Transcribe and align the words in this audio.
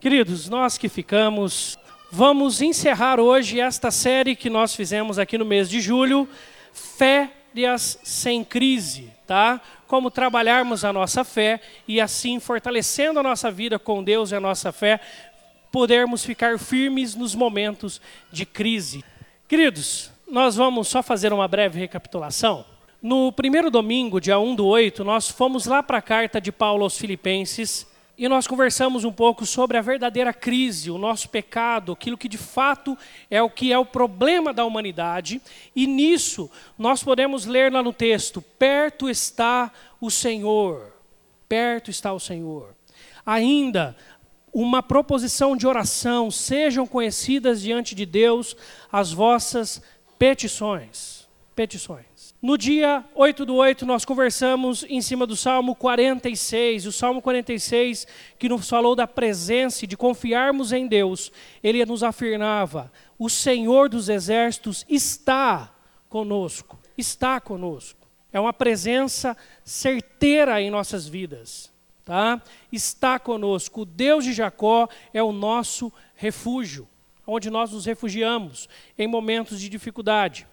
Queridos, 0.00 0.48
nós 0.48 0.78
que 0.78 0.88
ficamos, 0.88 1.78
vamos 2.10 2.62
encerrar 2.62 3.20
hoje 3.20 3.60
esta 3.60 3.90
série 3.90 4.34
que 4.34 4.48
nós 4.48 4.74
fizemos 4.74 5.18
aqui 5.18 5.36
no 5.36 5.44
mês 5.44 5.68
de 5.68 5.78
julho, 5.78 6.26
Férias 6.72 7.98
sem 8.02 8.42
crise, 8.42 9.12
tá? 9.26 9.60
Como 9.86 10.10
trabalharmos 10.10 10.86
a 10.86 10.92
nossa 10.92 11.22
fé 11.22 11.60
e 11.86 12.00
assim 12.00 12.40
fortalecendo 12.40 13.20
a 13.20 13.22
nossa 13.22 13.50
vida 13.50 13.78
com 13.78 14.02
Deus 14.02 14.30
e 14.30 14.36
a 14.36 14.40
nossa 14.40 14.72
fé, 14.72 14.98
podermos 15.70 16.24
ficar 16.24 16.58
firmes 16.58 17.14
nos 17.14 17.34
momentos 17.34 18.00
de 18.32 18.46
crise. 18.46 19.04
Queridos, 19.46 20.10
nós 20.26 20.56
vamos 20.56 20.88
só 20.88 21.02
fazer 21.02 21.30
uma 21.30 21.46
breve 21.46 21.78
recapitulação. 21.78 22.64
No 23.02 23.30
primeiro 23.32 23.70
domingo, 23.70 24.18
dia 24.18 24.38
1 24.38 24.54
do 24.54 24.64
8, 24.64 25.04
nós 25.04 25.28
fomos 25.28 25.66
lá 25.66 25.82
para 25.82 25.98
a 25.98 26.02
carta 26.02 26.40
de 26.40 26.50
Paulo 26.50 26.84
aos 26.84 26.96
Filipenses 26.96 27.89
e 28.20 28.28
nós 28.28 28.46
conversamos 28.46 29.02
um 29.02 29.10
pouco 29.10 29.46
sobre 29.46 29.78
a 29.78 29.80
verdadeira 29.80 30.30
crise, 30.30 30.90
o 30.90 30.98
nosso 30.98 31.26
pecado, 31.30 31.92
aquilo 31.92 32.18
que 32.18 32.28
de 32.28 32.36
fato 32.36 32.94
é 33.30 33.42
o 33.42 33.48
que 33.48 33.72
é 33.72 33.78
o 33.78 33.86
problema 33.86 34.52
da 34.52 34.62
humanidade. 34.62 35.40
E 35.74 35.86
nisso 35.86 36.50
nós 36.78 37.02
podemos 37.02 37.46
ler 37.46 37.72
lá 37.72 37.82
no 37.82 37.94
texto: 37.94 38.42
perto 38.58 39.08
está 39.08 39.72
o 39.98 40.10
Senhor, 40.10 40.92
perto 41.48 41.90
está 41.90 42.12
o 42.12 42.20
Senhor. 42.20 42.74
Ainda 43.24 43.96
uma 44.52 44.82
proposição 44.82 45.56
de 45.56 45.66
oração, 45.66 46.30
sejam 46.30 46.86
conhecidas 46.86 47.62
diante 47.62 47.94
de 47.94 48.04
Deus 48.04 48.54
as 48.92 49.14
vossas 49.14 49.80
petições. 50.18 51.26
Petições. 51.56 52.09
No 52.42 52.56
dia 52.56 53.04
8 53.14 53.44
do 53.44 53.54
8, 53.56 53.84
nós 53.84 54.02
conversamos 54.02 54.82
em 54.88 55.02
cima 55.02 55.26
do 55.26 55.36
Salmo 55.36 55.74
46. 55.74 56.86
O 56.86 56.92
Salmo 56.92 57.20
46, 57.20 58.06
que 58.38 58.48
nos 58.48 58.66
falou 58.66 58.96
da 58.96 59.06
presença 59.06 59.84
e 59.84 59.88
de 59.88 59.94
confiarmos 59.94 60.72
em 60.72 60.86
Deus, 60.86 61.30
ele 61.62 61.84
nos 61.84 62.02
afirmava: 62.02 62.90
o 63.18 63.28
Senhor 63.28 63.90
dos 63.90 64.08
exércitos 64.08 64.86
está 64.88 65.70
conosco. 66.08 66.78
Está 66.96 67.40
conosco. 67.40 68.08
É 68.32 68.40
uma 68.40 68.54
presença 68.54 69.36
certeira 69.62 70.62
em 70.62 70.70
nossas 70.70 71.06
vidas. 71.06 71.70
Tá? 72.06 72.40
Está 72.72 73.18
conosco. 73.18 73.82
O 73.82 73.84
Deus 73.84 74.24
de 74.24 74.32
Jacó 74.32 74.88
é 75.12 75.22
o 75.22 75.30
nosso 75.30 75.92
refúgio, 76.14 76.88
onde 77.26 77.50
nós 77.50 77.72
nos 77.72 77.84
refugiamos 77.84 78.66
em 78.98 79.06
momentos 79.06 79.60
de 79.60 79.68
dificuldade. 79.68 80.46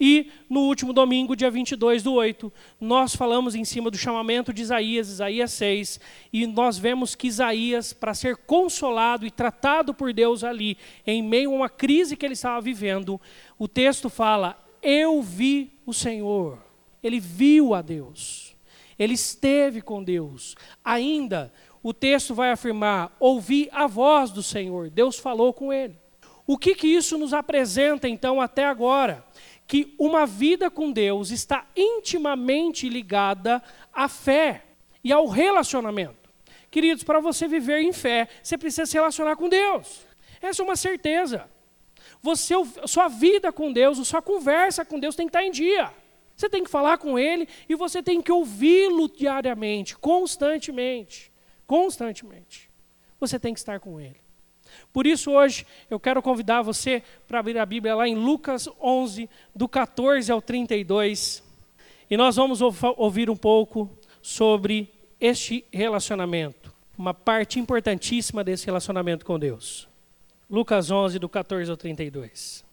E 0.00 0.30
no 0.48 0.60
último 0.60 0.92
domingo, 0.92 1.34
dia 1.34 1.50
22 1.50 2.02
do 2.02 2.12
8, 2.12 2.52
nós 2.80 3.16
falamos 3.16 3.54
em 3.54 3.64
cima 3.64 3.90
do 3.90 3.98
chamamento 3.98 4.52
de 4.52 4.62
Isaías, 4.62 5.08
Isaías 5.08 5.52
6, 5.52 6.00
e 6.32 6.46
nós 6.46 6.78
vemos 6.78 7.14
que 7.14 7.26
Isaías, 7.26 7.92
para 7.92 8.14
ser 8.14 8.36
consolado 8.36 9.26
e 9.26 9.30
tratado 9.30 9.92
por 9.92 10.12
Deus 10.12 10.44
ali, 10.44 10.78
em 11.06 11.22
meio 11.22 11.52
a 11.52 11.54
uma 11.54 11.68
crise 11.68 12.16
que 12.16 12.24
ele 12.24 12.34
estava 12.34 12.60
vivendo, 12.60 13.20
o 13.58 13.66
texto 13.66 14.08
fala: 14.08 14.56
Eu 14.82 15.20
vi 15.20 15.72
o 15.84 15.92
Senhor. 15.92 16.58
Ele 17.02 17.18
viu 17.18 17.74
a 17.74 17.82
Deus. 17.82 18.54
Ele 18.98 19.14
esteve 19.14 19.80
com 19.80 20.02
Deus. 20.02 20.56
Ainda, 20.84 21.52
o 21.82 21.92
texto 21.92 22.34
vai 22.34 22.50
afirmar: 22.50 23.16
Ouvi 23.18 23.68
a 23.72 23.86
voz 23.86 24.30
do 24.30 24.42
Senhor. 24.42 24.90
Deus 24.90 25.18
falou 25.18 25.52
com 25.52 25.72
ele. 25.72 25.96
O 26.46 26.56
que, 26.56 26.74
que 26.74 26.86
isso 26.86 27.18
nos 27.18 27.34
apresenta, 27.34 28.08
então, 28.08 28.40
até 28.40 28.64
agora? 28.64 29.22
Que 29.68 29.94
uma 29.98 30.24
vida 30.26 30.70
com 30.70 30.90
Deus 30.90 31.30
está 31.30 31.66
intimamente 31.76 32.88
ligada 32.88 33.62
à 33.92 34.08
fé 34.08 34.64
e 35.04 35.12
ao 35.12 35.26
relacionamento. 35.26 36.30
Queridos, 36.70 37.04
para 37.04 37.20
você 37.20 37.46
viver 37.46 37.80
em 37.82 37.92
fé, 37.92 38.28
você 38.42 38.56
precisa 38.56 38.86
se 38.86 38.94
relacionar 38.94 39.36
com 39.36 39.46
Deus. 39.46 40.06
Essa 40.40 40.62
é 40.62 40.64
uma 40.64 40.74
certeza. 40.74 41.48
Você, 42.22 42.54
sua 42.86 43.08
vida 43.08 43.52
com 43.52 43.70
Deus, 43.70 44.08
sua 44.08 44.22
conversa 44.22 44.86
com 44.86 44.98
Deus 44.98 45.14
tem 45.14 45.26
que 45.26 45.30
estar 45.36 45.44
em 45.44 45.50
dia. 45.50 45.92
Você 46.34 46.48
tem 46.48 46.64
que 46.64 46.70
falar 46.70 46.96
com 46.96 47.18
Ele 47.18 47.46
e 47.68 47.74
você 47.74 48.02
tem 48.02 48.22
que 48.22 48.32
ouvi-lo 48.32 49.06
diariamente, 49.06 49.98
constantemente. 49.98 51.30
Constantemente. 51.66 52.70
Você 53.20 53.38
tem 53.38 53.52
que 53.52 53.60
estar 53.60 53.80
com 53.80 54.00
Ele. 54.00 54.27
Por 54.92 55.06
isso, 55.06 55.32
hoje, 55.32 55.66
eu 55.90 55.98
quero 55.98 56.22
convidar 56.22 56.62
você 56.62 57.02
para 57.26 57.40
abrir 57.40 57.58
a 57.58 57.66
Bíblia 57.66 57.94
lá 57.94 58.08
em 58.08 58.14
Lucas 58.14 58.68
11, 58.80 59.28
do 59.54 59.68
14 59.68 60.30
ao 60.30 60.40
32. 60.40 61.42
E 62.10 62.16
nós 62.16 62.36
vamos 62.36 62.60
ouvir 62.60 63.28
um 63.28 63.36
pouco 63.36 63.90
sobre 64.22 64.90
este 65.20 65.64
relacionamento, 65.72 66.72
uma 66.96 67.12
parte 67.12 67.58
importantíssima 67.58 68.42
desse 68.44 68.66
relacionamento 68.66 69.24
com 69.24 69.38
Deus. 69.38 69.88
Lucas 70.50 70.90
11, 70.90 71.18
do 71.18 71.28
14 71.28 71.70
ao 71.70 71.76
32. 71.76 72.64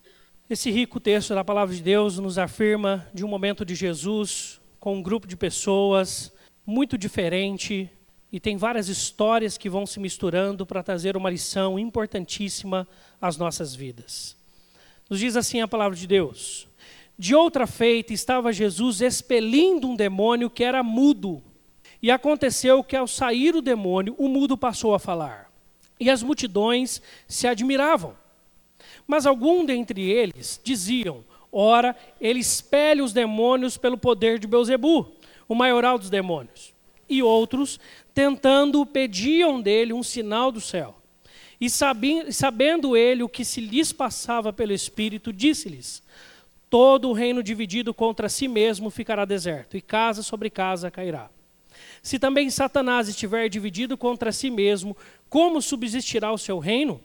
Esse 0.50 0.70
rico 0.70 1.00
texto 1.00 1.34
da 1.34 1.44
palavra 1.44 1.76
de 1.76 1.82
Deus 1.82 2.20
nos 2.20 2.38
afirma 2.38 3.08
de 3.14 3.26
um 3.26 3.28
momento 3.28 3.66
de 3.66 3.74
Jesus 3.74 4.62
com 4.80 4.96
um 4.96 5.02
grupo 5.02 5.28
de 5.28 5.36
pessoas 5.36 6.32
muito 6.66 6.98
diferente, 6.98 7.90
e 8.36 8.40
tem 8.42 8.58
várias 8.58 8.90
histórias 8.90 9.58
que 9.58 9.70
vão 9.70 9.86
se 9.86 9.98
misturando 9.98 10.66
para 10.66 10.84
trazer 10.84 11.16
uma 11.16 11.30
lição 11.30 11.80
importantíssima 11.80 12.86
às 13.22 13.38
nossas 13.38 13.74
vidas. 13.74 14.36
Nos 15.10 15.22
diz 15.22 15.38
assim 15.38 15.62
a 15.62 15.68
palavra 15.70 15.98
de 15.98 16.06
Deus: 16.06 16.68
De 17.18 17.34
outra 17.34 17.66
feita 17.66 18.12
estava 18.12 18.52
Jesus 18.52 19.00
expelindo 19.00 19.88
um 19.88 19.96
demônio 19.96 20.50
que 20.50 20.66
era 20.66 20.84
mudo. 20.84 21.42
E 22.02 22.12
aconteceu 22.12 22.84
que 22.84 22.98
ao 22.98 23.08
sair 23.08 23.56
o 23.56 23.62
demônio, 23.62 24.14
o 24.18 24.28
mudo 24.28 24.58
passou 24.58 24.94
a 24.94 25.00
falar. 25.00 25.50
E 25.98 26.10
as 26.10 26.22
multidões 26.22 27.02
se 27.30 27.48
admiravam. 27.48 28.18
Mas 29.08 29.26
algum 29.26 29.66
dentre 29.66 30.12
eles 30.12 30.60
diziam: 30.62 31.24
Ora, 31.50 31.96
ele 32.20 32.40
espelha 32.42 33.02
os 33.02 33.14
demônios 33.14 33.78
pelo 33.78 33.98
poder 33.98 34.40
de 34.40 34.46
Beuzebu, 34.46 35.10
o 35.48 35.56
maioral 35.56 35.98
dos 35.98 36.10
demônios 36.10 36.76
e 37.10 37.22
outros, 37.22 37.80
tentando, 38.16 38.86
pediam 38.86 39.62
dele 39.62 39.92
um 39.92 40.02
sinal 40.02 40.50
do 40.50 40.62
céu. 40.62 40.96
E 41.60 41.70
sabendo 41.70 42.96
ele 42.96 43.22
o 43.22 43.30
que 43.30 43.44
se 43.44 43.60
lhes 43.60 43.92
passava 43.92 44.52
pelo 44.54 44.74
Espírito, 44.74 45.32
disse-lhes: 45.32 46.02
Todo 46.70 47.10
o 47.10 47.14
reino 47.14 47.44
dividido 47.44 47.94
contra 47.94 48.30
si 48.30 48.48
mesmo 48.48 48.90
ficará 48.90 49.26
deserto, 49.26 49.78
e 49.78 49.82
casa 49.82 50.24
sobre 50.24 50.50
casa 50.50 50.90
cairá. 50.90 51.30
Se 52.02 52.18
também 52.18 52.50
Satanás 52.50 53.10
estiver 53.10 53.50
dividido 53.50 53.98
contra 53.98 54.32
si 54.32 54.50
mesmo, 54.50 54.96
como 55.30 55.62
subsistirá 55.62 56.32
o 56.32 56.38
seu 56.38 56.58
reino? 56.58 57.02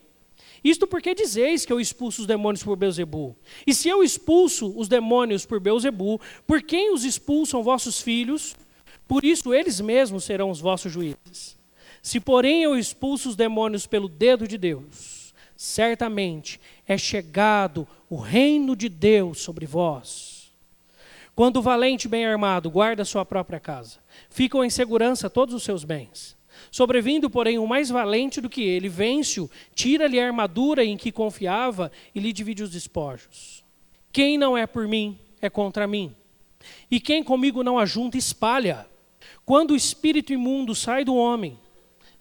Isto 0.62 0.87
porque 0.87 1.15
dizeis 1.15 1.65
que 1.65 1.72
eu 1.72 1.81
expulso 1.81 2.21
os 2.21 2.27
demônios 2.27 2.62
por 2.62 2.77
Beuzebu. 2.77 3.37
E 3.66 3.75
se 3.75 3.88
eu 3.88 4.04
expulso 4.04 4.72
os 4.77 4.88
demônios 4.88 5.47
por 5.47 5.59
Beuzebu, 5.59 6.21
por 6.47 6.62
quem 6.62 6.92
os 6.92 7.03
expulsam 7.04 7.62
vossos 7.62 8.00
filhos? 8.00 8.54
Por 9.10 9.25
isso 9.25 9.53
eles 9.53 9.81
mesmos 9.81 10.22
serão 10.22 10.50
os 10.50 10.60
vossos 10.60 10.93
juízes. 10.93 11.56
Se, 12.00 12.21
porém, 12.21 12.62
eu 12.62 12.78
expulso 12.78 13.31
os 13.31 13.34
demônios 13.34 13.84
pelo 13.84 14.09
dedo 14.09 14.47
de 14.47 14.56
Deus, 14.56 15.34
certamente 15.56 16.60
é 16.87 16.97
chegado 16.97 17.88
o 18.09 18.15
reino 18.15 18.76
de 18.76 18.88
Deus 18.88 19.41
sobre 19.41 19.66
vós. 19.66 20.53
Quando 21.34 21.56
o 21.56 21.62
valente 21.62 22.06
bem 22.06 22.25
armado 22.25 22.71
guarda 22.71 23.04
sua 23.04 23.25
própria 23.25 23.59
casa, 23.59 23.98
ficam 24.28 24.65
em 24.65 24.71
segurança 24.71 25.28
todos 25.28 25.56
os 25.56 25.65
seus 25.65 25.82
bens. 25.82 26.37
Sobrevindo, 26.71 27.28
porém, 27.28 27.59
o 27.59 27.66
mais 27.66 27.91
valente 27.91 28.41
do 28.41 28.48
que 28.48 28.62
ele, 28.62 28.88
vence-o, 28.88 29.50
tira-lhe 29.75 30.21
a 30.21 30.27
armadura 30.27 30.84
em 30.84 30.97
que 30.97 31.10
confiava 31.10 31.91
e 32.15 32.21
lhe 32.21 32.32
divide 32.32 32.62
os 32.62 32.71
despojos. 32.71 33.65
Quem 34.12 34.38
não 34.38 34.56
é 34.56 34.69
por 34.69 34.87
mim, 34.87 35.19
é 35.42 35.50
contra 35.50 35.88
mim. 35.88 36.15
E 36.88 37.00
quem 37.00 37.25
comigo 37.25 37.65
não 37.65 37.77
ajunta, 37.77 38.16
espalha. 38.16 38.88
Quando 39.45 39.73
o 39.73 39.77
espírito 39.77 40.33
imundo 40.33 40.75
sai 40.75 41.05
do 41.05 41.15
homem, 41.15 41.59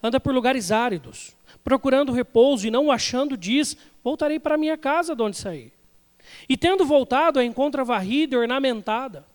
anda 0.02 0.18
por 0.18 0.34
lugares 0.34 0.70
áridos, 0.70 1.36
procurando 1.62 2.12
repouso 2.12 2.66
e 2.66 2.70
não 2.70 2.86
o 2.86 2.92
achando, 2.92 3.36
diz: 3.36 3.76
Voltarei 4.02 4.38
para 4.38 4.56
minha 4.56 4.76
casa 4.76 5.14
de 5.14 5.22
onde 5.22 5.36
saí. 5.36 5.72
E 6.48 6.56
tendo 6.56 6.84
voltado, 6.84 7.38
a 7.38 7.44
encontra 7.44 7.84
varrida 7.84 8.34
e 8.34 8.38
ornamentada. 8.38 9.26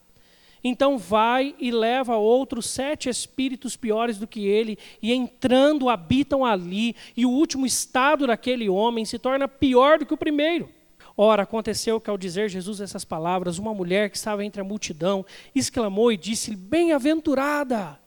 Então 0.64 0.98
vai 0.98 1.54
e 1.60 1.70
leva 1.70 2.16
outros 2.16 2.68
sete 2.68 3.08
espíritos 3.08 3.76
piores 3.76 4.18
do 4.18 4.26
que 4.26 4.48
ele, 4.48 4.80
e 5.00 5.14
entrando 5.14 5.90
habitam 5.90 6.44
ali, 6.44 6.96
e 7.16 7.24
o 7.24 7.30
último 7.30 7.68
estado 7.68 8.26
daquele 8.26 8.68
homem 8.68 9.06
se 9.06 9.20
torna 9.20 9.48
pior 9.48 10.00
do 10.00 10.08
que 10.08 10.14
o 10.14 10.18
primeiro. 10.18 10.68
Ora, 11.18 11.44
aconteceu 11.44 12.00
que 12.00 12.10
ao 12.10 12.18
dizer 12.18 12.50
Jesus 12.50 12.82
essas 12.82 13.06
palavras, 13.06 13.58
uma 13.58 13.74
mulher 13.74 14.10
que 14.10 14.18
estava 14.18 14.44
entre 14.44 14.62
a 14.62 14.66
multidão 14.66 15.26
exclamou 15.54 16.12
e 16.12 16.18
disse: 16.18 16.56
Bem-aventurada, 16.56 18.00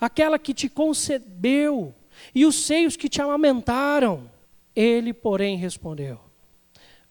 aquela 0.00 0.38
que 0.38 0.54
te 0.54 0.68
concebeu 0.68 1.94
e 2.34 2.46
os 2.46 2.54
seios 2.54 2.96
que 2.96 3.08
te 3.08 3.20
amamentaram. 3.20 4.30
Ele, 4.74 5.12
porém, 5.12 5.56
respondeu: 5.56 6.20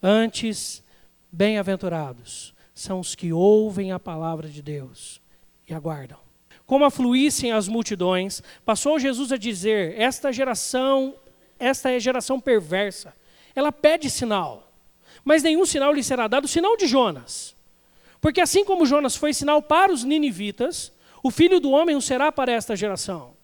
Antes, 0.02 0.82
bem-aventurados 1.30 2.54
são 2.74 2.98
os 2.98 3.14
que 3.14 3.32
ouvem 3.32 3.92
a 3.92 4.00
palavra 4.00 4.48
de 4.48 4.62
Deus 4.62 5.20
e 5.68 5.74
aguardam. 5.74 6.18
Como 6.66 6.84
afluíssem 6.84 7.52
as 7.52 7.68
multidões, 7.68 8.42
passou 8.64 8.98
Jesus 8.98 9.30
a 9.30 9.36
dizer: 9.36 10.00
Esta 10.00 10.32
geração 10.32 11.14
esta 11.62 11.92
é 11.92 12.00
geração 12.00 12.40
perversa. 12.40 13.14
Ela 13.54 13.70
pede 13.70 14.10
sinal, 14.10 14.71
mas 15.24 15.42
nenhum 15.42 15.64
sinal 15.64 15.92
lhe 15.92 16.02
será 16.02 16.26
dado, 16.26 16.44
o 16.44 16.48
sinal 16.48 16.76
de 16.76 16.86
Jonas. 16.86 17.54
Porque 18.20 18.40
assim 18.40 18.64
como 18.64 18.86
Jonas 18.86 19.16
foi 19.16 19.34
sinal 19.34 19.60
para 19.60 19.92
os 19.92 20.04
ninivitas, 20.04 20.92
o 21.22 21.30
filho 21.30 21.60
do 21.60 21.70
homem 21.70 21.96
o 21.96 22.02
será 22.02 22.30
para 22.30 22.52
esta 22.52 22.76
geração. 22.76 23.34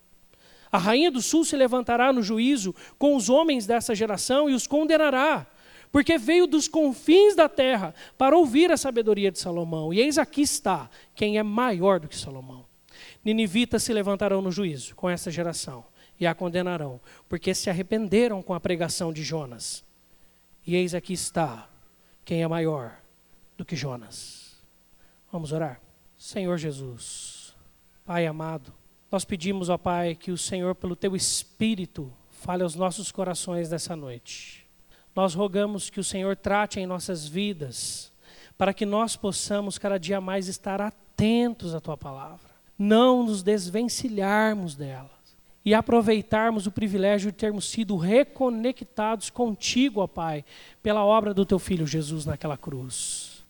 A 0.71 0.79
rainha 0.79 1.11
do 1.11 1.23
sul 1.23 1.45
se 1.45 1.57
levantará 1.57 2.13
no 2.13 2.23
juízo 2.23 2.75
com 2.99 3.17
os 3.17 3.29
homens 3.29 3.67
dessa 3.67 3.95
geração 3.95 4.51
e 4.51 4.55
os 4.55 4.67
condenará, 4.67 5.47
porque 5.91 6.19
veio 6.19 6.47
dos 6.47 6.69
confins 6.69 7.35
da 7.35 7.49
terra 7.49 7.95
para 8.19 8.37
ouvir 8.37 8.71
a 8.71 8.77
sabedoria 8.77 9.31
de 9.31 9.39
Salomão. 9.39 9.93
E 9.93 10.01
eis 10.01 10.19
aqui 10.19 10.43
está 10.43 10.91
quem 11.15 11.39
é 11.39 11.43
maior 11.43 11.99
do 11.99 12.09
que 12.09 12.17
Salomão. 12.17 12.67
Ninivitas 13.25 13.83
se 13.83 13.93
levantarão 13.93 14.43
no 14.43 14.53
juízo 14.53 14.95
com 14.95 15.09
essa 15.09 15.31
geração 15.31 15.85
e 16.21 16.27
a 16.27 16.35
condenarão, 16.35 17.01
porque 17.29 17.55
se 17.55 17.71
arrependeram 17.71 18.43
com 18.43 18.53
a 18.53 18.61
pregação 18.61 19.13
de 19.13 19.23
Jonas. 19.23 19.85
E 20.69 20.77
eis 20.77 20.95
aqui 20.95 21.15
está 21.15 21.67
quem 22.27 22.43
é 22.43 22.47
maior 22.47 23.01
do 23.57 23.65
que 23.65 23.75
Jonas. 23.75 24.55
Vamos 25.33 25.51
orar. 25.51 25.81
Senhor 26.19 26.59
Jesus, 26.59 27.57
Pai 28.05 28.27
amado, 28.27 28.75
nós 29.11 29.25
pedimos, 29.25 29.71
ó 29.71 29.79
Pai, 29.79 30.15
que 30.15 30.31
o 30.31 30.37
Senhor, 30.37 30.75
pelo 30.75 30.95
teu 30.95 31.17
Espírito, 31.17 32.13
fale 32.29 32.63
aos 32.63 32.75
nossos 32.75 33.11
corações 33.11 33.71
nessa 33.71 33.97
noite. 33.97 34.67
Nós 35.17 35.35
rogamos 35.35 35.89
que 35.89 36.01
o 36.01 36.05
Senhor 36.05 36.37
trate 36.37 36.79
em 36.79 36.87
nossas 36.87 37.27
vidas, 37.27 38.13
para 38.59 38.75
que 38.75 38.85
nós 38.85 39.17
possamos 39.17 39.79
cada 39.79 39.97
dia 39.97 40.21
mais 40.21 40.49
estar 40.49 40.83
atentos 40.83 41.75
à 41.75 41.81
tua 41.81 41.97
palavra, 41.97 42.51
não 42.79 43.23
nos 43.23 43.43
desvencilharmos 43.43 44.75
dela 44.75 45.18
e 45.65 45.75
aproveitarmos 45.75 46.67
o 46.67 46.73
privilégio 46.73 47.31
de 47.31 47.37
termos 47.37 47.69
sido 47.69 47.97
reconectados 47.97 49.31
contigo, 49.31 50.01
ó 50.01 50.07
Pai, 50.07 50.45
pela 50.83 51.05
obra 51.05 51.35
do 51.35 51.45
teu 51.45 51.59
filho 51.59 51.87
Jesus 51.87 52.25
naquela 52.25 52.57
cruz. 52.57 53.45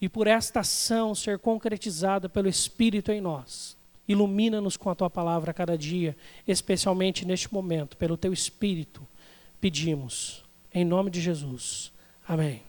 E 0.00 0.08
por 0.08 0.26
esta 0.26 0.60
ação 0.60 1.14
ser 1.14 1.38
concretizada 1.38 2.28
pelo 2.28 2.48
Espírito 2.48 3.10
em 3.10 3.20
nós 3.20 3.78
Ilumina-nos 4.08 4.78
com 4.78 4.88
a 4.88 4.94
tua 4.94 5.10
palavra 5.10 5.50
a 5.50 5.54
cada 5.54 5.76
dia, 5.76 6.16
especialmente 6.46 7.26
neste 7.26 7.52
momento, 7.52 7.96
pelo 7.98 8.16
teu 8.16 8.32
Espírito, 8.32 9.06
pedimos, 9.60 10.42
em 10.72 10.84
nome 10.84 11.10
de 11.10 11.20
Jesus. 11.20 11.92
Amém. 12.26 12.67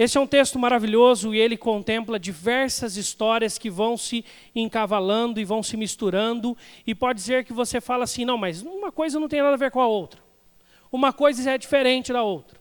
Esse 0.00 0.16
é 0.16 0.20
um 0.20 0.26
texto 0.26 0.58
maravilhoso 0.58 1.34
e 1.34 1.38
ele 1.38 1.58
contempla 1.58 2.18
diversas 2.18 2.96
histórias 2.96 3.58
que 3.58 3.68
vão 3.68 3.98
se 3.98 4.24
encavalando 4.54 5.38
e 5.38 5.44
vão 5.44 5.62
se 5.62 5.76
misturando, 5.76 6.56
e 6.86 6.94
pode 6.94 7.20
ser 7.20 7.44
que 7.44 7.52
você 7.52 7.82
fala 7.82 8.04
assim: 8.04 8.24
não, 8.24 8.38
mas 8.38 8.62
uma 8.62 8.90
coisa 8.90 9.20
não 9.20 9.28
tem 9.28 9.42
nada 9.42 9.52
a 9.52 9.58
ver 9.58 9.70
com 9.70 9.78
a 9.78 9.86
outra. 9.86 10.18
Uma 10.90 11.12
coisa 11.12 11.50
é 11.50 11.58
diferente 11.58 12.14
da 12.14 12.22
outra. 12.22 12.58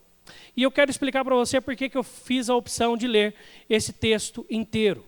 E 0.53 0.63
eu 0.63 0.69
quero 0.69 0.91
explicar 0.91 1.23
para 1.23 1.33
você 1.33 1.61
por 1.61 1.77
que 1.77 1.89
eu 1.95 2.03
fiz 2.03 2.49
a 2.49 2.55
opção 2.57 2.97
de 2.97 3.07
ler 3.07 3.33
esse 3.69 3.93
texto 3.93 4.45
inteiro. 4.49 5.05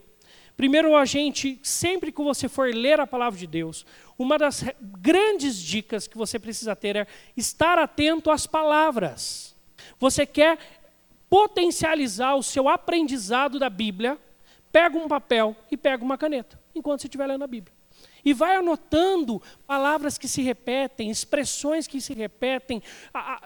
Primeiro, 0.56 0.96
a 0.96 1.04
gente, 1.04 1.60
sempre 1.62 2.14
que 2.14 2.24
você 2.24 2.48
for 2.48 2.74
ler 2.74 2.98
a 3.02 3.06
palavra 3.06 3.38
de 3.38 3.46
Deus, 3.46 3.86
uma 4.18 4.38
das 4.38 4.64
grandes 4.80 5.62
dicas 5.62 6.08
que 6.08 6.18
você 6.18 6.40
precisa 6.40 6.78
ter 6.78 6.96
é 6.96 7.08
estar 7.36 7.78
atento 7.78 8.32
às 8.32 8.48
palavras. 8.48 9.54
Você 10.00 10.26
quer 10.26 10.81
potencializar 11.32 12.36
o 12.36 12.44
seu 12.44 12.68
aprendizado 12.68 13.58
da 13.58 13.70
Bíblia, 13.70 14.20
pega 14.70 14.98
um 14.98 15.08
papel 15.08 15.56
e 15.72 15.78
pega 15.78 16.04
uma 16.04 16.18
caneta, 16.18 16.60
enquanto 16.76 17.00
você 17.00 17.08
estiver 17.08 17.26
lendo 17.26 17.46
a 17.46 17.48
Bíblia. 17.48 17.74
E 18.24 18.34
vai 18.34 18.58
anotando 18.58 19.42
palavras 19.66 20.18
que 20.18 20.28
se 20.28 20.42
repetem, 20.42 21.10
expressões 21.10 21.88
que 21.88 22.02
se 22.02 22.14
repetem, 22.14 22.84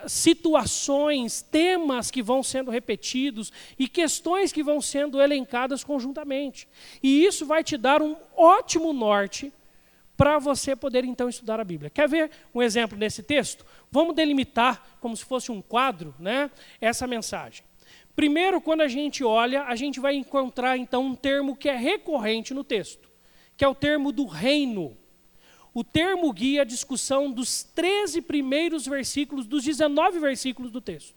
situações, 0.08 1.44
temas 1.44 2.10
que 2.10 2.24
vão 2.24 2.42
sendo 2.42 2.72
repetidos 2.72 3.54
e 3.78 3.88
questões 3.88 4.52
que 4.52 4.64
vão 4.64 4.82
sendo 4.82 5.22
elencadas 5.22 5.84
conjuntamente. 5.84 6.68
E 7.04 7.24
isso 7.24 7.46
vai 7.46 7.64
te 7.64 7.78
dar 7.78 8.02
um 8.02 8.16
ótimo 8.36 8.94
norte 8.94 9.54
para 10.18 10.40
você 10.40 10.76
poder 10.76 11.04
então 11.06 11.30
estudar 11.30 11.60
a 11.60 11.64
Bíblia. 11.64 11.92
Quer 11.92 12.10
ver 12.10 12.32
um 12.52 12.64
exemplo 12.64 12.98
nesse 12.98 13.22
texto? 13.22 13.64
Vamos 13.92 14.16
delimitar, 14.16 14.98
como 15.00 15.16
se 15.16 15.24
fosse 15.24 15.52
um 15.52 15.62
quadro, 15.62 16.16
né, 16.18 16.50
essa 16.82 17.06
mensagem. 17.06 17.65
Primeiro, 18.16 18.62
quando 18.62 18.82
a 18.82 18.88
gente 18.88 19.24
olha, 19.24 19.64
a 19.64 19.76
gente 19.76 20.00
vai 20.00 20.16
encontrar 20.16 20.78
então 20.78 21.06
um 21.06 21.16
termo 21.16 21.56
que 21.56 21.70
é 21.70 21.76
recorrente 21.76 22.54
no 22.54 22.64
texto 22.64 23.06
que 23.58 23.64
é 23.64 23.68
o 23.68 23.76
termo 23.76 24.12
do 24.12 24.26
reino. 24.26 24.98
O 25.74 25.84
termo 25.84 26.32
guia 26.32 26.62
a 26.62 26.66
discussão 26.66 27.32
dos 27.32 27.64
13 27.64 28.22
primeiros 28.22 28.86
versículos, 28.86 29.46
dos 29.46 29.64
19 29.64 30.20
versículos 30.20 30.72
do 30.72 30.80
texto. 30.80 31.16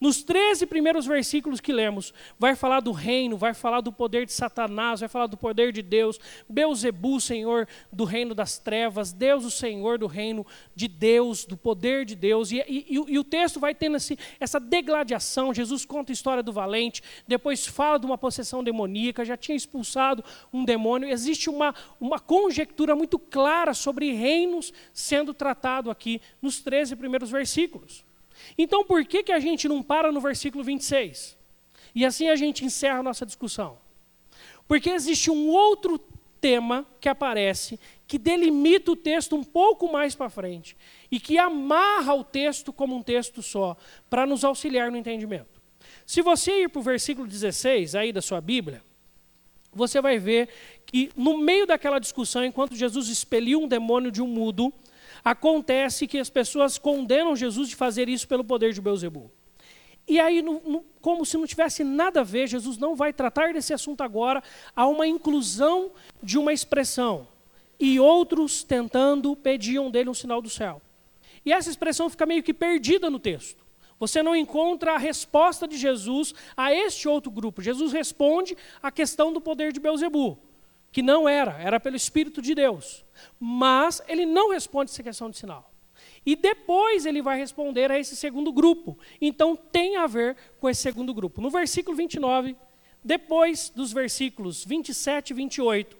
Nos 0.00 0.22
13 0.22 0.64
primeiros 0.64 1.04
versículos 1.04 1.60
que 1.60 1.74
lemos, 1.74 2.14
vai 2.38 2.56
falar 2.56 2.80
do 2.80 2.90
reino, 2.90 3.36
vai 3.36 3.52
falar 3.52 3.82
do 3.82 3.92
poder 3.92 4.24
de 4.24 4.32
Satanás, 4.32 5.00
vai 5.00 5.10
falar 5.10 5.26
do 5.26 5.36
poder 5.36 5.72
de 5.72 5.82
Deus, 5.82 6.18
Beuzebu, 6.48 7.20
Senhor 7.20 7.68
do 7.92 8.04
reino 8.04 8.34
das 8.34 8.56
trevas, 8.56 9.12
Deus, 9.12 9.44
o 9.44 9.50
Senhor 9.50 9.98
do 9.98 10.06
reino 10.06 10.46
de 10.74 10.88
Deus, 10.88 11.44
do 11.44 11.54
poder 11.54 12.06
de 12.06 12.16
Deus. 12.16 12.50
E, 12.50 12.64
e, 12.66 12.86
e 12.88 13.18
o 13.18 13.24
texto 13.24 13.60
vai 13.60 13.74
tendo 13.74 13.98
esse, 13.98 14.18
essa 14.40 14.58
degladiação. 14.58 15.52
Jesus 15.52 15.84
conta 15.84 16.10
a 16.12 16.14
história 16.14 16.42
do 16.42 16.50
valente, 16.50 17.02
depois 17.28 17.66
fala 17.66 17.98
de 17.98 18.06
uma 18.06 18.16
possessão 18.16 18.64
demoníaca, 18.64 19.22
já 19.22 19.36
tinha 19.36 19.54
expulsado 19.54 20.24
um 20.50 20.64
demônio. 20.64 21.10
Existe 21.10 21.50
uma, 21.50 21.74
uma 22.00 22.18
conjectura 22.18 22.96
muito 22.96 23.18
clara 23.18 23.74
sobre 23.74 24.12
reinos 24.12 24.72
sendo 24.94 25.34
tratado 25.34 25.90
aqui 25.90 26.22
nos 26.40 26.62
13 26.62 26.96
primeiros 26.96 27.30
versículos. 27.30 28.08
Então 28.56 28.84
por 28.84 29.04
que, 29.04 29.22
que 29.22 29.32
a 29.32 29.40
gente 29.40 29.68
não 29.68 29.82
para 29.82 30.12
no 30.12 30.20
versículo 30.20 30.62
26? 30.64 31.36
E 31.94 32.04
assim 32.04 32.28
a 32.28 32.36
gente 32.36 32.64
encerra 32.64 32.98
a 32.98 33.02
nossa 33.02 33.26
discussão. 33.26 33.78
Porque 34.66 34.90
existe 34.90 35.30
um 35.30 35.48
outro 35.48 35.98
tema 36.40 36.86
que 37.00 37.08
aparece, 37.08 37.78
que 38.06 38.18
delimita 38.18 38.92
o 38.92 38.96
texto 38.96 39.36
um 39.36 39.44
pouco 39.44 39.92
mais 39.92 40.14
para 40.14 40.30
frente, 40.30 40.76
e 41.10 41.20
que 41.20 41.38
amarra 41.38 42.14
o 42.14 42.24
texto 42.24 42.72
como 42.72 42.96
um 42.96 43.02
texto 43.02 43.42
só, 43.42 43.76
para 44.08 44.26
nos 44.26 44.44
auxiliar 44.44 44.90
no 44.90 44.96
entendimento. 44.96 45.60
Se 46.06 46.22
você 46.22 46.62
ir 46.62 46.68
para 46.68 46.80
o 46.80 46.82
versículo 46.82 47.26
16 47.26 47.94
aí 47.94 48.12
da 48.12 48.22
sua 48.22 48.40
Bíblia, 48.40 48.82
você 49.72 50.00
vai 50.00 50.18
ver 50.18 50.48
que 50.84 51.10
no 51.16 51.38
meio 51.38 51.66
daquela 51.66 51.98
discussão, 51.98 52.44
enquanto 52.44 52.74
Jesus 52.74 53.08
expeliu 53.08 53.60
um 53.60 53.68
demônio 53.68 54.10
de 54.10 54.20
um 54.20 54.26
mudo, 54.26 54.72
Acontece 55.24 56.06
que 56.06 56.18
as 56.18 56.30
pessoas 56.30 56.78
condenam 56.78 57.36
Jesus 57.36 57.68
de 57.68 57.76
fazer 57.76 58.08
isso 58.08 58.26
pelo 58.26 58.44
poder 58.44 58.72
de 58.72 58.80
Beuzebu. 58.80 59.30
E 60.08 60.18
aí, 60.18 60.42
no, 60.42 60.60
no, 60.64 60.84
como 61.00 61.24
se 61.24 61.36
não 61.36 61.46
tivesse 61.46 61.84
nada 61.84 62.20
a 62.20 62.24
ver, 62.24 62.48
Jesus 62.48 62.78
não 62.78 62.96
vai 62.96 63.12
tratar 63.12 63.52
desse 63.52 63.72
assunto 63.72 64.02
agora, 64.02 64.42
há 64.74 64.86
uma 64.86 65.06
inclusão 65.06 65.92
de 66.22 66.38
uma 66.38 66.52
expressão. 66.52 67.28
E 67.78 68.00
outros, 68.00 68.62
tentando, 68.62 69.36
pediam 69.36 69.90
dele 69.90 70.10
um 70.10 70.14
sinal 70.14 70.42
do 70.42 70.50
céu. 70.50 70.82
E 71.44 71.52
essa 71.52 71.70
expressão 71.70 72.10
fica 72.10 72.26
meio 72.26 72.42
que 72.42 72.52
perdida 72.52 73.08
no 73.08 73.18
texto. 73.18 73.64
Você 73.98 74.22
não 74.22 74.34
encontra 74.34 74.94
a 74.94 74.98
resposta 74.98 75.68
de 75.68 75.76
Jesus 75.76 76.34
a 76.56 76.74
este 76.74 77.06
outro 77.06 77.30
grupo. 77.30 77.62
Jesus 77.62 77.92
responde 77.92 78.56
à 78.82 78.90
questão 78.90 79.32
do 79.32 79.40
poder 79.40 79.72
de 79.72 79.80
Beuzebu 79.80 80.38
que 80.92 81.02
não 81.02 81.28
era, 81.28 81.52
era 81.60 81.78
pelo 81.78 81.96
Espírito 81.96 82.42
de 82.42 82.54
Deus. 82.54 83.04
Mas 83.38 84.02
ele 84.08 84.26
não 84.26 84.50
responde 84.50 84.90
essa 84.90 85.02
questão 85.02 85.30
de 85.30 85.38
sinal. 85.38 85.70
E 86.24 86.36
depois 86.36 87.06
ele 87.06 87.22
vai 87.22 87.38
responder 87.38 87.90
a 87.90 87.98
esse 87.98 88.16
segundo 88.16 88.52
grupo. 88.52 88.98
Então 89.20 89.56
tem 89.56 89.96
a 89.96 90.06
ver 90.06 90.36
com 90.58 90.68
esse 90.68 90.82
segundo 90.82 91.14
grupo. 91.14 91.40
No 91.40 91.50
versículo 91.50 91.96
29, 91.96 92.56
depois 93.02 93.70
dos 93.70 93.92
versículos 93.92 94.64
27 94.64 95.30
e 95.30 95.34
28, 95.34 95.96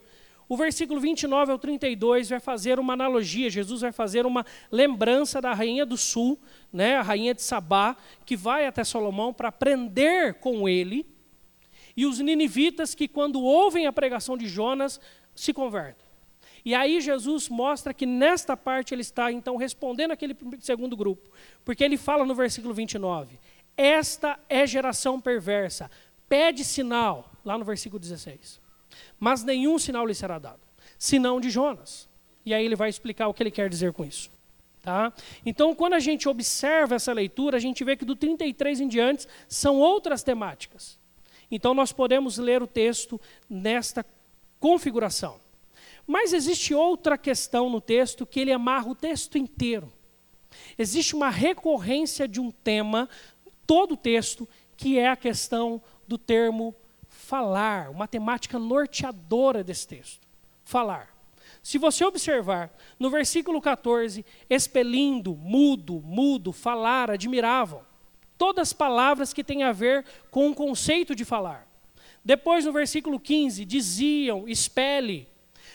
o 0.48 0.56
versículo 0.56 1.00
29 1.00 1.52
ao 1.52 1.58
32 1.58 2.28
vai 2.28 2.40
fazer 2.40 2.80
uma 2.80 2.92
analogia, 2.94 3.48
Jesus 3.48 3.82
vai 3.82 3.92
fazer 3.92 4.26
uma 4.26 4.44
lembrança 4.70 5.40
da 5.40 5.54
rainha 5.54 5.86
do 5.86 5.96
sul, 5.96 6.36
né, 6.72 6.96
a 6.96 7.02
rainha 7.02 7.32
de 7.32 7.40
Sabá, 7.40 7.96
que 8.26 8.36
vai 8.36 8.66
até 8.66 8.82
Salomão 8.82 9.32
para 9.32 9.48
aprender 9.48 10.34
com 10.34 10.68
ele 10.68 11.06
e 12.00 12.06
os 12.06 12.18
ninivitas 12.18 12.94
que, 12.94 13.06
quando 13.06 13.42
ouvem 13.42 13.86
a 13.86 13.92
pregação 13.92 14.34
de 14.34 14.48
Jonas, 14.48 14.98
se 15.34 15.52
convertem. 15.52 16.06
E 16.64 16.74
aí 16.74 16.98
Jesus 16.98 17.50
mostra 17.50 17.92
que 17.92 18.06
nesta 18.06 18.56
parte 18.56 18.94
ele 18.94 19.02
está 19.02 19.30
então 19.30 19.58
respondendo 19.58 20.12
aquele 20.12 20.34
segundo 20.60 20.96
grupo, 20.96 21.30
porque 21.62 21.84
ele 21.84 21.98
fala 21.98 22.24
no 22.24 22.34
versículo 22.34 22.72
29: 22.72 23.38
Esta 23.76 24.40
é 24.48 24.66
geração 24.66 25.20
perversa, 25.20 25.90
pede 26.26 26.64
sinal, 26.64 27.30
lá 27.44 27.58
no 27.58 27.66
versículo 27.66 28.00
16. 28.00 28.62
Mas 29.18 29.44
nenhum 29.44 29.78
sinal 29.78 30.06
lhe 30.06 30.14
será 30.14 30.38
dado, 30.38 30.62
senão 30.98 31.38
de 31.38 31.50
Jonas. 31.50 32.08
E 32.46 32.54
aí 32.54 32.64
ele 32.64 32.76
vai 32.76 32.88
explicar 32.88 33.28
o 33.28 33.34
que 33.34 33.42
ele 33.42 33.50
quer 33.50 33.68
dizer 33.68 33.92
com 33.92 34.06
isso. 34.06 34.30
Tá? 34.80 35.12
Então, 35.44 35.74
quando 35.74 35.92
a 35.92 36.00
gente 36.00 36.30
observa 36.30 36.94
essa 36.94 37.12
leitura, 37.12 37.58
a 37.58 37.60
gente 37.60 37.84
vê 37.84 37.94
que 37.94 38.06
do 38.06 38.16
33 38.16 38.80
em 38.80 38.88
diante 38.88 39.26
são 39.46 39.76
outras 39.78 40.22
temáticas. 40.22 40.98
Então 41.50 41.74
nós 41.74 41.92
podemos 41.92 42.38
ler 42.38 42.62
o 42.62 42.66
texto 42.66 43.20
nesta 43.48 44.04
configuração. 44.58 45.40
Mas 46.06 46.32
existe 46.32 46.74
outra 46.74 47.16
questão 47.16 47.70
no 47.70 47.80
texto 47.80 48.26
que 48.26 48.40
ele 48.40 48.52
amarra 48.52 48.88
o 48.88 48.94
texto 48.94 49.38
inteiro. 49.38 49.92
Existe 50.76 51.14
uma 51.14 51.30
recorrência 51.30 52.26
de 52.26 52.40
um 52.40 52.50
tema, 52.50 53.08
todo 53.66 53.92
o 53.92 53.96
texto, 53.96 54.48
que 54.76 54.98
é 54.98 55.08
a 55.08 55.16
questão 55.16 55.80
do 56.06 56.18
termo 56.18 56.74
falar, 57.08 57.90
uma 57.90 58.08
temática 58.08 58.58
norteadora 58.58 59.62
desse 59.62 59.86
texto. 59.86 60.26
Falar. 60.64 61.14
Se 61.62 61.78
você 61.78 62.04
observar, 62.04 62.72
no 62.98 63.10
versículo 63.10 63.60
14, 63.60 64.24
expelindo, 64.48 65.36
mudo, 65.36 66.00
mudo, 66.00 66.52
falar, 66.52 67.10
admiravam. 67.10 67.82
Todas 68.40 68.72
palavras 68.72 69.34
que 69.34 69.44
têm 69.44 69.64
a 69.64 69.70
ver 69.70 70.02
com 70.30 70.48
o 70.48 70.54
conceito 70.54 71.14
de 71.14 71.26
falar. 71.26 71.68
Depois, 72.24 72.64
no 72.64 72.72
versículo 72.72 73.20
15, 73.20 73.66
diziam, 73.66 74.48
expele, 74.48 75.28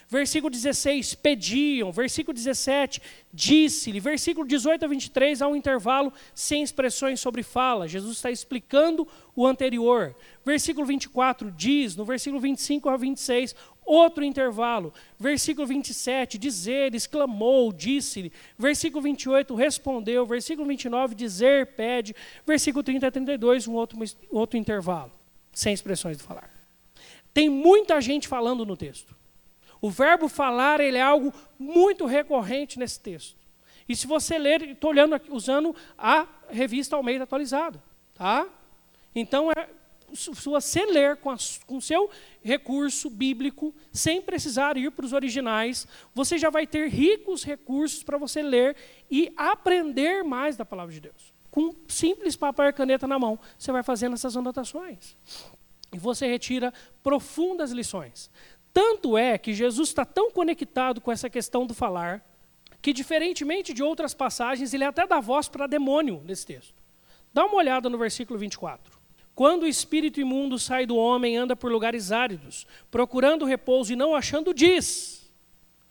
Versículo 0.07 0.51
16, 0.51 1.15
pediam. 1.15 1.91
Versículo 1.91 2.33
17, 2.33 3.01
disse-lhe. 3.33 3.99
Versículo 3.99 4.47
18 4.47 4.85
a 4.85 4.87
23, 4.87 5.41
há 5.41 5.47
um 5.47 5.55
intervalo 5.55 6.13
sem 6.33 6.61
expressões 6.61 7.19
sobre 7.19 7.41
fala. 7.41 7.87
Jesus 7.87 8.17
está 8.17 8.29
explicando 8.29 9.07
o 9.35 9.47
anterior. 9.47 10.15
Versículo 10.45 10.85
24, 10.85 11.51
diz. 11.51 11.95
No 11.95 12.05
versículo 12.05 12.39
25 12.39 12.87
a 12.87 12.97
26, 12.97 13.55
outro 13.85 14.23
intervalo. 14.23 14.93
Versículo 15.19 15.67
27, 15.67 16.37
dizer, 16.37 16.95
exclamou, 16.95 17.71
disse-lhe. 17.71 18.31
Versículo 18.57 19.01
28, 19.03 19.53
respondeu. 19.53 20.25
Versículo 20.25 20.67
29, 20.67 21.15
dizer, 21.15 21.67
pede. 21.75 22.15
Versículo 22.45 22.83
30 22.83 23.07
a 23.07 23.11
32, 23.11 23.67
um 23.67 23.73
outro, 23.73 23.99
outro 24.31 24.57
intervalo, 24.57 25.11
sem 25.51 25.73
expressões 25.73 26.17
de 26.17 26.23
falar. 26.23 26.49
Tem 27.33 27.49
muita 27.49 28.01
gente 28.01 28.27
falando 28.27 28.65
no 28.65 28.75
texto. 28.75 29.15
O 29.81 29.89
verbo 29.89 30.27
falar 30.27 30.79
ele 30.79 30.97
é 30.97 31.01
algo 31.01 31.33
muito 31.59 32.05
recorrente 32.05 32.79
nesse 32.79 32.99
texto. 32.99 33.37
E 33.87 33.95
se 33.95 34.07
você 34.07 34.37
ler, 34.39 34.61
estou 34.63 34.89
olhando 34.89 35.19
usando 35.29 35.75
a 35.97 36.27
revista 36.49 36.95
Almeida 36.95 37.23
atualizada, 37.23 37.83
tá? 38.15 38.47
Então 39.13 39.51
é 39.51 39.67
se 40.13 40.29
você 40.31 40.85
ler 40.85 41.17
com, 41.17 41.33
o 41.69 41.81
seu 41.81 42.09
recurso 42.43 43.09
bíblico, 43.09 43.73
sem 43.91 44.21
precisar 44.21 44.77
ir 44.77 44.91
para 44.91 45.05
os 45.05 45.13
originais, 45.13 45.87
você 46.13 46.37
já 46.37 46.49
vai 46.49 46.67
ter 46.67 46.89
ricos 46.89 47.43
recursos 47.43 48.03
para 48.03 48.17
você 48.17 48.41
ler 48.41 48.75
e 49.09 49.31
aprender 49.35 50.23
mais 50.23 50.55
da 50.55 50.65
palavra 50.65 50.93
de 50.93 51.01
Deus. 51.01 51.33
Com 51.49 51.61
um 51.61 51.75
simples 51.87 52.35
papel 52.35 52.67
e 52.67 52.73
caneta 52.73 53.07
na 53.07 53.17
mão, 53.17 53.39
você 53.57 53.71
vai 53.71 53.83
fazendo 53.83 54.13
essas 54.13 54.35
anotações. 54.35 55.15
E 55.93 55.97
você 55.97 56.27
retira 56.27 56.73
profundas 57.01 57.71
lições. 57.71 58.29
Tanto 58.73 59.17
é 59.17 59.37
que 59.37 59.53
Jesus 59.53 59.89
está 59.89 60.03
tão 60.03 60.29
conectado 60.29 60.99
com 60.99 61.11
essa 61.11 61.29
questão 61.29 61.65
do 61.65 61.73
falar, 61.73 62.25
que 62.81 62.91
diferentemente 62.91 63.73
de 63.73 63.81
outras 63.81 64.13
passagens, 64.13 64.73
ele 64.73 64.83
até 64.83 65.07
dá 65.07 65.19
voz 65.19 65.47
para 65.47 65.65
demônio 65.65 66.21
nesse 66.25 66.45
texto. 66.45 66.75
Dá 67.33 67.45
uma 67.45 67.55
olhada 67.55 67.89
no 67.89 67.97
versículo 67.97 68.37
24. 68.37 69.04
Quando 69.35 69.63
o 69.63 69.67
espírito 69.67 70.21
imundo 70.21 70.57
sai 70.57 70.85
do 70.85 70.95
homem, 70.95 71.35
anda 71.35 71.57
por 71.57 71.69
lugares 71.69 72.11
áridos, 72.13 72.65
procurando 72.89 73.43
repouso 73.43 73.91
e 73.91 73.95
não 73.95 74.15
achando, 74.15 74.53
diz. 74.53 75.29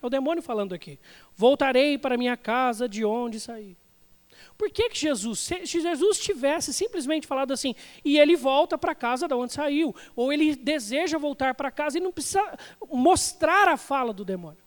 É 0.02 0.06
o 0.06 0.10
demônio 0.10 0.42
falando 0.42 0.74
aqui. 0.74 0.98
Voltarei 1.36 1.98
para 1.98 2.16
minha 2.16 2.38
casa 2.38 2.88
de 2.88 3.04
onde 3.04 3.38
saí. 3.38 3.76
Por 4.56 4.70
que, 4.70 4.88
que 4.88 4.98
Jesus, 4.98 5.40
se 5.40 5.66
Jesus 5.66 6.18
tivesse 6.18 6.72
simplesmente 6.72 7.26
falado 7.26 7.52
assim, 7.52 7.74
e 8.04 8.18
ele 8.18 8.34
volta 8.34 8.78
para 8.78 8.94
casa 8.94 9.28
de 9.28 9.34
onde 9.34 9.52
saiu, 9.52 9.94
ou 10.16 10.32
ele 10.32 10.54
deseja 10.54 11.18
voltar 11.18 11.54
para 11.54 11.70
casa 11.70 11.98
e 11.98 12.00
não 12.00 12.12
precisa 12.12 12.58
mostrar 12.90 13.68
a 13.68 13.76
fala 13.76 14.12
do 14.12 14.24
demônio. 14.24 14.62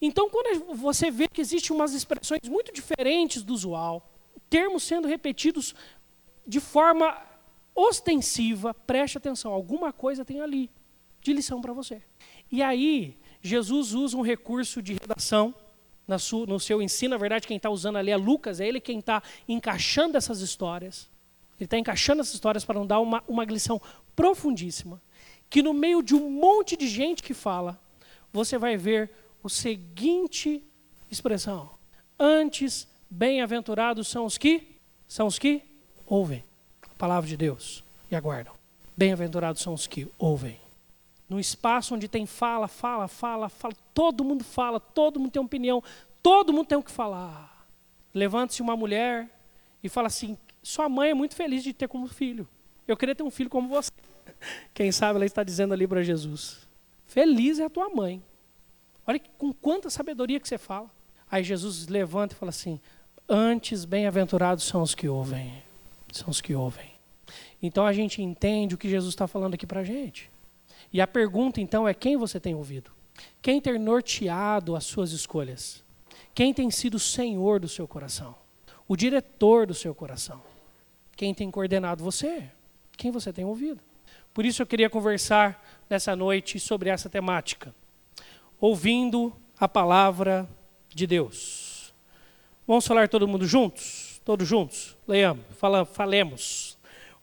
Então, 0.00 0.30
quando 0.30 0.74
você 0.74 1.10
vê 1.10 1.28
que 1.28 1.40
existem 1.40 1.74
umas 1.74 1.92
expressões 1.92 2.48
muito 2.48 2.72
diferentes 2.72 3.42
do 3.42 3.52
usual, 3.52 4.08
termos 4.48 4.84
sendo 4.84 5.08
repetidos 5.08 5.74
de 6.46 6.60
forma 6.60 7.31
ostensiva, 7.74 8.74
preste 8.74 9.18
atenção, 9.18 9.52
alguma 9.52 9.92
coisa 9.92 10.24
tem 10.24 10.40
ali 10.40 10.70
de 11.20 11.32
lição 11.32 11.60
para 11.60 11.72
você. 11.72 12.02
E 12.50 12.62
aí, 12.62 13.16
Jesus 13.40 13.94
usa 13.94 14.16
um 14.16 14.22
recurso 14.22 14.82
de 14.82 14.94
redação 14.94 15.54
sua, 16.18 16.46
no 16.46 16.60
seu 16.60 16.82
ensino. 16.82 17.14
Na 17.14 17.18
verdade, 17.18 17.46
quem 17.46 17.56
está 17.56 17.70
usando 17.70 17.96
ali 17.96 18.10
é 18.10 18.16
Lucas, 18.16 18.60
é 18.60 18.66
ele 18.66 18.80
quem 18.80 18.98
está 18.98 19.22
encaixando 19.48 20.18
essas 20.18 20.40
histórias. 20.40 21.08
Ele 21.58 21.66
está 21.66 21.78
encaixando 21.78 22.20
essas 22.20 22.34
histórias 22.34 22.64
para 22.64 22.78
não 22.78 22.86
dar 22.86 23.00
uma, 23.00 23.22
uma 23.26 23.44
lição 23.44 23.80
profundíssima. 24.14 25.00
Que 25.48 25.62
no 25.62 25.72
meio 25.72 26.02
de 26.02 26.14
um 26.14 26.30
monte 26.30 26.76
de 26.76 26.88
gente 26.88 27.22
que 27.22 27.34
fala, 27.34 27.80
você 28.32 28.58
vai 28.58 28.76
ver 28.76 29.10
o 29.42 29.48
seguinte 29.48 30.62
expressão: 31.10 31.70
Antes, 32.18 32.88
bem-aventurados 33.08 34.08
são 34.08 34.24
os 34.24 34.36
que 34.36 34.76
são 35.06 35.26
os 35.26 35.38
que 35.38 35.62
ouvem 36.06 36.42
palavra 37.02 37.28
de 37.28 37.36
Deus 37.36 37.82
e 38.08 38.14
aguardam. 38.14 38.54
Bem-aventurados 38.96 39.60
são 39.60 39.74
os 39.74 39.88
que 39.88 40.06
ouvem 40.16 40.62
num 41.28 41.40
espaço 41.40 41.94
onde 41.94 42.06
tem 42.06 42.26
fala, 42.26 42.68
fala, 42.68 43.08
fala, 43.08 43.48
fala, 43.48 43.74
todo 43.94 44.22
mundo 44.22 44.44
fala, 44.44 44.78
todo 44.78 45.18
mundo 45.18 45.32
tem 45.32 45.42
opinião, 45.42 45.82
todo 46.22 46.52
mundo 46.52 46.66
tem 46.66 46.76
o 46.78 46.82
que 46.82 46.90
falar. 46.90 47.66
Levanta-se 48.14 48.60
uma 48.60 48.76
mulher 48.76 49.28
e 49.82 49.88
fala 49.88 50.06
assim: 50.06 50.36
sua 50.62 50.88
mãe 50.88 51.10
é 51.10 51.14
muito 51.14 51.34
feliz 51.34 51.64
de 51.64 51.72
ter 51.72 51.88
como 51.88 52.06
filho. 52.06 52.46
Eu 52.86 52.96
queria 52.96 53.14
ter 53.14 53.22
um 53.22 53.30
filho 53.30 53.48
como 53.50 53.68
você. 53.68 53.90
Quem 54.74 54.92
sabe 54.92 55.16
ela 55.16 55.24
está 55.24 55.42
dizendo 55.42 55.72
ali 55.72 55.86
para 55.86 56.02
Jesus: 56.02 56.68
Feliz 57.06 57.58
é 57.58 57.64
a 57.64 57.70
tua 57.70 57.88
mãe. 57.88 58.22
Olha 59.06 59.20
com 59.38 59.52
quanta 59.52 59.90
sabedoria 59.90 60.38
que 60.38 60.46
você 60.46 60.58
fala. 60.58 60.90
Aí 61.30 61.42
Jesus 61.42 61.88
levanta 61.88 62.34
e 62.34 62.38
fala 62.38 62.50
assim: 62.50 62.78
Antes 63.28 63.86
bem-aventurados 63.86 64.64
são 64.64 64.82
os 64.82 64.94
que 64.94 65.08
ouvem. 65.08 65.62
São 66.12 66.28
os 66.28 66.42
que 66.42 66.54
ouvem. 66.54 66.91
Então 67.62 67.86
a 67.86 67.92
gente 67.92 68.22
entende 68.22 68.74
o 68.74 68.78
que 68.78 68.88
Jesus 68.88 69.12
está 69.12 69.26
falando 69.26 69.54
aqui 69.54 69.66
para 69.66 69.80
a 69.80 69.84
gente. 69.84 70.30
E 70.92 71.00
a 71.00 71.06
pergunta 71.06 71.60
então 71.60 71.88
é: 71.88 71.94
quem 71.94 72.16
você 72.16 72.38
tem 72.38 72.54
ouvido? 72.54 72.90
Quem 73.40 73.60
tem 73.60 73.78
norteado 73.78 74.74
as 74.74 74.84
suas 74.84 75.12
escolhas? 75.12 75.84
Quem 76.34 76.52
tem 76.54 76.70
sido 76.70 76.94
o 76.94 77.00
senhor 77.00 77.60
do 77.60 77.68
seu 77.68 77.86
coração? 77.86 78.34
O 78.88 78.96
diretor 78.96 79.66
do 79.66 79.74
seu 79.74 79.94
coração? 79.94 80.42
Quem 81.16 81.34
tem 81.34 81.50
coordenado 81.50 82.02
você? 82.02 82.50
Quem 82.96 83.10
você 83.10 83.32
tem 83.32 83.44
ouvido? 83.44 83.80
Por 84.32 84.44
isso 84.44 84.62
eu 84.62 84.66
queria 84.66 84.88
conversar 84.88 85.62
nessa 85.88 86.16
noite 86.16 86.58
sobre 86.58 86.88
essa 86.88 87.08
temática. 87.08 87.74
Ouvindo 88.60 89.34
a 89.58 89.68
palavra 89.68 90.48
de 90.88 91.06
Deus. 91.06 91.92
Vamos 92.66 92.86
falar 92.86 93.08
todo 93.08 93.28
mundo 93.28 93.46
juntos? 93.46 94.20
Todos 94.24 94.48
juntos? 94.48 94.96
Leiamos, 95.06 95.44
fala, 95.58 95.84
falemos. 95.84 96.71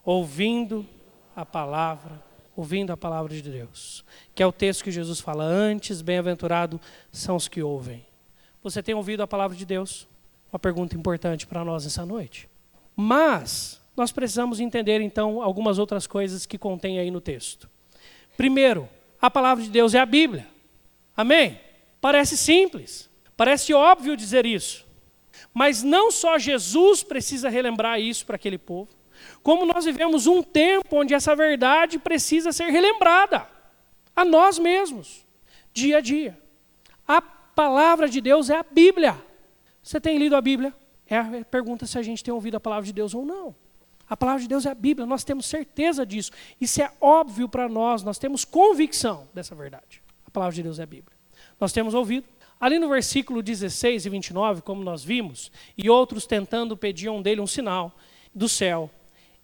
Ouvindo 0.04 0.86
a 1.34 1.44
palavra 1.44 2.30
ouvindo 2.56 2.92
a 2.92 2.96
palavra 2.96 3.32
de 3.32 3.42
Deus, 3.42 4.04
que 4.34 4.42
é 4.42 4.46
o 4.46 4.52
texto 4.52 4.84
que 4.84 4.90
Jesus 4.90 5.18
fala: 5.20 5.44
Antes, 5.44 6.02
bem-aventurado 6.02 6.80
são 7.10 7.36
os 7.36 7.48
que 7.48 7.62
ouvem. 7.62 8.04
Você 8.62 8.82
tem 8.82 8.94
ouvido 8.94 9.22
a 9.22 9.26
palavra 9.26 9.56
de 9.56 9.64
Deus? 9.64 10.06
Uma 10.52 10.58
pergunta 10.58 10.96
importante 10.96 11.46
para 11.46 11.64
nós 11.64 11.86
essa 11.86 12.04
noite. 12.04 12.48
Mas 12.94 13.80
nós 13.96 14.12
precisamos 14.12 14.60
entender 14.60 15.00
então 15.00 15.40
algumas 15.40 15.78
outras 15.78 16.06
coisas 16.06 16.44
que 16.44 16.58
contém 16.58 16.98
aí 16.98 17.10
no 17.10 17.20
texto. 17.20 17.68
Primeiro, 18.36 18.88
a 19.20 19.30
palavra 19.30 19.64
de 19.64 19.70
Deus 19.70 19.94
é 19.94 19.98
a 19.98 20.06
Bíblia. 20.06 20.46
Amém? 21.16 21.58
Parece 22.00 22.36
simples, 22.36 23.08
parece 23.36 23.72
óbvio 23.72 24.16
dizer 24.16 24.44
isso. 24.44 24.86
Mas 25.54 25.82
não 25.82 26.10
só 26.10 26.38
Jesus 26.38 27.02
precisa 27.02 27.48
relembrar 27.48 28.00
isso 28.00 28.26
para 28.26 28.36
aquele 28.36 28.58
povo, 28.58 28.90
como 29.42 29.64
nós 29.64 29.84
vivemos 29.84 30.26
um 30.26 30.42
tempo 30.42 30.96
onde 30.96 31.14
essa 31.14 31.34
verdade 31.34 31.98
precisa 31.98 32.52
ser 32.52 32.66
relembrada 32.66 33.46
a 34.14 34.24
nós 34.24 34.58
mesmos, 34.58 35.24
dia 35.72 35.98
a 35.98 36.00
dia. 36.00 36.38
A 37.06 37.20
palavra 37.20 38.08
de 38.08 38.20
Deus 38.20 38.50
é 38.50 38.56
a 38.56 38.62
Bíblia. 38.62 39.16
Você 39.82 40.00
tem 40.00 40.18
lido 40.18 40.36
a 40.36 40.40
Bíblia? 40.40 40.74
É 41.06 41.16
a 41.16 41.44
pergunta 41.44 41.86
se 41.86 41.98
a 41.98 42.02
gente 42.02 42.22
tem 42.22 42.32
ouvido 42.32 42.56
a 42.56 42.60
palavra 42.60 42.86
de 42.86 42.92
Deus 42.92 43.14
ou 43.14 43.24
não. 43.24 43.54
A 44.08 44.16
palavra 44.16 44.42
de 44.42 44.48
Deus 44.48 44.66
é 44.66 44.70
a 44.70 44.74
Bíblia, 44.74 45.06
nós 45.06 45.22
temos 45.24 45.46
certeza 45.46 46.04
disso. 46.04 46.32
Isso 46.60 46.82
é 46.82 46.92
óbvio 47.00 47.48
para 47.48 47.68
nós, 47.68 48.02
nós 48.02 48.18
temos 48.18 48.44
convicção 48.44 49.28
dessa 49.32 49.54
verdade. 49.54 50.02
A 50.26 50.30
palavra 50.30 50.54
de 50.54 50.62
Deus 50.62 50.78
é 50.78 50.82
a 50.82 50.86
Bíblia. 50.86 51.16
Nós 51.60 51.72
temos 51.72 51.94
ouvido. 51.94 52.26
Ali 52.60 52.78
no 52.78 52.88
versículo 52.88 53.42
16 53.42 54.04
e 54.04 54.08
29, 54.10 54.62
como 54.62 54.82
nós 54.84 55.02
vimos, 55.02 55.50
e 55.78 55.88
outros 55.88 56.26
tentando 56.26 56.76
pediam 56.76 57.22
dele 57.22 57.40
um 57.40 57.46
sinal 57.46 57.96
do 58.34 58.48
céu. 58.48 58.90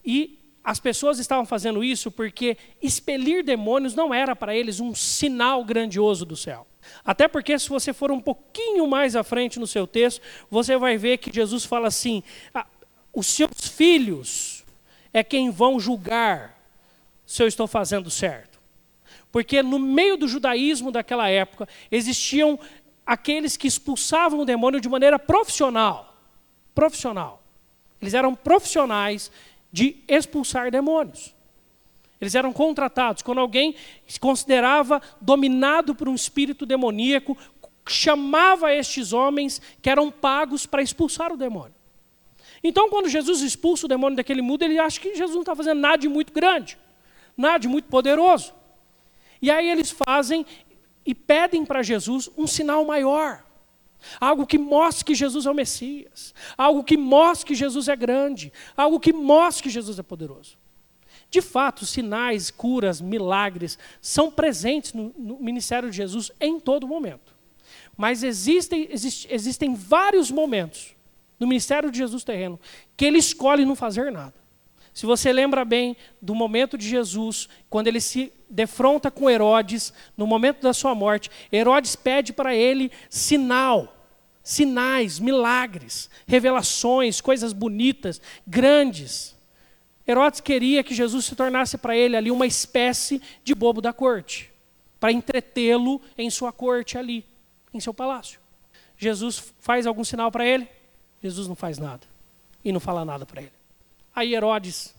E 0.07 0.39
as 0.63 0.81
pessoas 0.81 1.19
estavam 1.19 1.45
fazendo 1.45 1.85
isso 1.85 2.11
porque 2.11 2.57
expelir 2.81 3.45
demônios 3.45 3.95
não 3.95 4.15
era 4.15 4.35
para 4.35 4.55
eles 4.55 4.81
um 4.81 4.95
sinal 4.95 5.65
grandioso 5.65 6.25
do 6.25 6.37
céu. 6.37 6.67
Até 7.05 7.27
porque, 7.27 7.59
se 7.59 7.69
você 7.69 7.93
for 7.93 8.13
um 8.13 8.21
pouquinho 8.21 8.87
mais 8.87 9.17
à 9.17 9.25
frente 9.25 9.59
no 9.59 9.67
seu 9.67 9.87
texto, 9.87 10.21
você 10.51 10.77
vai 10.77 10.97
ver 10.97 11.19
que 11.19 11.35
Jesus 11.35 11.65
fala 11.65 11.89
assim: 11.89 12.23
ah, 12.55 12.67
os 13.13 13.27
seus 13.27 13.69
filhos 13.69 14.65
é 15.13 15.23
quem 15.25 15.51
vão 15.51 15.81
julgar 15.81 16.57
se 17.25 17.43
eu 17.43 17.49
estou 17.49 17.67
fazendo 17.67 18.11
certo. 18.11 18.61
Porque 19.33 19.63
no 19.63 19.79
meio 19.79 20.17
do 20.17 20.29
judaísmo 20.29 20.93
daquela 20.93 21.29
época, 21.29 21.69
existiam 21.91 22.59
aqueles 23.05 23.57
que 23.57 23.67
expulsavam 23.67 24.41
o 24.41 24.45
demônio 24.45 24.81
de 24.81 24.89
maneira 24.89 25.19
profissional. 25.19 26.17
profissional. 26.75 27.43
Eles 28.01 28.15
eram 28.15 28.35
profissionais 28.35 29.31
de 29.73 29.97
expulsar 30.09 30.71
demônios. 30.71 31.35
Eles 32.21 32.35
eram 32.35 32.53
contratados. 32.53 33.23
Quando 33.23 33.41
alguém 33.41 33.75
se 34.07 34.19
considerava 34.19 35.03
dominado 35.21 35.95
por 35.95 36.09
um 36.09 36.15
espírito 36.15 36.65
demoníaco, 36.65 37.37
chamava 37.87 38.73
estes 38.75 39.13
homens 39.13 39.61
que 39.81 39.91
eram 39.91 40.11
pagos 40.11 40.67
para 40.67 40.83
expulsar 40.83 41.33
o 41.33 41.37
demônio. 41.37 41.75
Então, 42.63 42.89
quando 42.91 43.09
Jesus 43.09 43.43
expulsa 43.43 43.87
o 43.87 43.89
demônio 43.89 44.17
daquele 44.17 44.43
mundo, 44.43 44.63
ele 44.63 44.79
acha 44.79 44.99
que 44.99 45.15
Jesus 45.15 45.35
não 45.35 45.43
está 45.43 45.55
fazendo 45.55 45.81
nada 45.81 45.99
de 45.99 46.09
muito 46.09 46.33
grande, 46.33 46.79
nada 47.37 47.59
de 47.59 47.69
muito 47.69 47.89
poderoso. 47.89 48.53
E 49.41 49.51
aí 49.51 49.71
eles 49.71 49.91
fazem 49.91 50.45
e 51.05 51.15
pedem 51.15 51.65
para 51.65 51.83
Jesus 51.83 52.29
um 52.37 52.47
sinal 52.47 52.85
maior. 52.85 53.46
Algo 54.21 54.47
que 54.47 54.59
mostre 54.59 55.05
que 55.05 55.15
Jesus 55.15 55.47
é 55.47 55.51
o 55.51 55.55
Messias. 55.55 56.35
Algo 56.57 56.85
que 56.85 56.97
mostre 56.97 57.47
que 57.47 57.55
Jesus 57.55 57.89
é 57.89 57.97
grande. 57.97 58.53
Algo 58.77 59.01
que 59.01 59.13
mostre 59.13 59.65
que 59.65 59.71
Jesus 59.71 59.99
é 59.99 60.03
poderoso. 60.03 60.59
De 61.31 61.43
fato, 61.43 61.85
sinais, 61.85 62.51
curas, 62.51 63.01
milagres 63.01 63.79
são 64.01 64.31
presentes 64.31 64.93
no, 64.93 65.13
no 65.19 65.39
ministério 65.41 65.91
de 65.91 65.97
Jesus 65.97 66.31
em 66.41 66.61
todo 66.61 66.87
momento. 66.87 67.35
Mas 67.97 68.23
existem, 68.23 68.89
existe, 68.91 69.27
existem 69.31 69.75
vários 69.75 70.31
momentos 70.31 70.95
no 71.39 71.47
ministério 71.47 71.91
de 71.91 71.99
Jesus 71.99 72.23
terreno 72.25 72.61
que 72.97 73.05
ele 73.05 73.19
escolhe 73.19 73.65
não 73.65 73.75
fazer 73.75 74.13
nada. 74.13 74.46
Se 74.97 75.05
você 75.05 75.31
lembra 75.31 75.63
bem 75.63 75.95
do 76.23 76.35
momento 76.35 76.79
de 76.79 76.89
Jesus, 76.89 77.51
quando 77.69 77.87
ele 77.87 78.01
se 78.01 78.33
defronta 78.49 79.11
com 79.11 79.29
Herodes, 79.29 79.93
no 80.17 80.27
momento 80.27 80.63
da 80.63 80.73
sua 80.73 80.95
morte, 80.95 81.31
Herodes 81.53 81.95
pede 81.95 82.33
para 82.33 82.57
ele 82.57 82.91
sinal, 83.11 83.95
sinais, 84.43 85.19
milagres, 85.19 86.09
revelações, 86.27 87.21
coisas 87.21 87.53
bonitas, 87.53 88.23
grandes. 88.47 89.37
Herodes 90.09 90.41
queria 90.41 90.83
que 90.83 90.95
Jesus 90.95 91.27
se 91.27 91.37
tornasse 91.37 91.77
para 91.77 91.95
ele 91.95 92.17
ali 92.17 92.31
uma 92.31 92.47
espécie 92.47 93.21
de 93.45 93.55
bobo 93.55 93.83
da 93.83 93.93
corte, 93.93 94.51
para 94.99 95.13
entretê-lo 95.13 96.01
em 96.17 96.31
sua 96.31 96.53
corte 96.53 96.97
ali, 96.97 97.23
em 97.75 97.81
seu 97.81 97.93
palácio. 97.93 98.41
Jesus 98.97 99.53
faz 99.61 99.87
algum 99.87 100.05
sinal 100.05 100.33
para 100.33 100.47
ele? 100.47 100.67
Jesus 101.23 101.47
não 101.47 101.55
faz 101.55 101.77
nada 101.77 102.07
e 102.65 102.73
não 102.73 102.81
fala 102.81 103.05
nada 103.05 103.27
para 103.27 103.43
ele. 103.43 103.56
Aí 104.17 104.35
Herodes 104.35 104.95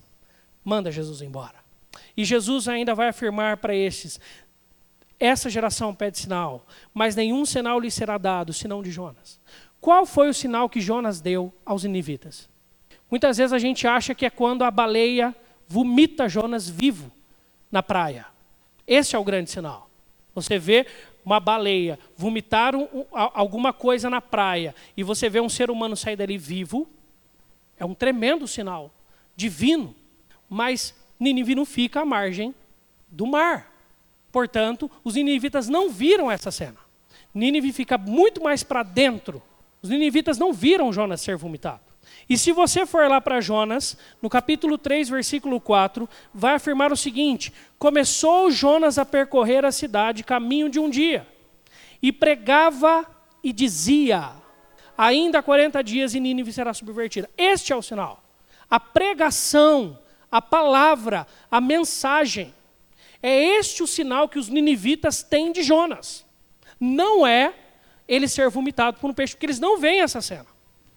manda 0.63 0.91
Jesus 0.91 1.23
embora. 1.23 1.55
E 2.15 2.23
Jesus 2.23 2.67
ainda 2.67 2.93
vai 2.93 3.09
afirmar 3.09 3.57
para 3.57 3.75
estes: 3.75 4.19
essa 5.19 5.49
geração 5.49 5.95
pede 5.95 6.19
sinal, 6.19 6.67
mas 6.93 7.15
nenhum 7.15 7.43
sinal 7.43 7.79
lhe 7.79 7.89
será 7.89 8.19
dado, 8.19 8.53
senão 8.53 8.83
de 8.83 8.91
Jonas. 8.91 9.39
Qual 9.81 10.05
foi 10.05 10.29
o 10.29 10.33
sinal 10.33 10.69
que 10.69 10.79
Jonas 10.79 11.19
deu 11.19 11.51
aos 11.65 11.83
inivitas? 11.83 12.47
Muitas 13.09 13.37
vezes 13.37 13.53
a 13.53 13.59
gente 13.59 13.87
acha 13.87 14.13
que 14.13 14.25
é 14.25 14.29
quando 14.29 14.63
a 14.63 14.69
baleia 14.69 15.35
vomita 15.67 16.29
Jonas 16.29 16.69
vivo 16.69 17.11
na 17.71 17.81
praia. 17.81 18.27
Esse 18.85 19.15
é 19.15 19.19
o 19.19 19.23
grande 19.23 19.49
sinal. 19.49 19.89
Você 20.35 20.59
vê 20.59 20.85
uma 21.25 21.39
baleia 21.39 21.97
vomitar 22.15 22.75
um, 22.75 22.87
alguma 23.11 23.73
coisa 23.73 24.09
na 24.09 24.21
praia 24.21 24.75
e 24.95 25.01
você 25.01 25.27
vê 25.27 25.39
um 25.39 25.49
ser 25.49 25.71
humano 25.71 25.95
sair 25.95 26.15
dali 26.15 26.37
vivo, 26.37 26.87
é 27.77 27.85
um 27.85 27.93
tremendo 27.93 28.47
sinal 28.47 28.91
divino. 29.37 29.95
Mas 30.49 30.93
Nínive 31.17 31.55
não 31.55 31.65
fica 31.65 32.01
à 32.01 32.05
margem 32.05 32.53
do 33.07 33.25
mar. 33.25 33.71
Portanto, 34.31 34.91
os 35.03 35.15
ninivitas 35.15 35.69
não 35.69 35.89
viram 35.89 36.29
essa 36.29 36.51
cena. 36.51 36.77
Nínive 37.33 37.71
fica 37.71 37.97
muito 37.97 38.43
mais 38.43 38.63
para 38.63 38.83
dentro. 38.83 39.41
Os 39.81 39.89
ninivitas 39.89 40.37
não 40.37 40.51
viram 40.51 40.91
Jonas 40.91 41.21
ser 41.21 41.37
vomitado. 41.37 41.81
E 42.29 42.37
se 42.37 42.51
você 42.51 42.85
for 42.85 43.07
lá 43.09 43.21
para 43.21 43.39
Jonas, 43.39 43.97
no 44.21 44.29
capítulo 44.29 44.77
3, 44.77 45.09
versículo 45.09 45.61
4, 45.61 46.09
vai 46.33 46.55
afirmar 46.55 46.91
o 46.91 46.97
seguinte: 46.97 47.53
Começou 47.77 48.51
Jonas 48.51 48.97
a 48.97 49.05
percorrer 49.05 49.63
a 49.65 49.71
cidade 49.71 50.23
caminho 50.23 50.69
de 50.69 50.79
um 50.79 50.89
dia, 50.89 51.27
e 52.01 52.11
pregava 52.11 53.05
e 53.43 53.53
dizia: 53.53 54.31
Ainda 54.97 55.43
40 55.43 55.81
dias 55.83 56.13
e 56.13 56.19
Nínive 56.19 56.51
será 56.51 56.73
subvertida. 56.73 57.29
Este 57.37 57.71
é 57.71 57.75
o 57.75 57.81
sinal. 57.81 58.26
A 58.69 58.79
pregação, 58.79 59.97
a 60.31 60.41
palavra, 60.41 61.25
a 61.49 61.61
mensagem. 61.61 62.53
É 63.21 63.57
este 63.57 63.81
o 63.81 63.87
sinal 63.87 64.29
que 64.29 64.37
os 64.37 64.49
ninivitas 64.49 65.23
têm 65.23 65.51
de 65.51 65.63
Jonas. 65.63 66.25
Não 66.79 67.25
é 67.25 67.53
ele 68.07 68.27
ser 68.27 68.49
vomitado 68.49 68.99
por 68.99 69.09
um 69.09 69.13
peixe, 69.13 69.33
porque 69.33 69.45
eles 69.45 69.59
não 69.59 69.79
veem 69.79 70.01
essa 70.01 70.21
cena. 70.21 70.45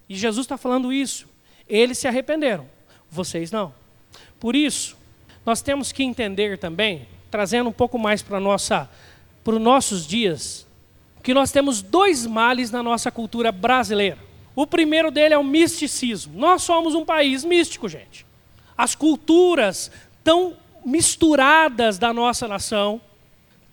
E 0.08 0.14
Jesus 0.14 0.44
está 0.44 0.56
falando 0.56 0.92
isso. 0.92 1.26
Eles 1.68 1.98
se 1.98 2.06
arrependeram, 2.06 2.68
vocês 3.10 3.50
não. 3.50 3.74
Por 4.38 4.56
isso, 4.56 4.96
nós 5.44 5.62
temos 5.62 5.92
que 5.92 6.02
entender 6.02 6.58
também, 6.58 7.06
trazendo 7.30 7.70
um 7.70 7.72
pouco 7.72 7.98
mais 7.98 8.22
para 8.22 8.38
os 8.38 9.60
nossos 9.60 10.06
dias, 10.06 10.66
que 11.22 11.34
nós 11.34 11.52
temos 11.52 11.82
dois 11.82 12.26
males 12.26 12.70
na 12.70 12.82
nossa 12.82 13.10
cultura 13.10 13.52
brasileira. 13.52 14.29
O 14.54 14.66
primeiro 14.66 15.10
dele 15.10 15.34
é 15.34 15.38
o 15.38 15.44
misticismo. 15.44 16.38
Nós 16.38 16.62
somos 16.62 16.94
um 16.94 17.04
país 17.04 17.44
místico, 17.44 17.88
gente. 17.88 18.26
As 18.76 18.94
culturas 18.94 19.90
tão 20.24 20.56
misturadas 20.84 21.98
da 21.98 22.12
nossa 22.12 22.48
nação, 22.48 23.00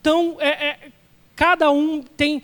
tão, 0.03 0.37
é, 0.39 0.49
é, 0.49 0.91
cada 1.35 1.71
um 1.71 2.01
tem 2.01 2.43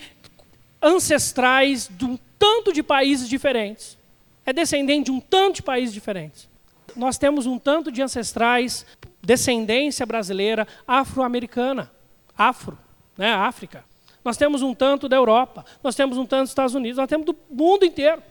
ancestrais 0.81 1.89
de 1.89 2.05
um 2.05 2.17
tanto 2.37 2.73
de 2.73 2.83
países 2.83 3.29
diferentes. 3.29 3.97
É 4.45 4.51
descendente 4.51 5.05
de 5.05 5.11
um 5.11 5.19
tanto 5.19 5.55
de 5.57 5.61
países 5.61 5.93
diferentes. 5.93 6.49
Nós 6.95 7.17
temos 7.17 7.45
um 7.45 7.57
tanto 7.57 7.91
de 7.91 8.01
ancestrais, 8.01 8.85
descendência 9.21 10.05
brasileira, 10.05 10.67
afro-americana, 10.85 11.91
afro, 12.37 12.77
né, 13.17 13.31
África. 13.33 13.85
Nós 14.23 14.38
temos 14.38 14.62
um 14.62 14.73
tanto 14.73 15.09
da 15.09 15.15
Europa, 15.15 15.65
nós 15.83 15.95
temos 15.95 16.17
um 16.17 16.25
tanto 16.25 16.43
dos 16.43 16.51
Estados 16.51 16.75
Unidos, 16.75 16.97
nós 16.97 17.09
temos 17.09 17.25
do 17.25 17.36
mundo 17.49 17.86
inteiro. 17.86 18.21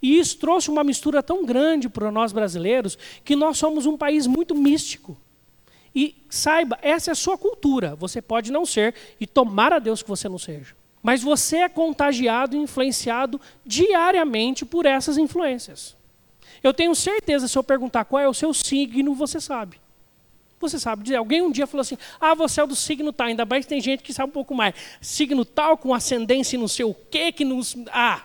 E 0.00 0.18
isso 0.18 0.38
trouxe 0.38 0.70
uma 0.70 0.84
mistura 0.84 1.22
tão 1.22 1.44
grande 1.44 1.88
para 1.88 2.10
nós 2.10 2.32
brasileiros 2.32 2.96
que 3.24 3.34
nós 3.34 3.58
somos 3.58 3.86
um 3.86 3.96
país 3.96 4.26
muito 4.26 4.54
místico. 4.54 5.16
E 5.94 6.24
saiba, 6.30 6.78
essa 6.80 7.10
é 7.10 7.12
a 7.12 7.16
sua 7.16 7.36
cultura. 7.36 7.94
Você 7.96 8.22
pode 8.22 8.50
não 8.50 8.64
ser, 8.64 8.94
e 9.20 9.26
tomar 9.26 9.72
a 9.72 9.78
Deus 9.78 10.02
que 10.02 10.08
você 10.08 10.28
não 10.28 10.38
seja. 10.38 10.74
Mas 11.02 11.22
você 11.22 11.58
é 11.58 11.68
contagiado 11.68 12.56
e 12.56 12.60
influenciado 12.60 13.40
diariamente 13.66 14.64
por 14.64 14.86
essas 14.86 15.18
influências. 15.18 15.96
Eu 16.62 16.72
tenho 16.72 16.94
certeza, 16.94 17.48
se 17.48 17.58
eu 17.58 17.64
perguntar 17.64 18.04
qual 18.04 18.22
é 18.22 18.28
o 18.28 18.34
seu 18.34 18.54
signo, 18.54 19.14
você 19.14 19.40
sabe. 19.40 19.81
Você 20.62 20.78
sabe 20.78 21.02
dizer. 21.02 21.16
Alguém 21.16 21.42
um 21.42 21.50
dia 21.50 21.66
falou 21.66 21.82
assim: 21.82 21.98
ah, 22.20 22.34
você 22.34 22.60
é 22.60 22.66
do 22.66 22.74
signo 22.74 23.12
tal. 23.12 23.26
Ainda 23.26 23.44
mais 23.44 23.66
tem 23.66 23.80
gente 23.80 24.02
que 24.02 24.12
sabe 24.12 24.30
um 24.30 24.32
pouco 24.32 24.54
mais. 24.54 24.74
Signo 25.00 25.44
tal, 25.44 25.76
com 25.76 25.92
ascendência 25.92 26.58
não 26.58 26.68
sei 26.68 26.84
o 26.84 26.94
quê, 26.94 27.32
que 27.32 27.44
não. 27.44 27.60
Ah. 27.92 28.22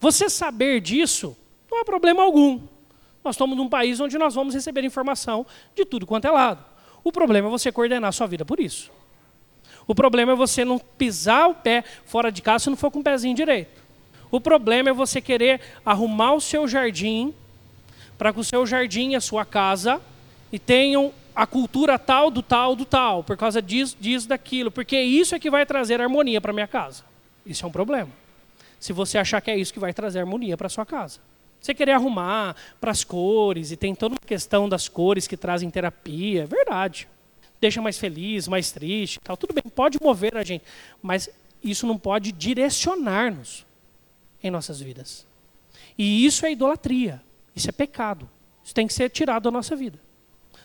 Você 0.00 0.28
saber 0.28 0.80
disso 0.80 1.36
não 1.70 1.80
há 1.80 1.84
problema 1.84 2.22
algum. 2.22 2.60
Nós 3.24 3.34
estamos 3.34 3.56
num 3.56 3.68
país 3.68 3.98
onde 4.00 4.18
nós 4.18 4.34
vamos 4.34 4.54
receber 4.54 4.84
informação 4.84 5.46
de 5.74 5.84
tudo 5.84 6.06
quanto 6.06 6.26
é 6.26 6.30
lado. 6.30 6.64
O 7.02 7.10
problema 7.10 7.48
é 7.48 7.50
você 7.50 7.72
coordenar 7.72 8.08
a 8.08 8.12
sua 8.12 8.26
vida 8.26 8.44
por 8.44 8.60
isso. 8.60 8.90
O 9.86 9.94
problema 9.94 10.32
é 10.32 10.34
você 10.34 10.64
não 10.64 10.78
pisar 10.78 11.48
o 11.48 11.54
pé 11.54 11.82
fora 12.04 12.30
de 12.30 12.40
casa 12.40 12.64
se 12.64 12.70
não 12.70 12.76
for 12.76 12.90
com 12.90 13.00
o 13.00 13.02
pezinho 13.02 13.34
direito. 13.34 13.82
O 14.30 14.40
problema 14.40 14.90
é 14.90 14.92
você 14.92 15.20
querer 15.20 15.60
arrumar 15.84 16.34
o 16.34 16.40
seu 16.40 16.66
jardim 16.66 17.34
para 18.16 18.32
que 18.32 18.40
o 18.40 18.44
seu 18.44 18.66
jardim 18.66 19.10
e 19.10 19.16
a 19.16 19.20
sua 19.20 19.44
casa 19.44 20.00
e 20.52 20.58
tenham 20.58 21.12
a 21.34 21.46
cultura 21.46 21.98
tal 21.98 22.30
do 22.30 22.42
tal 22.42 22.76
do 22.76 22.84
tal, 22.84 23.24
por 23.24 23.36
causa 23.36 23.60
disso, 23.60 23.96
disso, 23.98 24.28
daquilo, 24.28 24.70
porque 24.70 25.00
isso 25.00 25.34
é 25.34 25.38
que 25.38 25.50
vai 25.50 25.66
trazer 25.66 26.00
harmonia 26.00 26.40
para 26.40 26.52
minha 26.52 26.68
casa. 26.68 27.04
Isso 27.44 27.64
é 27.64 27.68
um 27.68 27.72
problema. 27.72 28.10
Se 28.78 28.92
você 28.92 29.18
achar 29.18 29.40
que 29.40 29.50
é 29.50 29.56
isso 29.56 29.72
que 29.72 29.80
vai 29.80 29.92
trazer 29.92 30.20
harmonia 30.20 30.56
para 30.56 30.68
sua 30.68 30.86
casa. 30.86 31.20
Você 31.60 31.72
querer 31.74 31.92
arrumar 31.92 32.54
para 32.80 32.90
as 32.90 33.02
cores, 33.02 33.70
e 33.70 33.76
tem 33.76 33.94
toda 33.94 34.14
uma 34.14 34.26
questão 34.26 34.68
das 34.68 34.88
cores 34.88 35.26
que 35.26 35.36
trazem 35.36 35.70
terapia, 35.70 36.42
é 36.42 36.46
verdade 36.46 37.08
deixa 37.64 37.80
mais 37.80 37.98
feliz, 37.98 38.46
mais 38.46 38.70
triste, 38.70 39.18
tal. 39.20 39.36
Tudo 39.36 39.54
bem, 39.54 39.62
pode 39.62 39.98
mover 40.00 40.36
a 40.36 40.44
gente, 40.44 40.64
mas 41.02 41.30
isso 41.62 41.86
não 41.86 41.98
pode 41.98 42.30
direcionar-nos 42.30 43.64
em 44.42 44.50
nossas 44.50 44.80
vidas. 44.80 45.26
E 45.96 46.26
isso 46.26 46.44
é 46.44 46.52
idolatria, 46.52 47.22
isso 47.56 47.68
é 47.68 47.72
pecado. 47.72 48.28
Isso 48.62 48.74
tem 48.74 48.86
que 48.86 48.92
ser 48.92 49.08
tirado 49.08 49.44
da 49.44 49.50
nossa 49.50 49.74
vida. 49.74 49.98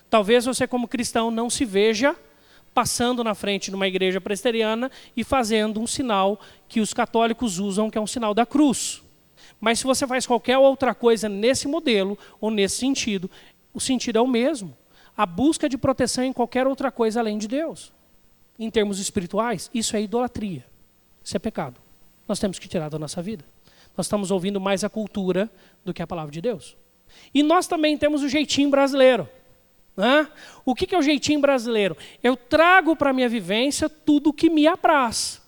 Talvez 0.10 0.46
você, 0.46 0.68
como 0.68 0.88
cristão, 0.88 1.30
não 1.30 1.50
se 1.50 1.66
veja 1.66 2.16
passando 2.74 3.24
na 3.24 3.36
frente 3.36 3.70
de 3.70 3.76
uma 3.76 3.88
igreja 3.88 4.22
presbiteriana 4.22 4.92
e 5.16 5.24
fazendo 5.24 5.80
um 5.80 5.88
sinal 5.88 6.40
que 6.68 6.80
os 6.80 6.94
católicos 6.94 7.60
usam, 7.60 7.90
que 7.90 7.98
é 7.98 8.02
um 8.02 8.08
sinal 8.08 8.34
da 8.34 8.46
cruz. 8.46 9.02
Mas 9.60 9.80
se 9.80 9.86
você 9.86 10.08
faz 10.08 10.26
qualquer 10.26 10.58
outra 10.58 10.94
coisa 10.94 11.28
nesse 11.28 11.68
modelo 11.68 12.18
ou 12.40 12.50
nesse 12.50 12.78
sentido, 12.78 13.30
o 13.74 13.80
sentido 13.80 14.18
é 14.18 14.22
o 14.22 14.28
mesmo 14.28 14.76
a 15.20 15.26
busca 15.26 15.68
de 15.68 15.78
proteção 15.78 16.24
em 16.24 16.32
qualquer 16.32 16.66
outra 16.66 16.90
coisa 16.90 17.20
além 17.20 17.38
de 17.38 17.46
Deus. 17.46 17.92
Em 18.58 18.72
termos 18.72 19.00
espirituais, 19.00 19.70
isso 19.74 19.98
é 19.98 20.02
idolatria. 20.02 20.66
Isso 21.22 21.36
é 21.36 21.40
pecado. 21.40 21.76
Nós 22.26 22.40
temos 22.40 22.58
que 22.58 22.70
tirar 22.70 22.88
da 22.88 22.98
nossa 22.98 23.22
vida. 23.22 23.44
Nós 23.98 24.06
estamos 24.06 24.32
ouvindo 24.32 24.62
mais 24.62 24.82
a 24.86 24.90
cultura 24.90 25.52
do 25.84 25.94
que 25.94 26.02
a 26.02 26.08
palavra 26.08 26.32
de 26.32 26.40
Deus. 26.40 26.78
E 27.34 27.44
nós 27.44 27.68
também 27.68 27.98
temos 27.98 28.24
o 28.24 28.30
jeitinho 28.30 28.70
brasileiro. 28.70 29.28
Né? 29.96 30.28
O 30.64 30.74
que, 30.74 30.88
que 30.88 30.96
é 30.96 30.98
o 30.98 31.02
jeitinho 31.02 31.42
brasileiro? 31.42 31.98
Eu 32.24 32.38
trago 32.38 32.96
para 32.96 33.10
a 33.10 33.14
minha 33.14 33.28
vivência 33.28 33.90
tudo 33.90 34.30
o 34.30 34.34
que 34.34 34.50
me 34.50 34.66
apraz. 34.68 35.42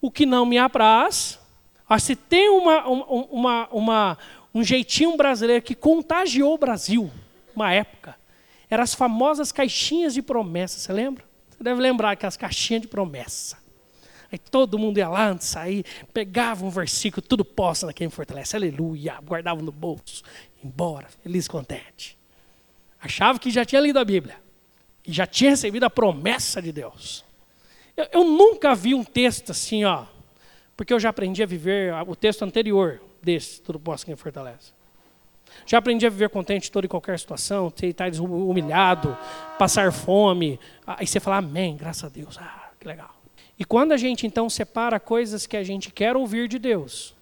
O 0.00 0.10
que 0.10 0.24
não 0.24 0.46
me 0.46 0.58
apraz, 0.58 1.38
ah, 1.88 1.98
se 1.98 2.16
tem 2.16 2.48
uma, 2.48 2.86
uma, 2.86 3.68
uma, 3.70 4.18
um 4.54 4.62
jeitinho 4.62 5.16
brasileiro 5.16 5.62
que 5.62 5.74
contagiou 5.74 6.54
o 6.54 6.58
Brasil, 6.58 7.10
uma 7.54 7.72
época, 7.72 8.16
eram 8.68 8.82
as 8.82 8.94
famosas 8.94 9.52
caixinhas 9.52 10.14
de 10.14 10.22
promessa, 10.22 10.78
você 10.78 10.92
lembra? 10.92 11.24
Você 11.50 11.62
deve 11.62 11.80
lembrar 11.80 12.12
aquelas 12.12 12.36
caixinhas 12.36 12.82
de 12.82 12.88
promessa. 12.88 13.58
Aí 14.30 14.38
todo 14.38 14.78
mundo 14.78 14.98
ia 14.98 15.08
lá 15.08 15.28
antes 15.28 15.46
sair, 15.46 15.84
pegava 16.12 16.64
um 16.64 16.70
versículo, 16.70 17.22
tudo 17.22 17.44
posta 17.44 17.86
naquele 17.86 18.10
fortalece, 18.10 18.56
aleluia, 18.56 19.18
guardava 19.22 19.62
no 19.62 19.70
bolso, 19.70 20.22
embora, 20.62 21.06
feliz, 21.22 21.46
contente. 21.46 22.18
Achava 23.06 23.38
que 23.38 23.50
já 23.50 23.64
tinha 23.64 23.80
lido 23.80 23.98
a 23.98 24.04
Bíblia 24.04 24.36
e 25.06 25.12
já 25.12 25.26
tinha 25.26 25.50
recebido 25.50 25.84
a 25.84 25.90
promessa 25.90 26.60
de 26.60 26.72
Deus. 26.72 27.24
Eu, 27.96 28.06
eu 28.12 28.24
nunca 28.24 28.74
vi 28.74 28.94
um 28.94 29.04
texto 29.04 29.50
assim, 29.50 29.84
ó, 29.84 30.04
porque 30.76 30.92
eu 30.92 31.00
já 31.00 31.08
aprendi 31.08 31.42
a 31.42 31.46
viver 31.46 31.94
o 32.06 32.14
texto 32.14 32.42
anterior 32.42 33.00
desse, 33.22 33.62
tudo 33.62 33.78
posso 33.78 34.04
quem 34.04 34.16
fortalece. 34.16 34.72
Já 35.64 35.78
aprendi 35.78 36.04
a 36.04 36.10
viver 36.10 36.28
contente 36.28 36.68
em 36.68 36.72
toda 36.72 36.86
e 36.86 36.88
qualquer 36.88 37.18
situação, 37.18 37.72
estar 37.82 38.10
humilhado, 38.20 39.16
passar 39.58 39.92
fome. 39.92 40.58
Aí 40.86 41.06
você 41.06 41.20
fala, 41.20 41.38
amém, 41.38 41.76
graças 41.76 42.04
a 42.04 42.08
Deus. 42.08 42.36
Ah, 42.38 42.70
que 42.78 42.86
legal. 42.86 43.14
E 43.58 43.64
quando 43.64 43.92
a 43.92 43.96
gente 43.96 44.26
então 44.26 44.50
separa 44.50 45.00
coisas 45.00 45.46
que 45.46 45.56
a 45.56 45.62
gente 45.62 45.90
quer 45.90 46.16
ouvir 46.16 46.48
de 46.48 46.58
Deus 46.58 47.14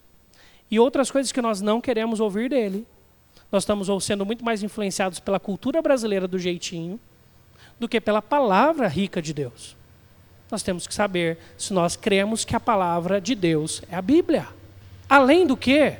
e 0.71 0.81
outras 0.81 1.11
coisas 1.11 1.31
que 1.31 1.41
nós 1.41 1.61
não 1.61 1.81
queremos 1.81 2.19
ouvir 2.19 2.49
dele, 2.49 2.87
nós 3.55 3.63
estamos 3.63 3.89
sendo 4.05 4.27
muito 4.27 4.45
mais 4.45 4.65
influenciados 4.65 5.21
pela 5.21 5.39
cultura 5.39 5.81
brasileira 5.81 6.27
do 6.27 6.41
jeitinho 6.41 6.99
do 7.79 7.89
que 7.89 8.01
pela 8.01 8.21
palavra 8.21 8.89
rica 8.89 9.23
de 9.23 9.33
Deus. 9.33 9.77
Nós 10.51 10.63
temos 10.63 10.89
que 10.89 10.95
saber 10.95 11.39
se 11.57 11.73
nós 11.73 11.95
cremos 11.95 12.45
que 12.45 12.57
a 12.57 12.61
palavra 12.61 13.21
de 13.21 13.35
Deus 13.37 13.81
é 13.89 13.95
a 13.95 14.03
Bíblia. 14.03 14.49
Além 15.09 15.47
do 15.47 15.57
que, 15.57 15.97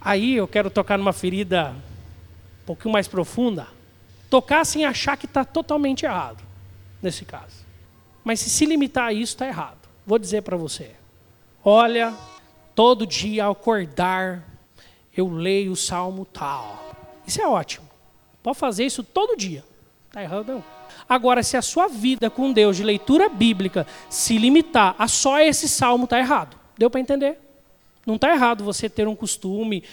aí 0.00 0.36
eu 0.36 0.48
quero 0.48 0.70
tocar 0.70 0.96
numa 0.96 1.12
ferida 1.12 1.74
um 2.62 2.66
pouquinho 2.66 2.92
mais 2.92 3.06
profunda. 3.06 3.66
Tocar 4.30 4.64
sem 4.64 4.86
achar 4.86 5.18
que 5.18 5.26
está 5.26 5.44
totalmente 5.44 6.06
errado, 6.06 6.42
nesse 7.02 7.26
caso. 7.26 7.66
Mas 8.24 8.40
se 8.40 8.48
se 8.48 8.64
limitar 8.64 9.08
a 9.08 9.12
isso, 9.12 9.34
está 9.34 9.46
errado. 9.46 9.86
Vou 10.06 10.18
dizer 10.18 10.42
para 10.42 10.56
você. 10.56 10.92
Olha, 11.62 12.14
todo 12.74 13.06
dia 13.06 13.44
ao 13.44 13.52
acordar, 13.52 14.49
eu 15.20 15.28
leio 15.28 15.72
o 15.72 15.76
salmo 15.76 16.24
tal. 16.24 16.92
Isso 17.26 17.40
é 17.40 17.46
ótimo. 17.46 17.88
Pode 18.42 18.58
fazer 18.58 18.84
isso 18.84 19.02
todo 19.02 19.36
dia. 19.36 19.64
Está 20.08 20.22
errado 20.22 20.52
não. 20.52 20.64
Agora, 21.08 21.42
se 21.42 21.56
a 21.56 21.62
sua 21.62 21.88
vida 21.88 22.28
com 22.30 22.52
Deus 22.52 22.76
de 22.76 22.82
leitura 22.82 23.28
bíblica 23.28 23.86
se 24.08 24.38
limitar 24.38 24.94
a 24.98 25.06
só 25.06 25.40
esse 25.40 25.68
salmo, 25.68 26.04
está 26.04 26.18
errado. 26.18 26.56
Deu 26.76 26.90
para 26.90 27.00
entender? 27.00 27.38
Não 28.06 28.16
está 28.16 28.32
errado 28.32 28.64
você 28.64 28.88
ter 28.88 29.06
um 29.06 29.14
costume 29.14 29.84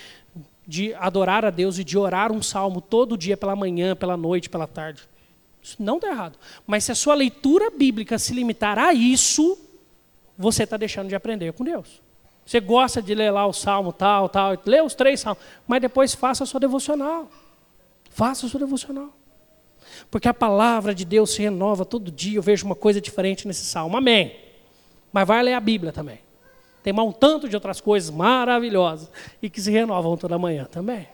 de 0.66 0.94
adorar 0.96 1.46
a 1.46 1.50
Deus 1.50 1.78
e 1.78 1.84
de 1.84 1.98
orar 1.98 2.32
um 2.32 2.42
salmo 2.42 2.82
todo 2.82 3.18
dia, 3.18 3.38
pela 3.38 3.56
manhã, 3.56 3.96
pela 3.96 4.18
noite, 4.18 4.50
pela 4.50 4.68
tarde. 4.68 5.02
Isso 5.62 5.76
não 5.80 5.96
está 5.96 6.10
errado. 6.10 6.38
Mas 6.66 6.84
se 6.84 6.92
a 6.92 6.96
sua 6.96 7.14
leitura 7.14 7.70
bíblica 7.70 8.18
se 8.18 8.34
limitar 8.34 8.78
a 8.80 8.94
isso, 8.94 9.58
você 10.38 10.64
está 10.64 10.78
deixando 10.78 11.10
de 11.10 11.16
aprender 11.16 11.54
com 11.54 11.64
Deus. 11.64 12.02
Você 12.48 12.62
gosta 12.62 13.02
de 13.02 13.14
ler 13.14 13.30
lá 13.30 13.46
o 13.46 13.52
salmo 13.52 13.92
tal, 13.92 14.30
tal, 14.30 14.58
lê 14.66 14.82
os 14.82 14.96
três 14.96 15.20
salmos, 15.20 15.44
mas 15.68 15.82
depois 15.82 16.16
faça 16.16 16.46
a 16.46 16.48
sua 16.48 16.62
devocional. 16.62 17.30
Faça 18.10 18.46
a 18.46 18.50
sua 18.50 18.62
devocional. 18.62 19.10
Porque 20.10 20.30
a 20.30 20.34
palavra 20.34 20.96
de 20.96 21.04
Deus 21.04 21.32
se 21.32 21.42
renova 21.42 21.84
todo 21.84 22.10
dia, 22.10 22.38
eu 22.38 22.42
vejo 22.42 22.66
uma 22.66 22.74
coisa 22.74 23.02
diferente 23.02 23.46
nesse 23.46 23.66
salmo. 23.66 23.98
Amém. 23.98 24.34
Mas 25.12 25.28
vai 25.28 25.44
ler 25.44 25.56
a 25.56 25.60
Bíblia 25.60 25.92
também. 25.92 26.20
Tem 26.82 26.98
um 26.98 27.12
tanto 27.12 27.50
de 27.50 27.56
outras 27.56 27.82
coisas 27.82 28.10
maravilhosas 28.10 29.12
e 29.42 29.50
que 29.50 29.60
se 29.60 29.70
renovam 29.70 30.16
toda 30.16 30.40
manhã 30.40 30.64
também. 30.64 31.06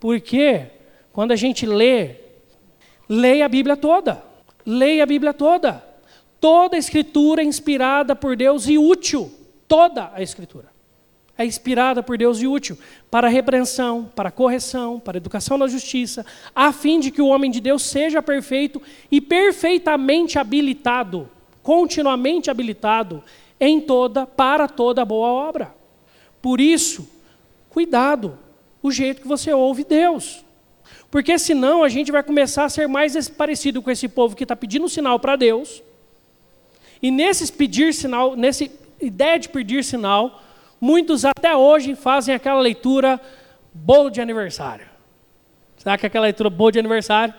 Porque 0.00 0.68
quando 1.12 1.32
a 1.32 1.36
gente 1.36 1.66
lê, 1.66 2.16
leia 3.06 3.44
a 3.44 3.48
Bíblia 3.48 3.76
toda. 3.76 4.24
Leia 4.64 5.02
a 5.02 5.06
Bíblia 5.06 5.34
toda. 5.34 5.84
Toda 6.40 6.76
a 6.76 6.78
escritura 6.78 7.42
é 7.42 7.44
inspirada 7.44 8.16
por 8.16 8.34
Deus 8.34 8.66
e 8.66 8.78
útil. 8.78 9.30
Toda 9.68 10.10
a 10.14 10.22
escritura 10.22 10.76
é 11.38 11.44
inspirada 11.44 12.02
por 12.02 12.16
Deus 12.16 12.40
e 12.40 12.46
útil 12.46 12.78
para 13.10 13.28
repreensão, 13.28 14.10
para 14.14 14.30
correção, 14.30 14.98
para 14.98 15.18
educação 15.18 15.58
na 15.58 15.66
justiça, 15.66 16.24
a 16.54 16.72
fim 16.72 16.98
de 16.98 17.10
que 17.10 17.20
o 17.20 17.26
homem 17.26 17.50
de 17.50 17.60
Deus 17.60 17.82
seja 17.82 18.22
perfeito 18.22 18.80
e 19.10 19.20
perfeitamente 19.20 20.38
habilitado, 20.38 21.28
continuamente 21.62 22.50
habilitado 22.50 23.22
em 23.60 23.80
toda, 23.80 24.26
para 24.26 24.66
toda 24.66 25.04
boa 25.04 25.28
obra. 25.28 25.74
Por 26.40 26.60
isso, 26.60 27.08
cuidado 27.68 28.38
o 28.82 28.90
jeito 28.90 29.20
que 29.20 29.28
você 29.28 29.52
ouve 29.52 29.84
Deus. 29.84 30.44
Porque 31.10 31.38
senão 31.38 31.82
a 31.82 31.88
gente 31.88 32.12
vai 32.12 32.22
começar 32.22 32.64
a 32.64 32.68
ser 32.68 32.86
mais 32.86 33.28
parecido 33.28 33.82
com 33.82 33.90
esse 33.90 34.08
povo 34.08 34.36
que 34.36 34.44
está 34.44 34.56
pedindo 34.56 34.88
sinal 34.88 35.18
para 35.18 35.36
Deus. 35.36 35.82
E 37.02 37.10
nesses 37.10 37.50
pedir 37.50 37.92
sinal, 37.92 38.36
nessa 38.36 38.68
ideia 39.06 39.38
de 39.38 39.48
pedir 39.48 39.84
sinal, 39.84 40.42
muitos 40.80 41.24
até 41.24 41.56
hoje 41.56 41.94
fazem 41.94 42.34
aquela 42.34 42.60
leitura 42.60 43.20
bolo 43.72 44.10
de 44.10 44.20
aniversário. 44.20 44.86
Sabe 45.78 45.98
que 45.98 46.06
aquela 46.06 46.24
leitura 46.24 46.50
bolo 46.50 46.72
de 46.72 46.78
aniversário? 46.78 47.34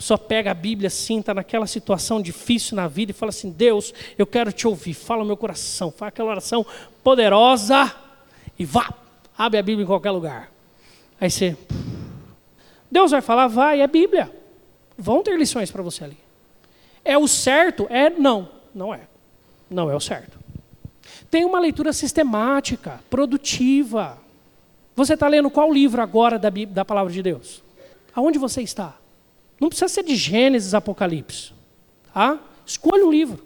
pessoa 0.00 0.16
pega 0.16 0.50
a 0.50 0.54
Bíblia 0.54 0.86
assim, 0.86 1.20
está 1.20 1.34
naquela 1.34 1.66
situação 1.66 2.22
difícil 2.22 2.74
na 2.74 2.88
vida 2.88 3.12
e 3.12 3.14
fala 3.14 3.28
assim: 3.28 3.50
Deus, 3.50 3.92
eu 4.16 4.26
quero 4.26 4.50
te 4.50 4.66
ouvir, 4.66 4.94
fala 4.94 5.22
o 5.22 5.26
meu 5.26 5.36
coração, 5.36 5.90
faz 5.90 6.08
aquela 6.08 6.30
oração 6.30 6.64
poderosa 7.04 7.94
e 8.58 8.64
vá, 8.64 8.94
abre 9.36 9.58
a 9.58 9.62
Bíblia 9.62 9.84
em 9.84 9.86
qualquer 9.86 10.10
lugar. 10.10 10.50
Aí 11.20 11.30
você, 11.30 11.54
Deus 12.90 13.10
vai 13.10 13.20
falar, 13.20 13.46
vai, 13.46 13.82
é 13.82 13.86
Bíblia. 13.86 14.34
Vão 14.96 15.22
ter 15.22 15.38
lições 15.38 15.70
para 15.70 15.82
você 15.82 16.04
ali. 16.04 16.18
É 17.04 17.18
o 17.18 17.28
certo? 17.28 17.86
É 17.90 18.08
não, 18.08 18.48
não 18.74 18.94
é. 18.94 19.02
Não 19.68 19.90
é 19.90 19.94
o 19.94 20.00
certo. 20.00 20.39
Tem 21.30 21.44
uma 21.44 21.60
leitura 21.60 21.92
sistemática, 21.92 23.00
produtiva. 23.08 24.18
Você 24.96 25.14
está 25.14 25.28
lendo 25.28 25.48
qual 25.48 25.72
livro 25.72 26.02
agora 26.02 26.38
da, 26.38 26.50
da 26.50 26.84
palavra 26.84 27.12
de 27.12 27.22
Deus? 27.22 27.62
Aonde 28.14 28.38
você 28.38 28.62
está? 28.62 28.96
Não 29.60 29.68
precisa 29.68 29.88
ser 29.88 30.02
de 30.02 30.16
Gênesis, 30.16 30.74
Apocalipse. 30.74 31.52
Tá? 32.12 32.38
Escolha 32.66 33.06
um 33.06 33.10
livro. 33.10 33.44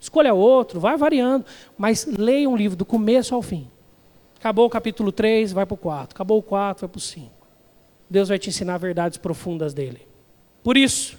Escolha 0.00 0.32
outro, 0.32 0.80
vai 0.80 0.96
variando. 0.96 1.44
Mas 1.76 2.06
leia 2.06 2.48
um 2.48 2.56
livro 2.56 2.76
do 2.76 2.84
começo 2.84 3.34
ao 3.34 3.42
fim. 3.42 3.68
Acabou 4.38 4.66
o 4.66 4.70
capítulo 4.70 5.12
3, 5.12 5.52
vai 5.52 5.66
para 5.66 5.74
o 5.74 5.78
4. 5.78 6.14
Acabou 6.14 6.38
o 6.38 6.42
4, 6.42 6.80
vai 6.80 6.88
para 6.88 6.98
o 6.98 7.00
5. 7.00 7.30
Deus 8.08 8.28
vai 8.28 8.38
te 8.38 8.48
ensinar 8.48 8.78
verdades 8.78 9.18
profundas 9.18 9.74
dele. 9.74 10.00
Por 10.64 10.76
isso, 10.76 11.18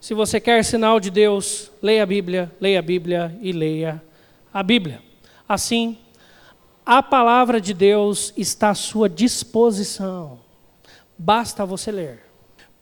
se 0.00 0.14
você 0.14 0.40
quer 0.40 0.64
sinal 0.64 1.00
de 1.00 1.10
Deus, 1.10 1.70
leia 1.80 2.02
a 2.02 2.06
Bíblia, 2.06 2.52
leia 2.60 2.78
a 2.78 2.82
Bíblia 2.82 3.36
e 3.40 3.52
leia 3.52 4.02
a 4.52 4.62
Bíblia. 4.62 5.00
Assim, 5.52 5.98
a 6.84 7.02
palavra 7.02 7.60
de 7.60 7.74
Deus 7.74 8.32
está 8.36 8.70
à 8.70 8.74
sua 8.74 9.08
disposição. 9.08 10.40
Basta 11.18 11.66
você 11.66 11.92
ler 11.92 12.32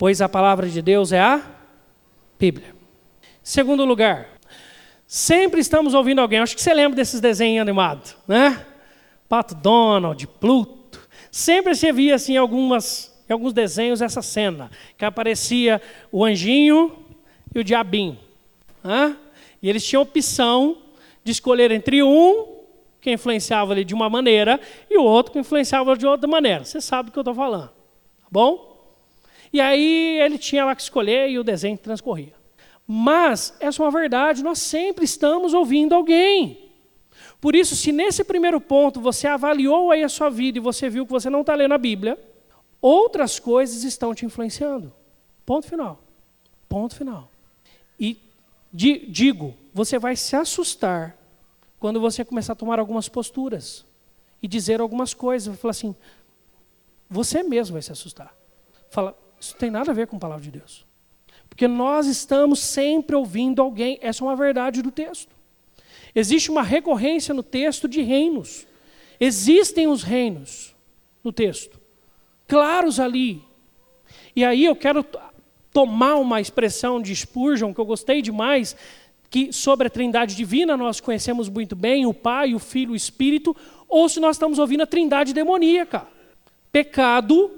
pois 0.01 0.23
a 0.23 0.31
palavra 0.31 0.67
de 0.67 0.81
Deus 0.81 1.13
é 1.13 1.21
a 1.21 1.43
Bíblia. 2.39 2.75
Segundo 3.43 3.85
lugar, 3.85 4.31
sempre 5.07 5.61
estamos 5.61 5.93
ouvindo 5.93 6.23
alguém, 6.23 6.39
acho 6.39 6.57
que 6.57 6.63
você 6.63 6.73
lembra 6.73 6.97
desses 6.97 7.21
desenhos 7.21 7.61
animados, 7.61 8.17
né? 8.27 8.65
Pato 9.29 9.55
Donald, 9.55 10.27
Pluto. 10.27 11.07
Sempre 11.31 11.75
se 11.75 11.93
via 11.93 12.15
assim 12.15 12.39
algumas, 12.39 13.15
em 13.29 13.33
alguns 13.35 13.53
desenhos 13.53 14.01
essa 14.01 14.23
cena, 14.23 14.71
que 14.97 15.05
aparecia 15.05 15.83
o 16.11 16.25
anjinho 16.25 17.05
e 17.55 17.59
o 17.59 17.65
diabinho. 17.65 18.19
Né? 18.83 19.15
E 19.61 19.69
eles 19.69 19.87
tinham 19.87 20.01
opção 20.01 20.79
de 21.23 21.31
escolher 21.31 21.71
entre 21.73 22.03
um 22.03 22.50
que 23.01 23.11
influenciava 23.11 23.73
ele 23.73 23.85
de 23.85 23.95
uma 23.95 24.11
maneira 24.11 24.61
e 24.89 24.99
o 24.99 25.03
outro 25.03 25.33
que 25.33 25.39
influenciava 25.39 25.97
de 25.97 26.07
outra 26.07 26.29
maneira. 26.29 26.65
Você 26.65 26.81
sabe 26.81 27.09
do 27.09 27.13
que 27.13 27.19
eu 27.19 27.23
estou 27.23 27.35
falando, 27.35 27.69
tá 27.69 28.27
bom? 28.31 28.71
E 29.53 29.61
aí 29.61 30.21
ele 30.21 30.39
tinha 30.39 30.65
lá 30.65 30.75
que 30.77 30.83
escolher 30.83 31.29
e 31.29 31.39
o 31.39 31.45
desenho 31.45 31.77
transcorria. 31.79 32.35
Mas 32.87 33.57
essa 33.61 33.83
é 33.83 33.85
uma 33.85 33.91
verdade, 33.91 34.43
nós 34.43 34.59
sempre 34.59 35.05
estamos 35.05 35.55
ouvindo 35.55 35.95
alguém. 35.95 36.71
Por 37.41 37.55
isso, 37.55 37.75
se 37.75 37.91
nesse 37.91 38.23
primeiro 38.23 38.61
ponto 38.61 39.01
você 39.01 39.27
avaliou 39.27 39.91
aí 39.91 40.03
a 40.03 40.09
sua 40.09 40.29
vida 40.29 40.59
e 40.59 40.61
você 40.61 40.91
viu 40.91 41.07
que 41.07 41.13
você 41.13 41.31
não 41.31 41.41
está 41.41 41.55
lendo 41.55 41.73
a 41.73 41.79
Bíblia, 41.79 42.19
outras 42.81 43.39
coisas 43.39 43.83
estão 43.85 44.15
te 44.15 44.27
influenciando. 44.27 44.93
Ponto 45.47 45.67
final. 45.67 46.03
Ponto 46.69 46.95
final. 46.95 47.29
E 47.99 48.17
digo, 48.73 49.55
você 49.73 49.99
vai 49.99 50.17
se 50.17 50.37
assustar 50.37 51.17
quando 51.81 51.99
você 51.99 52.25
começar 52.25 52.53
a 52.53 52.57
tomar 52.57 52.79
algumas 52.79 53.09
posturas 53.09 53.85
e 54.43 54.47
dizer 54.47 54.81
algumas 54.81 55.15
coisas. 55.15 55.49
Vai 55.49 55.57
falar 55.57 55.71
assim: 55.71 55.97
você 57.09 57.43
mesmo 57.43 57.73
vai 57.73 57.83
se 57.83 57.91
assustar. 57.91 58.37
Fala, 58.91 59.19
isso 59.41 59.57
tem 59.57 59.71
nada 59.71 59.91
a 59.91 59.95
ver 59.95 60.07
com 60.07 60.17
a 60.17 60.21
palavra 60.21 60.45
de 60.45 60.51
Deus. 60.51 60.87
Porque 61.49 61.67
nós 61.67 62.07
estamos 62.07 62.61
sempre 62.61 63.17
ouvindo 63.17 63.61
alguém, 63.61 63.99
essa 64.01 64.23
é 64.23 64.27
uma 64.27 64.37
verdade 64.37 64.83
do 64.83 64.91
texto. 64.93 65.35
Existe 66.15 66.51
uma 66.51 66.63
recorrência 66.63 67.35
no 67.35 67.43
texto 67.43 67.89
de 67.89 68.03
reinos. 68.03 68.67
Existem 69.19 69.87
os 69.87 70.03
reinos 70.03 70.75
no 71.23 71.33
texto, 71.33 71.79
claros 72.47 72.99
ali. 72.99 73.43
E 74.35 74.45
aí 74.45 74.65
eu 74.65 74.75
quero 74.75 75.05
tomar 75.73 76.17
uma 76.17 76.41
expressão 76.41 77.01
de 77.01 77.15
Spurgeon 77.15 77.73
que 77.73 77.81
eu 77.81 77.85
gostei 77.85 78.23
demais, 78.23 78.77
que 79.31 79.53
sobre 79.53 79.87
a 79.87 79.91
Trindade 79.91 80.35
divina 80.35 80.77
nós 80.77 81.01
conhecemos 81.01 81.49
muito 81.49 81.77
bem, 81.77 82.05
o 82.05 82.13
Pai, 82.13 82.53
o 82.53 82.59
Filho, 82.59 82.93
o 82.93 82.97
Espírito, 82.97 83.57
ou 83.89 84.09
se 84.09 84.19
nós 84.19 84.35
estamos 84.35 84.59
ouvindo 84.59 84.83
a 84.83 84.87
Trindade 84.87 85.33
demoníaca. 85.33 86.07
Pecado, 86.73 87.51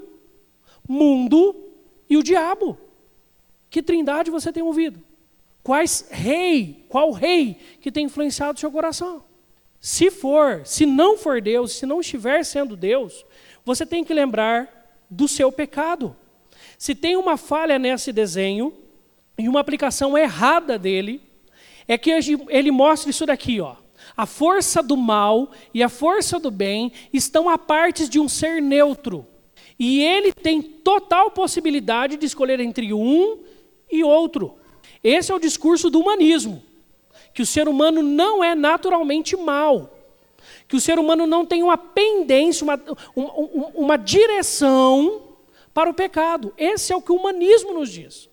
mundo 0.86 1.56
e 2.10 2.16
o 2.16 2.22
diabo. 2.22 2.78
Que 3.70 3.82
Trindade 3.82 4.30
você 4.30 4.52
tem 4.52 4.62
ouvido? 4.62 5.02
Quais 5.62 6.06
rei, 6.10 6.84
qual 6.88 7.10
rei 7.10 7.56
que 7.80 7.90
tem 7.90 8.04
influenciado 8.04 8.58
o 8.58 8.60
seu 8.60 8.70
coração? 8.70 9.24
Se 9.80 10.10
for, 10.10 10.62
se 10.66 10.84
não 10.84 11.16
for 11.16 11.40
Deus, 11.40 11.72
se 11.72 11.86
não 11.86 12.00
estiver 12.00 12.44
sendo 12.44 12.76
Deus, 12.76 13.24
você 13.64 13.86
tem 13.86 14.04
que 14.04 14.12
lembrar 14.12 15.04
do 15.08 15.26
seu 15.26 15.50
pecado. 15.50 16.14
Se 16.76 16.94
tem 16.94 17.16
uma 17.16 17.36
falha 17.36 17.78
nesse 17.78 18.12
desenho 18.12 18.74
e 19.38 19.48
uma 19.48 19.60
aplicação 19.60 20.18
errada 20.18 20.78
dele, 20.78 21.31
é 21.86 21.98
que 21.98 22.10
ele 22.10 22.70
mostra 22.70 23.10
isso 23.10 23.26
daqui, 23.26 23.60
ó. 23.60 23.76
A 24.16 24.26
força 24.26 24.82
do 24.82 24.96
mal 24.96 25.50
e 25.72 25.82
a 25.82 25.88
força 25.88 26.38
do 26.38 26.50
bem 26.50 26.92
estão 27.12 27.48
a 27.48 27.56
partes 27.56 28.08
de 28.08 28.20
um 28.20 28.28
ser 28.28 28.60
neutro. 28.60 29.26
E 29.78 30.02
ele 30.02 30.32
tem 30.32 30.60
total 30.60 31.30
possibilidade 31.30 32.16
de 32.16 32.26
escolher 32.26 32.60
entre 32.60 32.92
um 32.92 33.38
e 33.90 34.04
outro. 34.04 34.56
Esse 35.02 35.32
é 35.32 35.34
o 35.34 35.40
discurso 35.40 35.90
do 35.90 36.00
humanismo. 36.00 36.62
Que 37.32 37.42
o 37.42 37.46
ser 37.46 37.68
humano 37.68 38.02
não 38.02 38.44
é 38.44 38.54
naturalmente 38.54 39.36
mal. 39.36 39.98
Que 40.68 40.76
o 40.76 40.80
ser 40.80 40.98
humano 40.98 41.26
não 41.26 41.46
tem 41.46 41.62
uma 41.62 41.78
pendência, 41.78 42.64
uma, 42.64 42.80
uma, 43.16 43.32
uma 43.74 43.96
direção 43.96 45.22
para 45.72 45.88
o 45.88 45.94
pecado. 45.94 46.52
Esse 46.56 46.92
é 46.92 46.96
o 46.96 47.02
que 47.02 47.12
o 47.12 47.16
humanismo 47.16 47.72
nos 47.72 47.90
diz. 47.90 48.28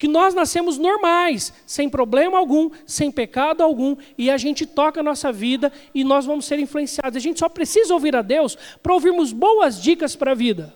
Que 0.00 0.08
nós 0.08 0.32
nascemos 0.32 0.78
normais, 0.78 1.52
sem 1.66 1.86
problema 1.86 2.38
algum, 2.38 2.70
sem 2.86 3.10
pecado 3.10 3.62
algum, 3.62 3.94
e 4.16 4.30
a 4.30 4.38
gente 4.38 4.64
toca 4.64 5.00
a 5.00 5.02
nossa 5.02 5.30
vida 5.30 5.70
e 5.94 6.02
nós 6.02 6.24
vamos 6.24 6.46
ser 6.46 6.58
influenciados. 6.58 7.18
A 7.18 7.20
gente 7.20 7.38
só 7.38 7.50
precisa 7.50 7.92
ouvir 7.92 8.16
a 8.16 8.22
Deus 8.22 8.56
para 8.82 8.94
ouvirmos 8.94 9.30
boas 9.30 9.78
dicas 9.78 10.16
para 10.16 10.30
a 10.30 10.34
vida. 10.34 10.74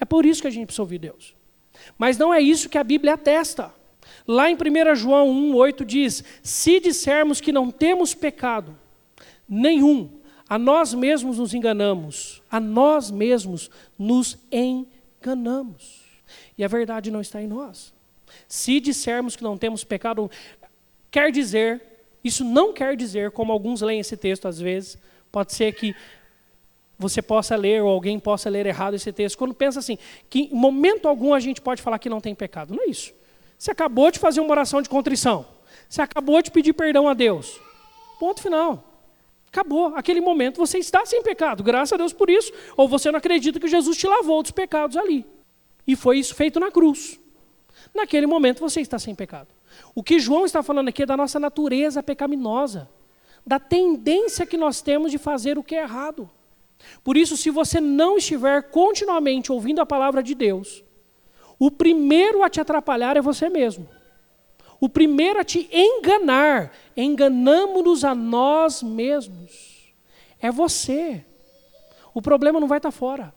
É 0.00 0.06
por 0.06 0.24
isso 0.24 0.40
que 0.40 0.48
a 0.48 0.50
gente 0.50 0.64
precisa 0.68 0.80
ouvir 0.80 1.00
Deus. 1.00 1.34
Mas 1.98 2.16
não 2.16 2.32
é 2.32 2.40
isso 2.40 2.70
que 2.70 2.78
a 2.78 2.82
Bíblia 2.82 3.12
atesta. 3.12 3.74
Lá 4.26 4.50
em 4.50 4.54
1 4.54 4.94
João 4.96 5.28
1,8 5.28 5.84
diz: 5.84 6.24
Se 6.42 6.80
dissermos 6.80 7.42
que 7.42 7.52
não 7.52 7.70
temos 7.70 8.14
pecado 8.14 8.74
nenhum, 9.46 10.08
a 10.48 10.58
nós 10.58 10.94
mesmos 10.94 11.36
nos 11.36 11.52
enganamos, 11.52 12.42
a 12.50 12.58
nós 12.58 13.10
mesmos 13.10 13.70
nos 13.98 14.38
enganamos. 14.50 16.06
E 16.56 16.64
a 16.64 16.68
verdade 16.68 17.10
não 17.10 17.20
está 17.20 17.42
em 17.42 17.46
nós. 17.46 17.94
Se 18.48 18.80
dissermos 18.80 19.36
que 19.36 19.42
não 19.42 19.56
temos 19.56 19.84
pecado, 19.84 20.30
quer 21.10 21.30
dizer, 21.30 21.82
isso 22.22 22.44
não 22.44 22.72
quer 22.72 22.96
dizer, 22.96 23.30
como 23.30 23.52
alguns 23.52 23.80
leem 23.80 24.00
esse 24.00 24.16
texto 24.16 24.48
às 24.48 24.58
vezes, 24.58 24.98
pode 25.30 25.52
ser 25.52 25.72
que 25.72 25.94
você 26.98 27.20
possa 27.20 27.54
ler 27.56 27.82
ou 27.82 27.88
alguém 27.88 28.18
possa 28.18 28.48
ler 28.48 28.66
errado 28.66 28.94
esse 28.94 29.12
texto, 29.12 29.36
quando 29.36 29.54
pensa 29.54 29.78
assim, 29.78 29.98
que 30.30 30.48
em 30.52 30.54
momento 30.54 31.06
algum 31.06 31.34
a 31.34 31.40
gente 31.40 31.60
pode 31.60 31.82
falar 31.82 31.98
que 31.98 32.08
não 32.08 32.20
tem 32.20 32.34
pecado. 32.34 32.74
Não 32.74 32.84
é 32.84 32.86
isso. 32.86 33.12
Você 33.58 33.70
acabou 33.70 34.10
de 34.10 34.18
fazer 34.18 34.40
uma 34.40 34.50
oração 34.50 34.80
de 34.82 34.88
contrição. 34.88 35.46
Você 35.88 36.02
acabou 36.02 36.40
de 36.42 36.50
pedir 36.50 36.72
perdão 36.72 37.08
a 37.08 37.14
Deus. 37.14 37.60
Ponto 38.18 38.42
final. 38.42 38.82
Acabou. 39.48 39.94
Aquele 39.94 40.20
momento 40.20 40.58
você 40.58 40.78
está 40.78 41.04
sem 41.06 41.22
pecado. 41.22 41.62
Graças 41.62 41.92
a 41.92 41.96
Deus 41.96 42.12
por 42.12 42.28
isso. 42.28 42.52
Ou 42.76 42.88
você 42.88 43.10
não 43.10 43.18
acredita 43.18 43.60
que 43.60 43.68
Jesus 43.68 43.96
te 43.96 44.06
lavou 44.06 44.42
dos 44.42 44.52
pecados 44.52 44.96
ali. 44.96 45.24
E 45.86 45.94
foi 45.94 46.18
isso 46.18 46.34
feito 46.34 46.58
na 46.58 46.70
cruz. 46.70 47.18
Naquele 47.96 48.26
momento 48.26 48.60
você 48.60 48.82
está 48.82 48.98
sem 48.98 49.14
pecado. 49.14 49.48
O 49.94 50.02
que 50.02 50.20
João 50.20 50.44
está 50.44 50.62
falando 50.62 50.88
aqui 50.88 51.02
é 51.02 51.06
da 51.06 51.16
nossa 51.16 51.40
natureza 51.40 52.02
pecaminosa. 52.02 52.88
Da 53.44 53.58
tendência 53.58 54.44
que 54.44 54.56
nós 54.56 54.82
temos 54.82 55.10
de 55.10 55.18
fazer 55.18 55.56
o 55.56 55.62
que 55.62 55.74
é 55.74 55.82
errado. 55.82 56.30
Por 57.02 57.16
isso, 57.16 57.36
se 57.36 57.50
você 57.50 57.80
não 57.80 58.18
estiver 58.18 58.70
continuamente 58.70 59.50
ouvindo 59.50 59.80
a 59.80 59.86
palavra 59.86 60.22
de 60.22 60.34
Deus, 60.34 60.84
o 61.58 61.70
primeiro 61.70 62.42
a 62.42 62.50
te 62.50 62.60
atrapalhar 62.60 63.16
é 63.16 63.22
você 63.22 63.48
mesmo. 63.48 63.88
O 64.78 64.88
primeiro 64.88 65.40
a 65.40 65.44
te 65.44 65.70
enganar, 65.72 66.70
enganamos-nos 66.94 68.04
a 68.04 68.14
nós 68.14 68.82
mesmos. 68.82 69.94
É 70.38 70.50
você. 70.50 71.24
O 72.12 72.20
problema 72.20 72.60
não 72.60 72.68
vai 72.68 72.78
estar 72.78 72.90
fora. 72.90 73.34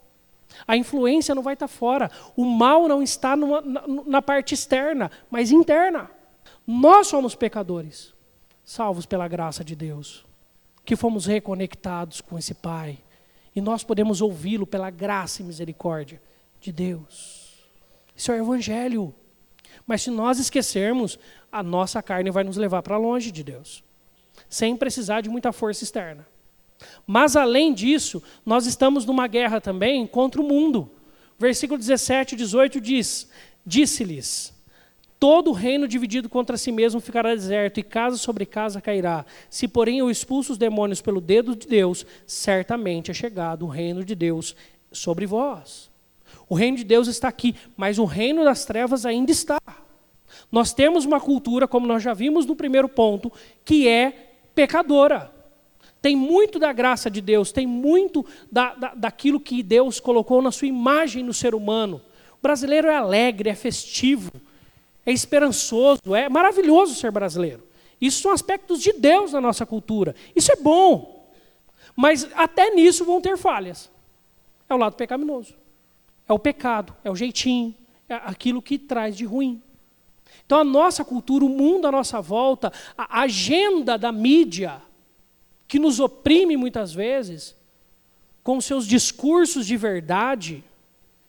A 0.68 0.76
influência 0.76 1.36
não 1.36 1.44
vai 1.44 1.54
estar 1.54 1.68
fora. 1.68 2.12
O 2.36 2.46
mal 2.46 2.88
não 2.88 3.02
está 3.02 3.36
numa, 3.36 3.62
na, 3.62 3.84
na 4.06 4.22
parte 4.22 4.54
externa, 4.54 5.12
mas 5.30 5.52
interna. 5.52 6.10
Nós 6.66 7.08
somos 7.08 7.36
pecadores, 7.36 8.14
salvos 8.64 9.06
pela 9.06 9.28
graça 9.28 9.64
de 9.64 9.76
Deus, 9.76 10.26
que 10.86 10.96
fomos 10.96 11.26
reconectados 11.26 12.22
com 12.22 12.38
esse 12.38 12.54
Pai. 12.54 13.00
E 13.56 13.62
nós 13.62 13.84
podemos 13.84 14.22
ouvi-lo 14.22 14.68
pela 14.68 14.90
graça 14.90 15.42
e 15.42 15.46
misericórdia 15.46 16.22
de 16.62 16.72
Deus. 16.72 17.68
Isso 18.16 18.32
é 18.32 18.36
o 18.36 18.44
Evangelho. 18.44 19.14
Mas 19.88 20.04
se 20.04 20.12
nós 20.12 20.40
esquecermos, 20.40 21.18
a 21.52 21.64
nossa 21.64 22.02
carne 22.04 22.30
vai 22.30 22.44
nos 22.44 22.58
levar 22.58 22.84
para 22.84 22.98
longe 22.98 23.32
de 23.32 23.44
Deus, 23.44 23.84
sem 24.48 24.78
precisar 24.78 25.22
de 25.22 25.30
muita 25.30 25.52
força 25.52 25.84
externa. 25.84 26.28
Mas 27.06 27.36
além 27.36 27.74
disso, 27.74 28.22
nós 28.46 28.66
estamos 28.66 29.06
numa 29.06 29.28
guerra 29.28 29.60
também 29.60 30.06
contra 30.08 30.42
o 30.42 30.44
mundo. 30.48 30.90
Versículo 31.38 31.78
17 31.78 32.36
e 32.36 32.38
18 32.38 32.82
diz: 32.82 33.30
Disse-lhes: 33.66 34.54
Todo 35.20 35.52
reino 35.52 35.88
dividido 35.88 36.30
contra 36.30 36.58
si 36.58 36.72
mesmo 36.72 37.02
ficará 37.02 37.36
deserto, 37.36 37.80
e 37.80 37.84
casa 37.84 38.18
sobre 38.18 38.46
casa 38.46 38.80
cairá. 38.80 39.26
Se, 39.50 39.68
porém, 39.68 40.00
eu 40.00 40.10
expulso 40.10 40.54
os 40.54 40.58
demônios 40.58 41.02
pelo 41.02 41.20
dedo 41.20 41.56
de 41.56 41.68
Deus, 41.68 42.06
certamente 42.26 43.12
é 43.12 43.14
chegado 43.14 43.66
o 43.66 43.70
reino 43.70 44.04
de 44.04 44.16
Deus 44.16 44.56
sobre 44.92 45.26
vós. 45.26 45.90
O 46.48 46.56
reino 46.56 46.78
de 46.78 46.84
Deus 46.84 47.08
está 47.08 47.28
aqui, 47.28 47.56
mas 47.76 48.00
o 48.00 48.06
reino 48.06 48.44
das 48.44 48.66
trevas 48.66 49.06
ainda 49.06 49.32
está. 49.32 49.60
Nós 50.52 50.74
temos 50.74 51.06
uma 51.06 51.20
cultura, 51.20 51.68
como 51.68 51.86
nós 51.86 52.02
já 52.02 52.14
vimos 52.14 52.46
no 52.46 52.56
primeiro 52.56 52.88
ponto, 52.88 53.32
que 53.66 53.88
é 53.88 54.34
pecadora. 54.56 55.39
Tem 56.02 56.16
muito 56.16 56.60
da 56.60 56.72
graça 56.72 57.10
de 57.10 57.20
Deus, 57.22 57.52
tem 57.52 57.68
muito 57.68 58.26
da, 58.52 58.74
da, 58.74 58.94
daquilo 58.96 59.40
que 59.40 59.62
Deus 59.62 60.00
colocou 60.00 60.42
na 60.42 60.52
sua 60.52 60.68
imagem 60.68 61.24
no 61.24 61.34
ser 61.34 61.54
humano. 61.54 62.02
O 62.38 62.42
brasileiro 62.42 62.88
é 62.88 62.96
alegre, 62.96 63.50
é 63.50 63.56
festivo, 63.56 64.32
é 65.06 65.12
esperançoso, 65.12 66.16
é 66.16 66.30
maravilhoso 66.30 66.96
ser 66.96 67.12
brasileiro. 67.12 67.68
Isso 68.00 68.22
são 68.22 68.32
aspectos 68.32 68.82
de 68.82 68.94
Deus 68.94 69.34
na 69.34 69.42
nossa 69.42 69.66
cultura. 69.66 70.16
Isso 70.36 70.52
é 70.52 70.56
bom. 70.56 71.30
Mas 71.96 72.30
até 72.34 72.70
nisso 72.74 73.04
vão 73.04 73.20
ter 73.20 73.38
falhas. 73.38 73.92
É 74.70 74.74
o 74.74 74.78
lado 74.78 74.96
pecaminoso. 74.96 75.54
É 76.28 76.32
o 76.32 76.40
pecado, 76.40 76.96
é 77.04 77.12
o 77.12 77.16
jeitinho, 77.16 77.76
é 78.08 78.14
aquilo 78.14 78.62
que 78.62 78.78
traz 78.78 79.18
de 79.18 79.26
ruim. 79.26 79.62
Então 80.46 80.60
a 80.60 80.64
nossa 80.64 81.04
cultura, 81.04 81.44
o 81.44 81.50
mundo 81.50 81.88
à 81.88 81.92
nossa 81.92 82.22
volta, 82.22 82.72
a 82.98 83.22
agenda 83.22 83.98
da 83.98 84.12
mídia, 84.12 84.82
que 85.70 85.78
nos 85.78 86.00
oprime 86.00 86.58
muitas 86.58 86.92
vezes, 86.92 87.56
com 88.44 88.60
seus 88.60 88.88
discursos 88.88 89.68
de 89.68 89.78
verdade, 89.78 90.64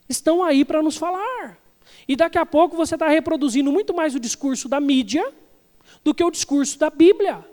estão 0.09 0.43
aí 0.43 0.65
para 0.65 0.83
nos 0.83 0.97
falar. 0.97 1.59
E 2.09 2.17
daqui 2.17 2.39
a 2.39 2.47
pouco 2.47 2.75
você 2.75 2.95
está 2.95 3.07
reproduzindo 3.07 3.71
muito 3.71 3.93
mais 3.95 4.15
o 4.15 4.19
discurso 4.19 4.67
da 4.67 4.81
mídia 4.81 5.31
do 6.03 6.15
que 6.15 6.25
o 6.25 6.31
discurso 6.31 6.79
da 6.79 6.89
Bíblia. 6.89 7.45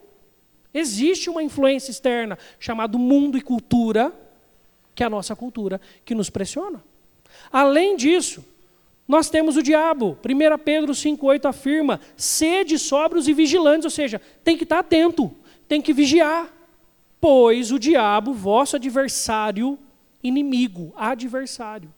Existe 0.74 1.30
uma 1.30 1.44
influência 1.44 1.92
externa 1.92 2.40
chamada 2.58 2.98
mundo 2.98 3.38
e 3.38 3.42
cultura, 3.42 4.14
que 4.96 5.04
é 5.04 5.08
a 5.08 5.10
nossa 5.10 5.36
cultura, 5.36 5.82
que 6.06 6.16
nos 6.16 6.30
pressiona. 6.30 6.82
Além 7.52 7.98
disso, 7.98 8.46
nós 9.06 9.30
temos 9.30 9.58
o 9.58 9.62
diabo. 9.62 10.18
1 10.24 10.58
Pedro 10.64 10.94
5,8 10.94 11.50
afirma: 11.50 12.00
sede 12.16 12.80
sóbrios 12.80 13.28
e 13.28 13.34
vigilantes, 13.34 13.84
ou 13.84 13.92
seja, 13.92 14.22
tem 14.42 14.56
que 14.56 14.64
estar 14.64 14.80
atento, 14.80 15.36
tem 15.68 15.82
que 15.82 15.92
vigiar. 15.92 16.56
Pois 17.20 17.72
o 17.72 17.80
diabo, 17.80 18.34
vosso 18.34 18.76
adversário, 18.76 19.78
inimigo, 20.24 20.94
adversário, 20.96 21.94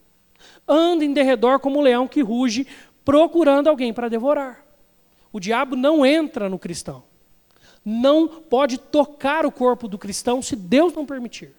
anda 0.68 1.04
em 1.04 1.14
derredor 1.14 1.60
como 1.60 1.80
um 1.80 1.82
leão 1.82 2.08
que 2.08 2.22
ruge, 2.22 2.66
procurando 3.04 3.68
alguém 3.68 3.94
para 3.94 4.10
devorar. 4.10 4.66
O 5.32 5.40
diabo 5.40 5.76
não 5.76 6.06
entra 6.06 6.50
no 6.50 6.58
cristão. 6.58 7.04
Não 7.84 8.28
pode 8.28 8.78
tocar 8.78 9.46
o 9.46 9.52
corpo 9.52 9.88
do 9.88 9.98
cristão 9.98 10.42
se 10.42 10.56
Deus 10.56 10.94
não 10.94 11.06
permitir. 11.06 11.54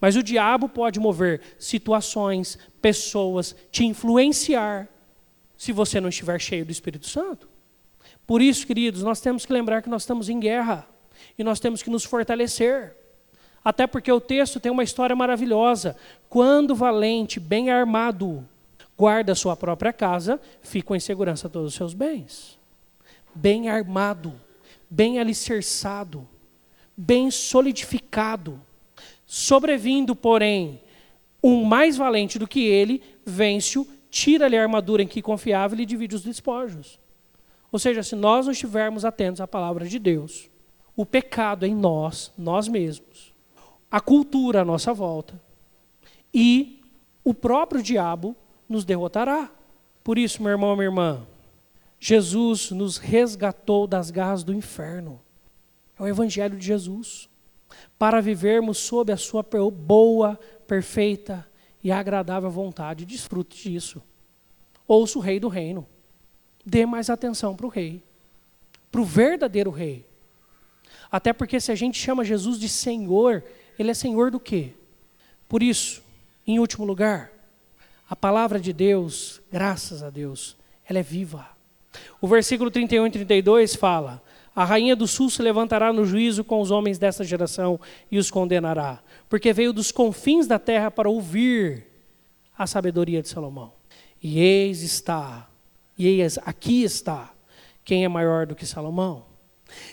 Mas 0.00 0.16
o 0.16 0.22
diabo 0.22 0.68
pode 0.68 1.00
mover 1.00 1.40
situações, 1.58 2.58
pessoas, 2.82 3.56
te 3.70 3.84
influenciar, 3.84 4.88
se 5.56 5.72
você 5.72 6.00
não 6.00 6.08
estiver 6.08 6.40
cheio 6.40 6.66
do 6.66 6.72
Espírito 6.72 7.06
Santo. 7.06 7.48
Por 8.26 8.42
isso, 8.42 8.66
queridos, 8.66 9.02
nós 9.02 9.20
temos 9.20 9.46
que 9.46 9.52
lembrar 9.52 9.82
que 9.82 9.88
nós 9.88 10.02
estamos 10.02 10.28
em 10.28 10.38
guerra 10.38 10.86
e 11.38 11.44
nós 11.44 11.60
temos 11.60 11.82
que 11.82 11.90
nos 11.90 12.04
fortalecer. 12.04 12.96
Até 13.64 13.86
porque 13.86 14.10
o 14.12 14.20
texto 14.20 14.60
tem 14.60 14.70
uma 14.70 14.84
história 14.84 15.16
maravilhosa. 15.16 15.96
Quando 16.28 16.74
valente, 16.74 17.40
bem 17.40 17.70
armado, 17.70 18.46
guarda 18.96 19.34
sua 19.34 19.56
própria 19.56 19.92
casa, 19.92 20.40
ficam 20.62 20.94
em 20.96 21.00
segurança 21.00 21.48
todos 21.48 21.68
os 21.68 21.74
seus 21.74 21.92
bens. 21.92 22.58
Bem 23.34 23.68
armado, 23.68 24.32
bem 24.88 25.18
alicerçado, 25.18 26.26
bem 26.96 27.30
solidificado. 27.30 28.60
Sobrevindo, 29.26 30.14
porém, 30.14 30.80
um 31.42 31.64
mais 31.64 31.96
valente 31.96 32.38
do 32.38 32.46
que 32.46 32.60
ele, 32.64 33.02
vence-o, 33.24 33.86
tira-lhe 34.08 34.56
a 34.56 34.62
armadura 34.62 35.02
em 35.02 35.08
que 35.08 35.20
confiava 35.20 35.74
e 35.74 35.78
lhe 35.78 35.86
divide 35.86 36.14
os 36.14 36.22
despojos. 36.22 36.98
Ou 37.70 37.78
seja, 37.78 38.02
se 38.02 38.14
nós 38.14 38.46
não 38.46 38.52
estivermos 38.52 39.04
atentos 39.04 39.40
à 39.40 39.46
palavra 39.46 39.86
de 39.86 39.98
Deus, 39.98 40.48
o 40.96 41.04
pecado 41.04 41.66
em 41.66 41.74
nós, 41.74 42.32
nós 42.38 42.66
mesmos, 42.66 43.34
a 43.90 44.00
cultura 44.00 44.62
à 44.62 44.64
nossa 44.64 44.94
volta 44.94 45.40
e 46.32 46.82
o 47.22 47.34
próprio 47.34 47.82
diabo 47.82 48.34
nos 48.68 48.84
derrotará. 48.84 49.50
Por 50.02 50.18
isso, 50.18 50.42
meu 50.42 50.52
irmão, 50.52 50.74
minha 50.74 50.86
irmã, 50.86 51.26
Jesus 52.00 52.70
nos 52.70 52.96
resgatou 52.96 53.86
das 53.86 54.10
garras 54.10 54.42
do 54.42 54.54
inferno. 54.54 55.20
É 55.98 56.02
o 56.02 56.06
Evangelho 56.06 56.58
de 56.58 56.66
Jesus. 56.66 57.28
Para 57.98 58.20
vivermos 58.20 58.78
sob 58.78 59.12
a 59.12 59.16
sua 59.16 59.44
boa, 59.72 60.38
perfeita 60.66 61.46
e 61.82 61.90
agradável 61.90 62.50
vontade. 62.50 63.04
Desfrute 63.04 63.70
disso. 63.70 64.02
Ouça 64.86 65.18
o 65.18 65.22
Rei 65.22 65.40
do 65.40 65.48
Reino. 65.48 65.86
Dê 66.64 66.86
mais 66.86 67.10
atenção 67.10 67.56
para 67.56 67.66
o 67.66 67.70
Rei. 67.70 68.02
Para 68.90 69.00
o 69.00 69.04
verdadeiro 69.04 69.70
Rei. 69.70 70.06
Até 71.10 71.32
porque 71.32 71.60
se 71.60 71.70
a 71.72 71.74
gente 71.74 71.98
chama 71.98 72.24
Jesus 72.24 72.58
de 72.58 72.68
Senhor, 72.68 73.42
Ele 73.78 73.90
é 73.90 73.94
Senhor 73.94 74.30
do 74.30 74.40
quê? 74.40 74.72
Por 75.48 75.62
isso, 75.62 76.02
em 76.46 76.58
último 76.58 76.84
lugar, 76.84 77.30
a 78.08 78.14
palavra 78.14 78.60
de 78.60 78.72
Deus, 78.72 79.40
graças 79.50 80.02
a 80.02 80.10
Deus, 80.10 80.56
ela 80.88 80.98
é 80.98 81.02
viva. 81.02 81.48
O 82.20 82.28
versículo 82.28 82.70
31 82.70 83.06
e 83.06 83.10
32 83.10 83.74
fala: 83.74 84.22
A 84.54 84.64
rainha 84.64 84.94
do 84.94 85.06
sul 85.06 85.28
se 85.28 85.42
levantará 85.42 85.92
no 85.92 86.04
juízo 86.04 86.44
com 86.44 86.60
os 86.60 86.70
homens 86.70 86.98
desta 86.98 87.24
geração 87.24 87.80
e 88.10 88.18
os 88.18 88.30
condenará, 88.30 89.02
porque 89.28 89.52
veio 89.52 89.72
dos 89.72 89.90
confins 89.90 90.46
da 90.46 90.58
terra 90.58 90.90
para 90.90 91.10
ouvir 91.10 91.84
a 92.56 92.66
sabedoria 92.66 93.22
de 93.22 93.28
Salomão. 93.28 93.72
E 94.22 94.38
eis 94.38 94.82
está, 94.82 95.48
e 95.98 96.06
eis 96.06 96.38
aqui 96.38 96.82
está, 96.82 97.32
quem 97.84 98.04
é 98.04 98.08
maior 98.08 98.46
do 98.46 98.54
que 98.54 98.66
Salomão. 98.66 99.25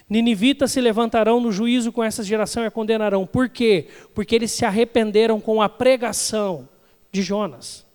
Ninivitas 0.10 0.72
se 0.72 0.82
levantarão 0.82 1.40
no 1.40 1.52
juízo 1.52 1.92
com 1.92 2.04
essa 2.04 2.24
geração 2.24 2.64
e 2.64 2.68
a 2.68 2.72
condenarão. 2.72 3.26
Por 3.26 3.50
quê? 3.50 3.88
Porque 4.14 4.36
eles 4.36 4.52
se 4.52 4.66
arrependeram 4.66 5.40
com 5.40 5.62
a 5.62 5.70
pregação 5.70 6.68
de 7.12 7.22
Jonas. 7.22 7.86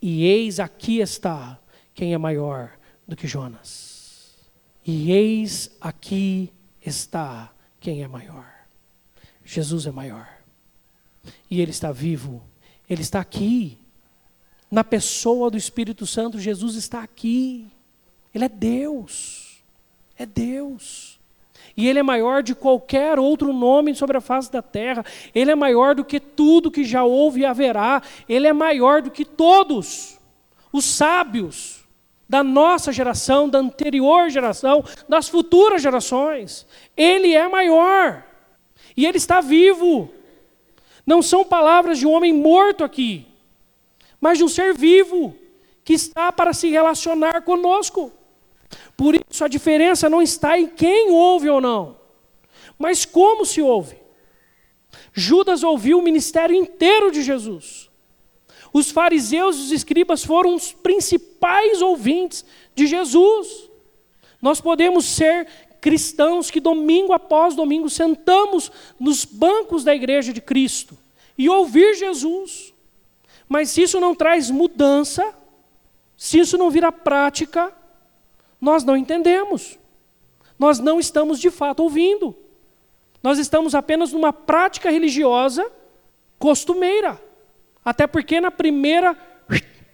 E 0.00 0.24
eis 0.24 0.60
aqui 0.60 1.00
está 1.00 1.58
quem 1.94 2.14
é 2.14 2.18
maior 2.18 2.70
do 3.06 3.16
que 3.16 3.26
Jonas. 3.26 4.36
E 4.86 5.10
eis 5.10 5.76
aqui 5.80 6.52
está 6.84 7.52
quem 7.80 8.02
é 8.02 8.08
maior. 8.08 8.46
Jesus 9.44 9.86
é 9.86 9.90
maior. 9.90 10.28
E 11.50 11.60
ele 11.60 11.70
está 11.70 11.90
vivo. 11.90 12.42
Ele 12.88 13.02
está 13.02 13.20
aqui. 13.20 13.78
Na 14.70 14.84
pessoa 14.84 15.50
do 15.50 15.56
Espírito 15.56 16.06
Santo, 16.06 16.38
Jesus 16.38 16.74
está 16.74 17.02
aqui. 17.02 17.66
Ele 18.34 18.44
é 18.44 18.48
Deus. 18.48 19.47
É 20.18 20.26
Deus. 20.26 21.18
E 21.76 21.86
Ele 21.86 22.00
é 22.00 22.02
maior 22.02 22.42
de 22.42 22.56
qualquer 22.56 23.20
outro 23.20 23.52
nome 23.52 23.94
sobre 23.94 24.16
a 24.16 24.20
face 24.20 24.50
da 24.50 24.60
terra. 24.60 25.04
Ele 25.32 25.52
é 25.52 25.54
maior 25.54 25.94
do 25.94 26.04
que 26.04 26.18
tudo 26.18 26.72
que 26.72 26.82
já 26.82 27.04
houve 27.04 27.40
e 27.40 27.44
haverá. 27.44 28.02
Ele 28.28 28.48
é 28.48 28.52
maior 28.52 29.00
do 29.00 29.12
que 29.12 29.24
todos 29.24 30.18
os 30.72 30.84
sábios 30.84 31.86
da 32.28 32.42
nossa 32.42 32.92
geração, 32.92 33.48
da 33.48 33.60
anterior 33.60 34.28
geração, 34.28 34.84
das 35.08 35.28
futuras 35.28 35.80
gerações. 35.80 36.66
Ele 36.96 37.32
é 37.32 37.48
maior. 37.48 38.24
E 38.96 39.06
Ele 39.06 39.16
está 39.16 39.40
vivo. 39.40 40.10
Não 41.06 41.22
são 41.22 41.44
palavras 41.44 41.98
de 41.98 42.06
um 42.06 42.10
homem 42.10 42.34
morto 42.34 42.84
aqui, 42.84 43.24
mas 44.20 44.36
de 44.36 44.44
um 44.44 44.48
ser 44.48 44.74
vivo 44.74 45.34
que 45.84 45.94
está 45.94 46.30
para 46.30 46.52
se 46.52 46.68
relacionar 46.68 47.42
conosco. 47.42 48.12
Por 48.96 49.14
isso 49.14 49.44
a 49.44 49.48
diferença 49.48 50.08
não 50.08 50.20
está 50.20 50.58
em 50.58 50.66
quem 50.66 51.10
ouve 51.10 51.48
ou 51.48 51.60
não, 51.60 51.96
mas 52.78 53.04
como 53.04 53.44
se 53.44 53.62
ouve. 53.62 53.96
Judas 55.12 55.62
ouviu 55.62 55.98
o 55.98 56.02
ministério 56.02 56.54
inteiro 56.54 57.10
de 57.10 57.22
Jesus. 57.22 57.88
Os 58.72 58.90
fariseus 58.90 59.56
e 59.56 59.60
os 59.60 59.72
escribas 59.72 60.24
foram 60.24 60.54
os 60.54 60.72
principais 60.72 61.80
ouvintes 61.80 62.44
de 62.74 62.86
Jesus. 62.86 63.68
Nós 64.40 64.60
podemos 64.60 65.04
ser 65.04 65.46
cristãos 65.80 66.50
que 66.50 66.60
domingo 66.60 67.12
após 67.12 67.54
domingo 67.54 67.88
sentamos 67.88 68.70
nos 68.98 69.24
bancos 69.24 69.84
da 69.84 69.94
igreja 69.94 70.32
de 70.32 70.40
Cristo 70.40 70.96
e 71.36 71.48
ouvir 71.48 71.94
Jesus. 71.94 72.74
Mas 73.48 73.70
se 73.70 73.82
isso 73.82 73.98
não 73.98 74.14
traz 74.14 74.50
mudança, 74.50 75.34
se 76.16 76.38
isso 76.38 76.58
não 76.58 76.70
vira 76.70 76.92
prática, 76.92 77.72
nós 78.60 78.84
não 78.84 78.96
entendemos. 78.96 79.78
Nós 80.58 80.78
não 80.78 80.98
estamos 80.98 81.38
de 81.38 81.50
fato 81.50 81.82
ouvindo. 81.82 82.36
Nós 83.22 83.38
estamos 83.38 83.74
apenas 83.74 84.12
numa 84.12 84.32
prática 84.32 84.90
religiosa 84.90 85.70
costumeira. 86.38 87.20
Até 87.84 88.06
porque 88.06 88.40
na 88.40 88.50
primeira 88.50 89.16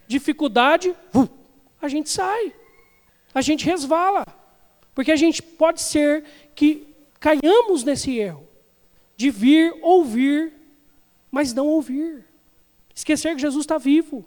dificuldade, 0.07 0.95
a 1.81 1.89
gente 1.89 2.11
sai. 2.11 2.53
A 3.35 3.41
gente 3.41 3.65
resvala. 3.65 4.25
Porque 4.95 5.13
a 5.13 5.17
gente 5.17 5.43
pode 5.43 5.81
ser 5.81 6.25
que 6.55 6.95
caiamos 7.19 7.85
nesse 7.85 8.17
erro 8.17 8.47
de 9.17 9.31
vir 9.31 9.75
ouvir, 9.83 10.53
mas 11.31 11.53
não 11.53 11.67
ouvir. 11.67 12.25
Esquecer 12.95 13.35
que 13.35 13.41
Jesus 13.41 13.63
está 13.63 13.79
vivo. 13.79 14.25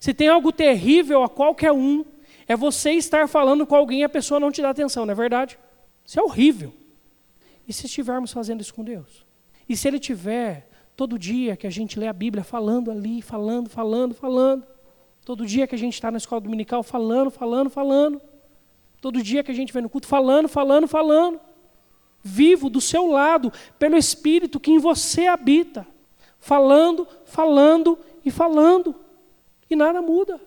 Se 0.00 0.12
tem 0.12 0.28
algo 0.28 0.50
terrível 0.50 1.22
a 1.22 1.28
qualquer 1.28 1.72
um, 1.72 2.04
é 2.48 2.56
você 2.56 2.92
estar 2.92 3.28
falando 3.28 3.66
com 3.66 3.74
alguém 3.74 4.00
e 4.00 4.04
a 4.04 4.08
pessoa 4.08 4.38
não 4.38 4.50
te 4.50 4.62
dá 4.62 4.70
atenção, 4.70 5.04
não 5.04 5.12
é 5.12 5.14
verdade? 5.14 5.58
Isso 6.04 6.18
é 6.18 6.22
horrível. 6.22 6.72
E 7.66 7.72
se 7.72 7.86
estivermos 7.86 8.32
fazendo 8.32 8.60
isso 8.60 8.72
com 8.72 8.84
Deus? 8.84 9.26
E 9.68 9.76
se 9.76 9.88
Ele 9.88 9.98
tiver 9.98 10.68
todo 10.96 11.18
dia 11.18 11.56
que 11.56 11.66
a 11.66 11.70
gente 11.70 11.98
lê 11.98 12.06
a 12.06 12.12
Bíblia 12.12 12.44
falando 12.44 12.90
ali, 12.90 13.20
falando, 13.20 13.68
falando, 13.68 14.14
falando, 14.14 14.66
todo 15.24 15.44
dia 15.44 15.66
que 15.66 15.74
a 15.74 15.78
gente 15.78 15.94
está 15.94 16.10
na 16.10 16.18
escola 16.18 16.40
dominical 16.40 16.82
falando, 16.82 17.30
falando, 17.30 17.68
falando, 17.68 18.22
todo 19.00 19.22
dia 19.22 19.42
que 19.42 19.50
a 19.50 19.54
gente 19.54 19.72
vem 19.72 19.82
no 19.82 19.90
culto 19.90 20.06
falando, 20.06 20.48
falando, 20.48 20.86
falando, 20.86 21.40
vivo 22.22 22.70
do 22.70 22.80
seu 22.80 23.08
lado, 23.08 23.52
pelo 23.78 23.96
Espírito 23.96 24.60
que 24.60 24.70
em 24.70 24.78
você 24.78 25.26
habita, 25.26 25.86
falando, 26.38 27.06
falando 27.24 27.98
e 28.24 28.30
falando, 28.30 28.94
e 29.68 29.74
nada 29.74 30.00
muda. 30.00 30.40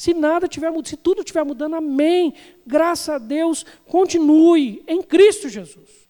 Se 0.00 0.14
nada 0.14 0.48
tiver 0.48 0.70
mudando, 0.70 0.88
se 0.88 0.96
tudo 0.96 1.20
estiver 1.20 1.44
mudando, 1.44 1.76
amém. 1.76 2.32
Graças 2.66 3.10
a 3.10 3.18
Deus, 3.18 3.66
continue 3.86 4.82
em 4.86 5.02
Cristo 5.02 5.46
Jesus. 5.46 6.08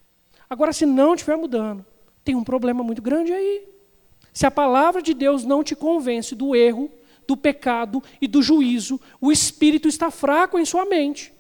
Agora, 0.49 0.73
se 0.73 0.87
não 0.87 1.15
estiver 1.15 1.37
mudando, 1.37 1.85
tem 2.23 2.37
um 2.37 2.45
problema 2.45 2.85
muito 2.85 3.03
grande 3.03 3.33
aí. 3.33 3.65
Se 4.33 4.47
a 4.47 4.51
palavra 4.51 5.03
de 5.03 5.13
Deus 5.13 5.43
não 5.43 5.65
te 5.65 5.75
convence 5.75 6.37
do 6.37 6.55
erro, 6.55 6.89
do 7.27 7.37
pecado 7.37 8.01
e 8.21 8.29
do 8.29 8.41
juízo, 8.41 9.01
o 9.21 9.33
espírito 9.33 9.89
está 9.89 10.09
fraco 10.09 10.57
em 10.57 10.65
sua 10.65 10.85
mente. 10.85 11.33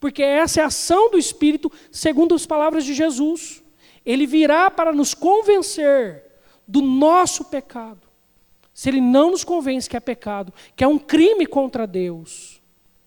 Porque 0.00 0.22
essa 0.22 0.60
é 0.60 0.64
a 0.64 0.68
ação 0.68 1.10
do 1.10 1.18
espírito, 1.18 1.70
segundo 1.92 2.34
as 2.34 2.46
palavras 2.46 2.86
de 2.86 2.94
Jesus. 2.94 3.62
Ele 4.06 4.26
virá 4.26 4.70
para 4.70 4.90
nos 4.90 5.12
convencer 5.12 6.24
do 6.66 6.80
nosso 6.80 7.44
pecado 7.44 8.03
se 8.74 8.90
ele 8.90 9.00
não 9.00 9.30
nos 9.30 9.44
convence 9.44 9.88
que 9.88 9.96
é 9.96 10.00
pecado, 10.00 10.52
que 10.74 10.82
é 10.82 10.88
um 10.88 10.98
crime 10.98 11.46
contra 11.46 11.86
Deus, 11.86 12.60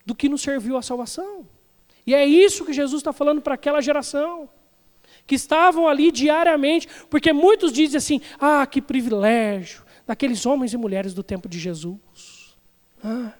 do 0.05 0.15
que 0.15 0.29
nos 0.29 0.41
serviu 0.41 0.77
a 0.77 0.81
salvação. 0.81 1.45
E 2.05 2.15
é 2.15 2.25
isso 2.25 2.63
que 2.63 2.71
Jesus 2.71 3.01
está 3.01 3.11
falando 3.11 3.41
para 3.41 3.55
aquela 3.55 3.81
geração, 3.81 4.49
que 5.27 5.35
estavam 5.35 5.85
ali 5.85 6.09
diariamente, 6.09 6.87
porque 7.09 7.33
muitos 7.33 7.73
dizem 7.73 7.97
assim: 7.97 8.21
ah, 8.39 8.65
que 8.65 8.81
privilégio 8.81 9.83
daqueles 10.07 10.45
homens 10.45 10.73
e 10.73 10.77
mulheres 10.77 11.13
do 11.13 11.21
tempo 11.21 11.49
de 11.49 11.59
Jesus. 11.59 12.57
Ah, 13.03 13.33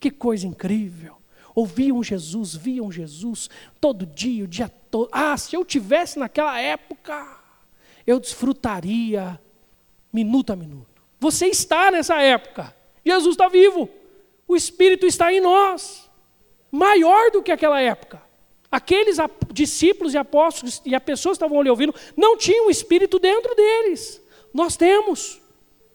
que 0.00 0.10
coisa 0.10 0.44
incrível. 0.44 1.16
Ouviam 1.54 2.02
Jesus, 2.02 2.56
viam 2.56 2.90
Jesus 2.90 3.48
todo 3.80 4.04
dia, 4.04 4.42
o 4.42 4.48
dia 4.48 4.68
todo. 4.90 5.08
Ah, 5.12 5.36
se 5.36 5.54
eu 5.54 5.64
tivesse 5.64 6.18
naquela 6.18 6.60
época, 6.60 7.38
eu 8.04 8.18
desfrutaria 8.18 9.40
minuto 10.12 10.52
a 10.52 10.56
minuto. 10.56 10.93
Você 11.24 11.46
está 11.46 11.90
nessa 11.90 12.20
época. 12.20 12.76
Jesus 13.02 13.32
está 13.32 13.48
vivo. 13.48 13.88
O 14.46 14.54
Espírito 14.54 15.06
está 15.06 15.32
em 15.32 15.40
nós. 15.40 16.10
Maior 16.70 17.30
do 17.30 17.42
que 17.42 17.50
aquela 17.50 17.80
época. 17.80 18.22
Aqueles 18.70 19.16
discípulos 19.50 20.12
e 20.12 20.18
apóstolos 20.18 20.82
e 20.84 20.94
as 20.94 21.02
pessoas 21.02 21.38
que 21.38 21.42
estavam 21.42 21.58
ali 21.58 21.70
ouvindo 21.70 21.94
não 22.14 22.36
tinham 22.36 22.66
o 22.66 22.70
Espírito 22.70 23.18
dentro 23.18 23.54
deles. 23.54 24.20
Nós 24.52 24.76
temos. 24.76 25.40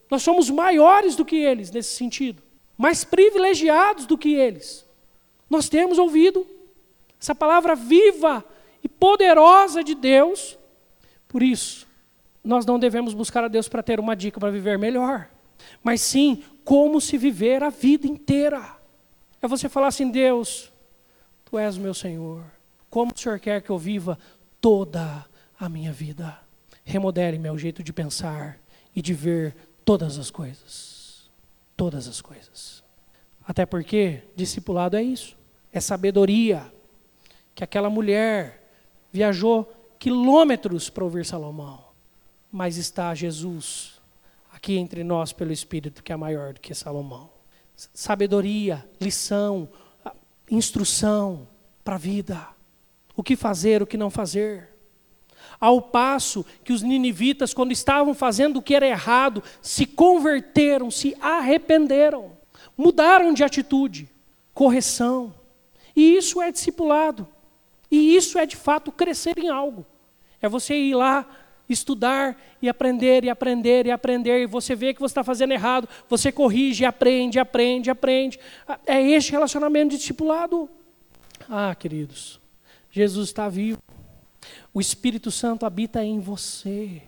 Nós 0.10 0.24
somos 0.24 0.50
maiores 0.50 1.16
do 1.16 1.24
que 1.24 1.36
eles 1.36 1.70
nesse 1.70 1.94
sentido. 1.94 2.42
Mais 2.76 3.04
privilegiados 3.04 4.08
do 4.08 4.18
que 4.18 4.34
eles. 4.34 4.84
Nós 5.48 5.70
temos 5.70 6.00
ouvido 6.00 6.48
essa 7.22 7.36
palavra 7.36 7.76
viva 7.76 8.44
e 8.84 8.90
poderosa 8.90 9.84
de 9.84 9.94
Deus. 9.94 10.58
Por 11.28 11.44
isso, 11.44 11.88
nós 12.44 12.66
não 12.66 12.80
devemos 12.80 13.14
buscar 13.14 13.44
a 13.44 13.48
Deus 13.48 13.68
para 13.68 13.84
ter 13.84 14.00
uma 14.00 14.16
dica 14.16 14.40
para 14.40 14.52
viver 14.52 14.78
melhor, 14.78 15.30
mas 15.84 16.02
sim 16.02 16.44
como 16.64 17.02
se 17.02 17.18
viver 17.18 17.64
a 17.64 17.70
vida 17.70 18.08
inteira. 18.08 18.78
É 19.42 19.48
você 19.48 19.68
falar 19.70 19.88
assim: 19.88 20.10
Deus, 20.10 20.72
Tu 21.50 21.58
és 21.58 21.78
o 21.78 21.82
meu 21.82 21.94
Senhor. 21.94 22.44
Como 22.90 23.12
o 23.14 23.18
Senhor 23.18 23.40
quer 23.40 23.62
que 23.62 23.70
eu 23.70 23.78
viva 23.78 24.18
toda 24.62 25.26
a 25.60 25.68
minha 25.68 25.92
vida? 25.92 26.40
Remodele 26.84 27.40
meu 27.40 27.58
jeito 27.58 27.84
de 27.84 27.92
pensar 27.92 28.60
e 28.96 29.02
de 29.02 29.14
ver 29.14 29.56
todas 29.84 30.18
as 30.18 30.30
coisas. 30.30 31.30
Todas 31.76 32.08
as 32.08 32.22
coisas. 32.22 32.84
Até 33.48 33.66
porque 33.66 34.24
discipulado 34.36 34.96
é 34.96 35.04
isso 35.04 35.40
é 35.72 35.80
sabedoria. 35.80 36.72
Que 37.54 37.64
aquela 37.64 37.90
mulher 37.90 38.64
viajou 39.12 39.72
quilômetros 39.98 40.90
para 40.90 41.04
ouvir 41.04 41.26
Salomão, 41.26 41.84
mas 42.52 42.78
está 42.78 43.14
Jesus 43.14 44.00
aqui 44.52 44.78
entre 44.78 45.04
nós 45.04 45.32
pelo 45.32 45.52
Espírito 45.52 46.04
que 46.04 46.12
é 46.12 46.16
maior 46.16 46.54
do 46.54 46.60
que 46.60 46.74
Salomão. 46.74 47.30
Sabedoria, 47.76 48.88
lição, 49.00 49.70
instrução 50.50 51.48
para 51.84 51.96
a 51.96 52.00
vida. 52.00 52.48
O 53.16 53.24
que 53.24 53.36
fazer, 53.36 53.82
o 53.82 53.88
que 53.88 53.98
não 53.98 54.10
fazer. 54.10 54.70
Ao 55.60 55.82
passo 55.82 56.46
que 56.64 56.74
os 56.74 56.82
ninivitas, 56.82 57.54
quando 57.54 57.72
estavam 57.72 58.14
fazendo 58.14 58.58
o 58.58 58.62
que 58.62 58.76
era 58.76 58.88
errado, 58.88 59.44
se 59.62 59.86
converteram, 59.86 60.92
se 60.92 61.16
arrependeram, 61.22 62.32
mudaram 62.78 63.34
de 63.34 63.44
atitude, 63.44 64.10
correção. 64.54 65.34
E 65.96 66.16
isso 66.16 66.42
é 66.42 66.52
discipulado. 66.52 67.28
E 67.92 68.16
isso 68.16 68.38
é 68.38 68.46
de 68.46 68.56
fato 68.56 68.92
crescer 68.92 69.38
em 69.38 69.50
algo. 69.50 69.86
É 70.42 70.48
você 70.48 70.76
ir 70.76 70.96
lá, 70.96 71.26
estudar 71.70 72.36
e 72.62 72.68
aprender 72.68 73.24
e 73.24 73.30
aprender 73.30 73.86
e 73.86 73.92
aprender, 73.92 74.42
e 74.42 74.46
você 74.46 74.76
vê 74.76 74.94
que 74.94 75.00
você 75.00 75.12
está 75.12 75.24
fazendo 75.24 75.52
errado, 75.52 75.88
você 76.10 76.32
corrige, 76.32 76.86
aprende, 76.86 77.40
aprende, 77.40 77.90
aprende. 77.90 78.40
É 78.86 79.02
este 79.02 79.32
relacionamento 79.32 79.92
de 79.92 79.98
discipulado. 79.98 80.70
Ah, 81.48 81.74
queridos, 81.76 82.40
Jesus 82.92 83.30
está 83.30 83.48
vivo. 83.48 83.80
O 84.74 84.82
Espírito 84.82 85.32
Santo 85.32 85.66
habita 85.66 86.04
em 86.04 86.20
você. 86.20 87.02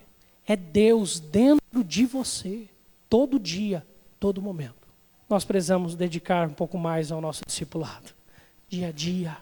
É 0.46 0.56
Deus 0.56 1.20
dentro 1.20 1.84
de 1.84 2.06
você, 2.06 2.68
todo 3.10 3.40
dia, 3.40 3.86
todo 4.20 4.42
momento. 4.42 4.88
Nós 5.30 5.46
precisamos 5.46 5.96
dedicar 5.96 6.48
um 6.48 6.54
pouco 6.54 6.78
mais 6.78 7.12
ao 7.12 7.22
nosso 7.22 7.42
discipulado 7.46 8.22
dia 8.72 8.88
a 8.88 8.92
dia, 8.94 9.38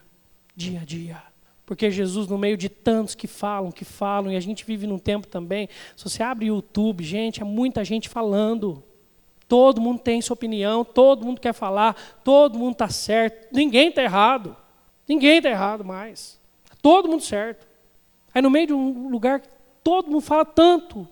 dia 0.56 0.82
a 0.82 0.84
dia. 0.84 1.29
Porque 1.70 1.92
Jesus, 1.92 2.28
no 2.28 2.36
meio 2.36 2.58
de 2.58 2.68
tantos 2.68 3.14
que 3.14 3.28
falam, 3.28 3.72
que 3.72 3.86
falam, 3.86 4.32
e 4.32 4.36
a 4.36 4.40
gente 4.40 4.66
vive 4.66 4.88
num 4.88 4.98
tempo 4.98 5.28
também, 5.28 5.70
se 5.96 6.04
você 6.04 6.24
abre 6.24 6.46
o 6.50 6.56
YouTube, 6.56 7.04
gente, 7.04 7.42
é 7.42 7.44
muita 7.44 7.86
gente 7.86 8.10
falando. 8.10 8.84
Todo 9.48 9.80
mundo 9.80 10.00
tem 10.00 10.20
sua 10.20 10.34
opinião, 10.34 10.84
todo 10.84 11.28
mundo 11.28 11.40
quer 11.40 11.54
falar, 11.54 11.96
todo 12.24 12.58
mundo 12.58 12.72
está 12.72 12.90
certo, 12.90 13.54
ninguém 13.54 13.90
está 13.90 14.02
errado. 14.02 14.58
Ninguém 15.08 15.38
está 15.38 15.52
errado 15.52 15.86
mais. 15.86 16.40
Todo 16.82 17.08
mundo 17.08 17.22
certo. 17.22 17.68
Aí 18.34 18.42
no 18.42 18.50
meio 18.50 18.66
de 18.66 18.74
um 18.74 19.08
lugar 19.08 19.40
que 19.40 19.50
todo 19.84 20.10
mundo 20.10 20.22
fala 20.22 20.46
tanto, 20.46 21.08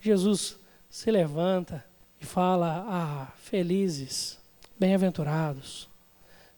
Jesus 0.00 0.58
se 0.90 1.08
levanta 1.08 1.84
e 2.20 2.24
fala: 2.24 2.84
Ah, 2.88 3.32
felizes, 3.36 4.40
bem-aventurados 4.76 5.88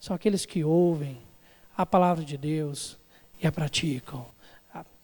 são 0.00 0.16
aqueles 0.16 0.46
que 0.46 0.64
ouvem 0.64 1.18
a 1.76 1.84
palavra 1.84 2.24
de 2.24 2.38
Deus 2.38 2.96
e 3.40 3.46
a 3.46 3.52
praticam. 3.52 4.26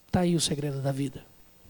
Está 0.07 0.20
aí 0.20 0.37
o 0.37 0.41
segredo 0.41 0.83
da 0.83 0.93
vida. 0.93 1.24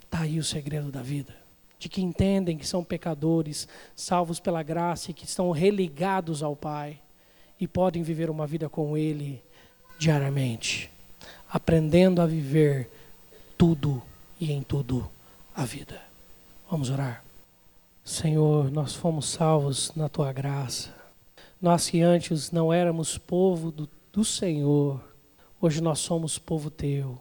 Está 0.05 0.21
aí 0.21 0.39
o 0.39 0.45
segredo 0.45 0.91
da 0.91 1.01
vida. 1.01 1.35
De 1.79 1.89
que 1.89 2.03
entendem 2.03 2.59
que 2.59 2.67
são 2.67 2.83
pecadores, 2.83 3.69
salvos 3.95 4.41
pela 4.41 4.63
graça 4.63 5.11
e 5.11 5.15
que 5.15 5.25
estão 5.25 5.51
religados 5.51 6.43
ao 6.43 6.57
Pai 6.57 7.01
e 7.61 7.69
podem 7.69 8.03
viver 8.03 8.29
uma 8.29 8.47
vida 8.47 8.69
com 8.69 8.97
Ele 8.97 9.41
diariamente, 9.99 10.91
aprendendo 11.49 12.21
a 12.21 12.27
viver 12.27 12.91
tudo 13.57 14.03
e 14.41 14.51
em 14.51 14.63
tudo 14.63 15.09
a 15.55 15.65
vida. 15.65 16.03
Vamos 16.69 16.91
orar. 16.91 17.23
Senhor, 18.05 18.71
nós 18.73 18.95
fomos 18.95 19.29
salvos 19.29 19.93
na 19.95 20.09
tua 20.09 20.33
graça. 20.33 20.93
Nós 21.61 21.89
que 21.89 22.01
antes 22.01 22.51
não 22.51 22.73
éramos 22.73 23.17
povo 23.17 23.71
do, 23.71 23.89
do 24.13 24.25
Senhor, 24.25 25.01
hoje 25.63 25.81
nós 25.81 26.01
somos 26.01 26.41
povo 26.41 26.69
teu. 26.69 27.17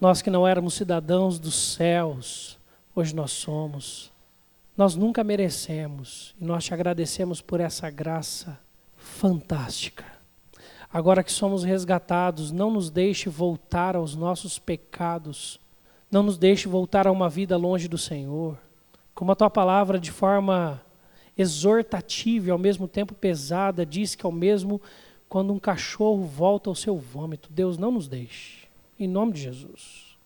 Nós 0.00 0.20
que 0.20 0.28
não 0.28 0.46
éramos 0.46 0.74
cidadãos 0.74 1.38
dos 1.38 1.54
céus, 1.54 2.58
hoje 2.96 3.14
nós 3.14 3.30
somos. 3.30 4.10
Nós 4.76 4.96
nunca 4.96 5.22
merecemos 5.22 6.34
e 6.40 6.44
nós 6.44 6.64
te 6.64 6.74
agradecemos 6.74 7.40
por 7.40 7.60
essa 7.60 7.88
graça 7.88 8.58
fantástica. 8.96 10.04
Agora 10.92 11.22
que 11.22 11.30
somos 11.30 11.62
resgatados, 11.62 12.50
não 12.50 12.72
nos 12.72 12.90
deixe 12.90 13.28
voltar 13.28 13.94
aos 13.94 14.16
nossos 14.16 14.58
pecados, 14.58 15.60
não 16.10 16.24
nos 16.24 16.36
deixe 16.36 16.66
voltar 16.66 17.06
a 17.06 17.12
uma 17.12 17.28
vida 17.28 17.56
longe 17.56 17.86
do 17.86 17.98
Senhor. 17.98 18.58
Como 19.14 19.30
a 19.30 19.36
tua 19.36 19.48
palavra, 19.48 20.00
de 20.00 20.10
forma 20.10 20.82
exortativa 21.38 22.48
e 22.48 22.50
ao 22.50 22.58
mesmo 22.58 22.88
tempo 22.88 23.14
pesada, 23.14 23.86
diz 23.86 24.16
que 24.16 24.26
ao 24.26 24.32
mesmo 24.32 24.80
quando 25.30 25.52
um 25.52 25.60
cachorro 25.60 26.24
volta 26.24 26.68
ao 26.68 26.74
seu 26.74 26.98
vômito, 26.98 27.52
Deus 27.52 27.78
não 27.78 27.92
nos 27.92 28.08
deixe. 28.08 28.66
Em 28.98 29.06
nome 29.06 29.32
de 29.32 29.42
Jesus. 29.42 30.18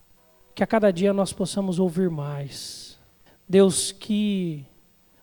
Que 0.54 0.64
a 0.64 0.66
cada 0.66 0.90
dia 0.90 1.12
nós 1.12 1.30
possamos 1.30 1.78
ouvir 1.78 2.08
mais. 2.08 2.98
Deus, 3.46 3.92
que 3.92 4.64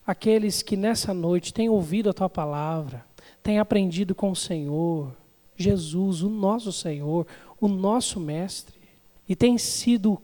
aqueles 0.06 0.62
que 0.62 0.78
nessa 0.78 1.16
noite 1.16 1.52
têm 1.52 1.68
ouvido 1.68 2.12
a 2.12 2.14
tua 2.14 2.30
palavra, 2.30 3.04
têm 3.42 3.58
aprendido 3.58 4.14
com 4.14 4.30
o 4.30 4.36
Senhor, 4.36 5.18
Jesus, 5.56 6.22
o 6.22 6.30
nosso 6.30 6.72
Senhor, 6.72 7.26
o 7.60 7.68
nosso 7.68 8.20
Mestre, 8.20 8.80
e 9.28 9.36
têm 9.36 9.58
sido 9.58 10.22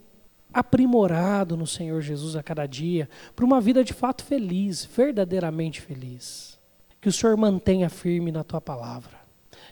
aprimorado 0.54 1.56
no 1.56 1.66
Senhor 1.66 2.00
Jesus 2.00 2.36
a 2.36 2.44
cada 2.44 2.64
dia, 2.64 3.08
para 3.34 3.44
uma 3.44 3.60
vida 3.60 3.82
de 3.82 3.92
fato 3.92 4.22
feliz, 4.22 4.84
verdadeiramente 4.84 5.80
feliz. 5.80 6.56
Que 7.00 7.08
o 7.08 7.12
Senhor 7.12 7.36
mantenha 7.36 7.90
firme 7.90 8.30
na 8.30 8.44
tua 8.44 8.60
palavra. 8.60 9.27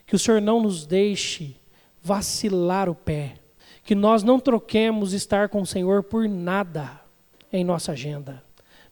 Que 0.06 0.14
o 0.14 0.18
Senhor 0.18 0.40
não 0.40 0.62
nos 0.62 0.86
deixe 0.86 1.56
vacilar 2.00 2.88
o 2.88 2.94
pé. 2.94 3.34
Que 3.82 3.94
nós 3.94 4.22
não 4.22 4.38
troquemos 4.38 5.12
estar 5.12 5.48
com 5.48 5.60
o 5.60 5.66
Senhor 5.66 6.04
por 6.04 6.28
nada 6.28 7.00
em 7.52 7.64
nossa 7.64 7.92
agenda. 7.92 8.42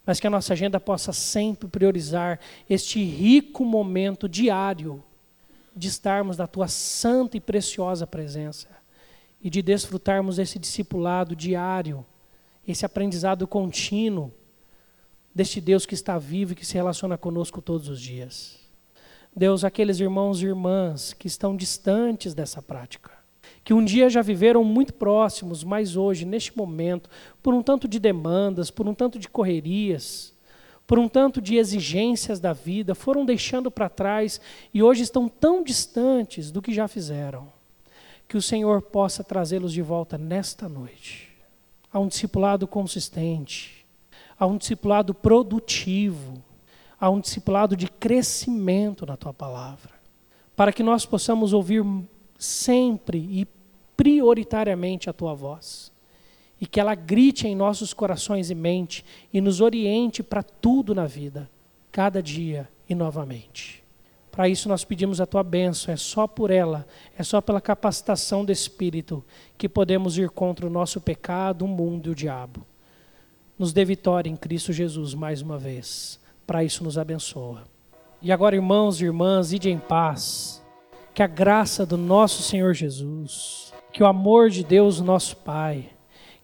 Mas 0.05 0.21
que 0.21 0.27
a 0.27 0.31
nossa 0.31 0.53
agenda 0.53 0.79
possa 0.79 1.13
sempre 1.13 1.69
priorizar 1.69 2.39
este 2.69 3.03
rico 3.03 3.65
momento 3.65 4.29
diário 4.29 5.03
de 5.75 5.89
estarmos 5.89 6.37
na 6.37 6.47
tua 6.47 6.69
santa 6.69 7.37
e 7.37 7.41
preciosa 7.41 8.07
presença 8.07 8.69
e 9.43 9.51
de 9.51 9.61
desfrutarmos 9.61 10.39
esse 10.39 10.59
discipulado 10.59 11.35
diário, 11.35 12.05
esse 12.67 12.87
aprendizado 12.87 13.47
contínuo 13.47 14.33
deste 15.35 15.61
Deus 15.61 15.85
que 15.85 15.95
está 15.95 16.19
vivo 16.19 16.53
e 16.53 16.55
que 16.55 16.65
se 16.65 16.75
relaciona 16.75 17.19
conosco 17.19 17.61
todos 17.61 17.89
os 17.89 18.01
dias. 18.01 18.64
Deus, 19.37 19.65
aqueles 19.65 19.99
irmãos 19.99 20.41
e 20.41 20.47
irmãs 20.47 21.13
que 21.13 21.27
estão 21.27 21.57
distantes 21.57 22.35
dessa 22.35 22.63
prática, 22.63 23.11
que 23.65 23.75
um 23.75 23.85
dia 23.85 24.09
já 24.09 24.23
viveram 24.23 24.63
muito 24.63 24.95
próximos, 24.95 25.65
mas 25.65 25.97
hoje, 25.97 26.25
neste 26.25 26.57
momento, 26.57 27.11
por 27.43 27.53
um 27.53 27.63
tanto 27.63 27.89
de 27.89 27.99
demandas, 27.99 28.71
por 28.71 28.87
um 28.87 28.95
tanto 28.95 29.19
de 29.19 29.29
correrias, 29.29 30.33
por 30.87 30.99
um 30.99 31.09
tanto 31.09 31.41
de 31.41 31.57
exigências 31.57 32.39
da 32.39 32.53
vida, 32.53 32.95
foram 32.95 33.25
deixando 33.25 33.71
para 33.71 33.89
trás 33.89 34.41
e 34.73 34.83
hoje 34.83 35.03
estão 35.03 35.29
tão 35.29 35.63
distantes 35.63 36.51
do 36.51 36.61
que 36.61 36.73
já 36.73 36.87
fizeram 36.87 37.49
que 38.29 38.37
o 38.37 38.43
Senhor 38.43 38.83
possa 38.83 39.23
trazê-los 39.23 39.73
de 39.73 39.83
volta 39.83 40.17
nesta 40.19 40.69
noite 40.69 41.31
a 41.93 42.01
um 42.01 42.09
discipulado 42.09 42.67
consistente, 42.67 43.87
a 44.39 44.47
um 44.47 44.59
discipulado 44.59 45.15
produtivo, 45.15 46.43
a 47.01 47.11
um 47.11 47.21
discipulado 47.21 47.77
de 47.77 47.89
crescimento 47.89 49.05
na 49.05 49.17
tua 49.17 49.33
palavra, 49.33 49.93
para 50.57 50.73
que 50.73 50.83
nós 50.83 51.05
possamos 51.05 51.53
ouvir 51.53 51.85
sempre 52.39 53.19
e 53.19 53.47
prioritariamente 53.97 55.09
a 55.09 55.13
tua 55.13 55.35
voz 55.35 55.93
e 56.61 56.67
que 56.67 56.81
ela 56.81 56.95
grite 56.95 57.47
em 57.47 57.55
nossos 57.55 57.93
corações 57.93 58.51
e 58.51 58.55
mente 58.55 59.05
e 59.33 59.41
nos 59.41 59.61
oriente 59.61 60.23
para 60.23 60.43
tudo 60.43 60.95
na 60.95 61.07
vida, 61.07 61.51
cada 61.91 62.23
dia 62.23 62.69
e 62.89 62.95
novamente. 62.95 63.83
Para 64.31 64.49
isso 64.49 64.69
nós 64.69 64.85
pedimos 64.85 65.21
a 65.21 65.27
tua 65.27 65.43
bênção, 65.43 65.95
é 65.95 65.97
só 65.97 66.27
por 66.27 66.51
ela, 66.51 66.87
é 67.17 67.23
só 67.23 67.41
pela 67.41 67.61
capacitação 67.61 68.45
do 68.45 68.51
Espírito 68.51 69.25
que 69.57 69.69
podemos 69.69 70.19
ir 70.19 70.31
contra 70.31 70.67
o 70.67 70.71
nosso 70.71 71.01
pecado, 71.01 71.65
o 71.65 71.69
mundo 71.69 72.09
e 72.09 72.13
o 72.13 72.15
diabo. 72.15 72.67
Nos 73.57 73.73
dê 73.73 73.85
vitória 73.85 74.29
em 74.29 74.35
Cristo 74.35 74.73
Jesus 74.73 75.15
mais 75.15 75.41
uma 75.41 75.57
vez. 75.57 76.19
Para 76.47 76.65
isso 76.65 76.85
nos 76.85 76.99
abençoa. 76.99 77.63
E 78.21 78.33
agora, 78.33 78.57
irmãos 78.57 79.01
e 79.01 79.05
irmãs, 79.05 79.53
ide 79.53 79.71
em 79.71 79.79
paz. 79.79 80.63
Que 81.13 81.23
a 81.23 81.27
graça 81.27 81.87
do 81.87 81.97
nosso 81.97 82.43
Senhor 82.43 82.75
Jesus, 82.75 83.73
que 83.93 84.03
o 84.03 84.07
amor 84.07 84.51
de 84.51 84.65
Deus, 84.65 85.01
nosso 85.01 85.37
Pai, 85.37 85.91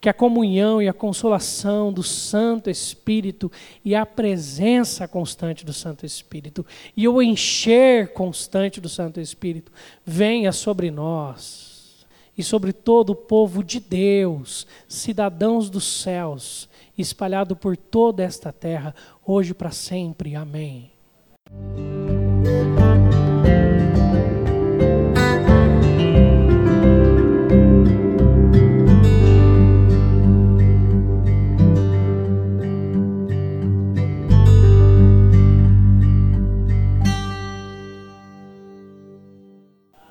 que 0.00 0.08
a 0.08 0.14
comunhão 0.14 0.80
e 0.80 0.88
a 0.88 0.92
consolação 0.92 1.92
do 1.92 2.02
Santo 2.02 2.70
Espírito 2.70 3.52
e 3.84 3.94
a 3.94 4.06
presença 4.06 5.06
constante 5.06 5.64
do 5.64 5.72
Santo 5.72 6.06
Espírito 6.06 6.64
e 6.96 7.06
o 7.06 7.20
encher 7.20 8.12
constante 8.14 8.80
do 8.80 8.88
Santo 8.88 9.20
Espírito 9.20 9.70
venha 10.04 10.52
sobre 10.52 10.90
nós 10.90 12.06
e 12.38 12.42
sobre 12.42 12.72
todo 12.72 13.10
o 13.10 13.16
povo 13.16 13.62
de 13.62 13.78
Deus, 13.78 14.66
cidadãos 14.88 15.68
dos 15.68 15.84
céus, 15.84 16.70
espalhado 16.96 17.54
por 17.54 17.76
toda 17.76 18.22
esta 18.22 18.50
terra, 18.50 18.94
hoje 19.30 19.54
para 19.54 19.70
sempre. 19.70 20.34
Amém. 20.34 20.90